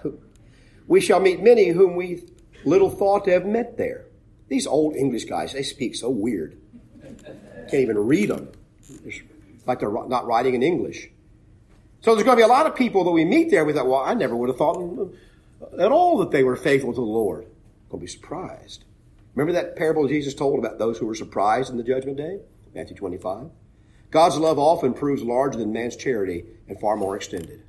we 0.86 1.00
shall 1.00 1.20
meet 1.20 1.42
many 1.42 1.68
whom 1.68 1.96
we 1.96 2.22
little 2.64 2.90
thought 2.90 3.24
to 3.26 3.32
have 3.32 3.44
met 3.44 3.76
there. 3.76 4.06
These 4.48 4.66
old 4.66 4.94
English 4.94 5.24
guys, 5.24 5.52
they 5.52 5.62
speak 5.62 5.94
so 5.96 6.08
weird. 6.08 6.58
Can't 7.70 7.74
even 7.74 7.98
read 7.98 8.30
them. 8.30 8.48
It's 9.04 9.66
like 9.66 9.80
they're 9.80 9.90
not 9.90 10.26
writing 10.26 10.54
in 10.54 10.62
English. 10.62 11.08
So 12.04 12.14
there's 12.14 12.24
going 12.24 12.36
to 12.36 12.40
be 12.40 12.44
a 12.44 12.46
lot 12.46 12.66
of 12.66 12.76
people 12.76 13.04
that 13.04 13.12
we 13.12 13.24
meet 13.24 13.50
there. 13.50 13.64
We 13.64 13.72
thought, 13.72 13.86
well, 13.86 14.02
I 14.02 14.12
never 14.12 14.36
would 14.36 14.50
have 14.50 14.58
thought 14.58 14.76
at 15.78 15.90
all 15.90 16.18
that 16.18 16.30
they 16.32 16.44
were 16.44 16.54
faithful 16.54 16.92
to 16.92 16.96
the 16.96 17.00
Lord. 17.00 17.46
Going 17.88 18.00
to 18.00 18.04
be 18.04 18.06
surprised. 18.06 18.84
Remember 19.34 19.58
that 19.58 19.74
parable 19.74 20.06
Jesus 20.06 20.34
told 20.34 20.58
about 20.58 20.78
those 20.78 20.98
who 20.98 21.06
were 21.06 21.14
surprised 21.14 21.70
in 21.70 21.78
the 21.78 21.82
judgment 21.82 22.18
day? 22.18 22.40
Matthew 22.74 22.94
25. 22.94 23.48
God's 24.10 24.36
love 24.36 24.58
often 24.58 24.92
proves 24.92 25.22
larger 25.22 25.58
than 25.58 25.72
man's 25.72 25.96
charity 25.96 26.44
and 26.68 26.78
far 26.78 26.94
more 26.94 27.16
extended. 27.16 27.62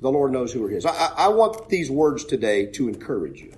The 0.00 0.10
Lord 0.10 0.32
knows 0.32 0.52
who 0.52 0.66
are 0.66 0.68
His. 0.68 0.84
I, 0.84 1.12
I 1.16 1.28
want 1.28 1.68
these 1.68 1.92
words 1.92 2.24
today 2.24 2.66
to 2.72 2.88
encourage 2.88 3.40
you 3.40 3.54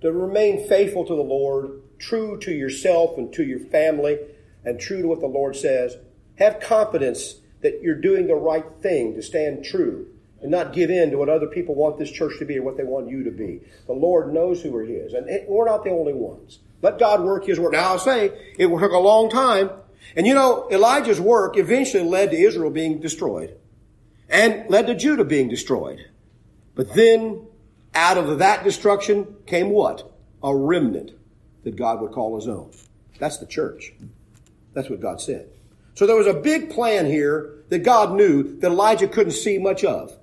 to 0.00 0.10
remain 0.10 0.68
faithful 0.68 1.04
to 1.04 1.14
the 1.14 1.22
Lord, 1.22 1.80
true 2.00 2.36
to 2.40 2.50
yourself 2.50 3.16
and 3.16 3.32
to 3.34 3.44
your 3.44 3.60
family, 3.60 4.18
and 4.64 4.80
true 4.80 5.00
to 5.00 5.06
what 5.06 5.20
the 5.20 5.26
Lord 5.26 5.54
says. 5.54 5.96
Have 6.38 6.58
confidence 6.58 7.36
that 7.62 7.80
you're 7.82 8.00
doing 8.00 8.26
the 8.26 8.34
right 8.34 8.66
thing 8.80 9.14
to 9.14 9.22
stand 9.22 9.64
true 9.64 10.06
and 10.42 10.50
not 10.50 10.72
give 10.72 10.90
in 10.90 11.10
to 11.10 11.18
what 11.18 11.28
other 11.28 11.46
people 11.46 11.74
want 11.74 11.98
this 11.98 12.10
church 12.10 12.38
to 12.40 12.44
be 12.44 12.58
or 12.58 12.62
what 12.62 12.76
they 12.76 12.84
want 12.84 13.08
you 13.08 13.22
to 13.24 13.30
be. 13.30 13.60
The 13.86 13.92
Lord 13.92 14.34
knows 14.34 14.60
who 14.62 14.74
are 14.76 14.84
His, 14.84 15.14
and 15.14 15.28
we're 15.48 15.66
not 15.66 15.84
the 15.84 15.90
only 15.90 16.12
ones. 16.12 16.58
Let 16.82 16.98
God 16.98 17.22
work 17.22 17.46
His 17.46 17.60
work. 17.60 17.72
Now 17.72 17.92
I'll 17.92 17.98
say 17.98 18.26
it 18.58 18.68
took 18.68 18.92
a 18.92 18.98
long 18.98 19.30
time, 19.30 19.70
and 20.16 20.26
you 20.26 20.34
know 20.34 20.68
Elijah's 20.70 21.20
work 21.20 21.56
eventually 21.56 22.02
led 22.02 22.32
to 22.32 22.36
Israel 22.36 22.70
being 22.70 23.00
destroyed, 23.00 23.56
and 24.28 24.68
led 24.68 24.88
to 24.88 24.94
Judah 24.96 25.24
being 25.24 25.48
destroyed. 25.48 26.04
But 26.74 26.94
then, 26.94 27.46
out 27.94 28.18
of 28.18 28.38
that 28.40 28.64
destruction 28.64 29.36
came 29.46 29.70
what? 29.70 30.10
A 30.42 30.54
remnant 30.54 31.12
that 31.62 31.76
God 31.76 32.00
would 32.00 32.10
call 32.10 32.34
His 32.36 32.48
own. 32.48 32.72
That's 33.20 33.38
the 33.38 33.46
church. 33.46 33.92
That's 34.74 34.90
what 34.90 35.00
God 35.00 35.20
said. 35.20 35.48
So 35.94 36.06
there 36.06 36.16
was 36.16 36.26
a 36.26 36.34
big 36.34 36.70
plan 36.70 37.06
here 37.06 37.64
that 37.68 37.80
God 37.80 38.14
knew 38.14 38.58
that 38.60 38.70
Elijah 38.70 39.08
couldn't 39.08 39.32
see 39.32 39.58
much 39.58 39.84
of. 39.84 40.16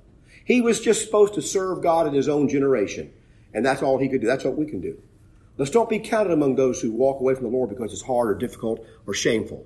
He 0.43 0.61
was 0.61 0.79
just 0.79 1.03
supposed 1.03 1.35
to 1.35 1.41
serve 1.41 1.83
God 1.83 2.07
in 2.07 2.13
his 2.13 2.27
own 2.27 2.49
generation. 2.49 3.13
And 3.53 3.65
that's 3.65 3.81
all 3.81 3.97
he 3.97 4.09
could 4.09 4.21
do. 4.21 4.27
That's 4.27 4.43
what 4.43 4.57
we 4.57 4.65
can 4.65 4.81
do. 4.81 5.01
Let's 5.57 5.71
don't 5.71 5.89
be 5.89 5.99
counted 5.99 6.31
among 6.31 6.55
those 6.55 6.81
who 6.81 6.91
walk 6.91 7.19
away 7.19 7.35
from 7.35 7.43
the 7.43 7.49
Lord 7.49 7.69
because 7.69 7.91
it's 7.91 8.01
hard 8.01 8.29
or 8.29 8.35
difficult 8.35 8.85
or 9.05 9.13
shameful. 9.13 9.65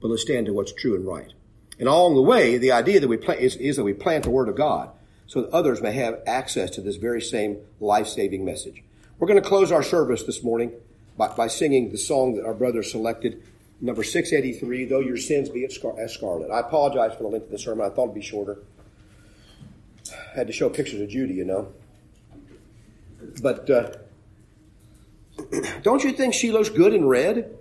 But 0.00 0.08
let's 0.08 0.22
stand 0.22 0.46
to 0.46 0.52
what's 0.52 0.72
true 0.72 0.94
and 0.94 1.06
right. 1.06 1.32
And 1.78 1.88
along 1.88 2.14
the 2.14 2.22
way, 2.22 2.58
the 2.58 2.72
idea 2.72 3.00
that 3.00 3.08
we 3.08 3.16
plant 3.16 3.40
is, 3.40 3.56
is 3.56 3.76
that 3.76 3.84
we 3.84 3.94
plant 3.94 4.24
the 4.24 4.30
Word 4.30 4.48
of 4.48 4.56
God 4.56 4.90
so 5.26 5.42
that 5.42 5.50
others 5.50 5.80
may 5.80 5.92
have 5.92 6.20
access 6.26 6.70
to 6.70 6.80
this 6.80 6.96
very 6.96 7.22
same 7.22 7.58
life-saving 7.80 8.44
message. 8.44 8.82
We're 9.18 9.28
going 9.28 9.42
to 9.42 9.48
close 9.48 9.72
our 9.72 9.82
service 9.82 10.24
this 10.24 10.42
morning 10.42 10.72
by, 11.16 11.28
by 11.28 11.46
singing 11.46 11.90
the 11.90 11.98
song 11.98 12.34
that 12.34 12.44
our 12.44 12.54
brother 12.54 12.82
selected, 12.82 13.42
number 13.82 14.04
683, 14.04 14.86
Though 14.86 15.00
Your 15.00 15.18
Sins 15.18 15.50
Be 15.50 15.66
as 15.66 15.74
Scarlet. 15.74 16.50
I 16.50 16.60
apologize 16.60 17.14
for 17.16 17.24
the 17.24 17.28
length 17.28 17.46
of 17.46 17.50
the 17.50 17.58
sermon. 17.58 17.84
I 17.84 17.90
thought 17.90 18.04
it'd 18.04 18.14
be 18.14 18.22
shorter. 18.22 18.58
I 20.10 20.38
had 20.38 20.46
to 20.46 20.52
show 20.52 20.70
pictures 20.70 21.00
of 21.00 21.08
Judy, 21.08 21.34
you 21.34 21.44
know. 21.44 21.72
But 23.42 23.68
uh, 23.68 23.90
don't 25.82 26.02
you 26.04 26.12
think 26.12 26.32
she 26.32 26.52
looks 26.52 26.70
good 26.70 26.94
in 26.94 27.06
red? 27.06 27.58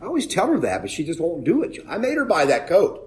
I 0.00 0.06
always 0.06 0.26
tell 0.26 0.46
her 0.46 0.58
that, 0.60 0.82
but 0.82 0.90
she 0.90 1.04
just 1.04 1.20
won't 1.20 1.44
do 1.44 1.62
it. 1.62 1.78
I 1.88 1.98
made 1.98 2.16
her 2.16 2.24
buy 2.24 2.46
that 2.46 2.68
coat. 2.68 3.02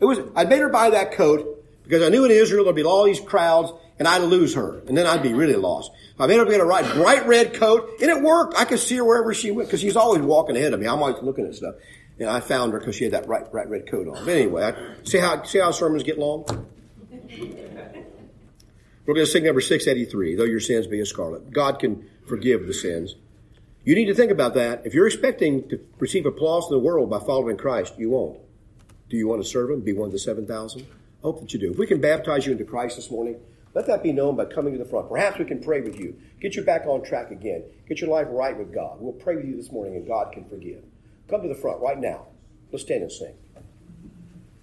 It 0.00 0.04
was 0.04 0.18
I 0.34 0.44
made 0.44 0.60
her 0.60 0.68
buy 0.68 0.90
that 0.90 1.12
coat 1.12 1.51
because 1.92 2.06
I 2.06 2.08
knew 2.08 2.24
in 2.24 2.30
Israel 2.30 2.64
there'd 2.64 2.74
be 2.74 2.84
all 2.84 3.04
these 3.04 3.20
crowds 3.20 3.70
and 3.98 4.08
I'd 4.08 4.22
lose 4.22 4.54
her, 4.54 4.78
and 4.88 4.96
then 4.96 5.06
I'd 5.06 5.22
be 5.22 5.34
really 5.34 5.56
lost. 5.56 5.92
I 6.18 6.26
made 6.26 6.40
up 6.40 6.48
get 6.48 6.58
a 6.58 6.64
right, 6.64 6.90
bright 6.94 7.26
red 7.26 7.52
coat, 7.52 8.00
and 8.00 8.10
it 8.10 8.22
worked. 8.22 8.56
I 8.56 8.64
could 8.64 8.78
see 8.78 8.96
her 8.96 9.04
wherever 9.04 9.34
she 9.34 9.50
went 9.50 9.68
because 9.68 9.82
she's 9.82 9.94
always 9.94 10.22
walking 10.22 10.56
ahead 10.56 10.72
of 10.72 10.80
me. 10.80 10.86
I'm 10.86 11.02
always 11.02 11.22
looking 11.22 11.44
at 11.44 11.54
stuff, 11.54 11.74
and 12.18 12.30
I 12.30 12.40
found 12.40 12.72
her 12.72 12.78
because 12.78 12.96
she 12.96 13.04
had 13.04 13.12
that 13.12 13.26
bright, 13.26 13.52
bright 13.52 13.68
red 13.68 13.86
coat 13.86 14.08
on. 14.08 14.24
But 14.24 14.30
anyway, 14.30 14.72
I, 14.72 15.04
see 15.04 15.18
how 15.18 15.42
see 15.42 15.58
how 15.58 15.70
sermons 15.70 16.02
get 16.02 16.18
long. 16.18 16.46
We're 19.04 19.14
going 19.14 19.26
to 19.26 19.30
sing 19.30 19.44
number 19.44 19.60
683, 19.60 20.36
though 20.36 20.44
your 20.44 20.60
sins 20.60 20.86
be 20.86 20.98
as 21.00 21.10
scarlet. 21.10 21.52
God 21.52 21.78
can 21.78 22.08
forgive 22.26 22.66
the 22.66 22.72
sins. 22.72 23.16
You 23.84 23.94
need 23.94 24.06
to 24.06 24.14
think 24.14 24.30
about 24.30 24.54
that. 24.54 24.86
If 24.86 24.94
you're 24.94 25.06
expecting 25.06 25.68
to 25.68 25.78
receive 25.98 26.24
applause 26.24 26.70
in 26.70 26.70
the 26.70 26.82
world 26.82 27.10
by 27.10 27.18
following 27.18 27.58
Christ, 27.58 27.98
you 27.98 28.08
won't. 28.08 28.38
Do 29.10 29.18
you 29.18 29.28
want 29.28 29.42
to 29.42 29.48
serve 29.48 29.68
Him? 29.70 29.82
Be 29.82 29.92
one 29.92 30.06
of 30.06 30.12
the 30.12 30.18
7,000? 30.18 30.86
Hope 31.22 31.40
that 31.40 31.52
you 31.52 31.60
do. 31.60 31.70
If 31.70 31.78
we 31.78 31.86
can 31.86 32.00
baptize 32.00 32.46
you 32.46 32.52
into 32.52 32.64
Christ 32.64 32.96
this 32.96 33.10
morning, 33.10 33.36
let 33.74 33.86
that 33.86 34.02
be 34.02 34.12
known 34.12 34.36
by 34.36 34.44
coming 34.46 34.72
to 34.72 34.78
the 34.78 34.84
front. 34.84 35.08
Perhaps 35.08 35.38
we 35.38 35.44
can 35.44 35.62
pray 35.62 35.80
with 35.80 35.98
you. 35.98 36.16
Get 36.40 36.56
you 36.56 36.62
back 36.62 36.84
on 36.86 37.02
track 37.02 37.30
again. 37.30 37.64
Get 37.88 38.00
your 38.00 38.10
life 38.10 38.26
right 38.30 38.56
with 38.56 38.74
God. 38.74 38.98
We'll 39.00 39.12
pray 39.12 39.36
with 39.36 39.46
you 39.46 39.56
this 39.56 39.70
morning 39.72 39.96
and 39.96 40.06
God 40.06 40.32
can 40.32 40.44
forgive. 40.44 40.82
Come 41.28 41.42
to 41.42 41.48
the 41.48 41.54
front 41.54 41.80
right 41.80 41.98
now. 41.98 42.26
Let's 42.72 42.84
stand 42.84 43.02
and 43.02 43.12
sing. 43.12 43.34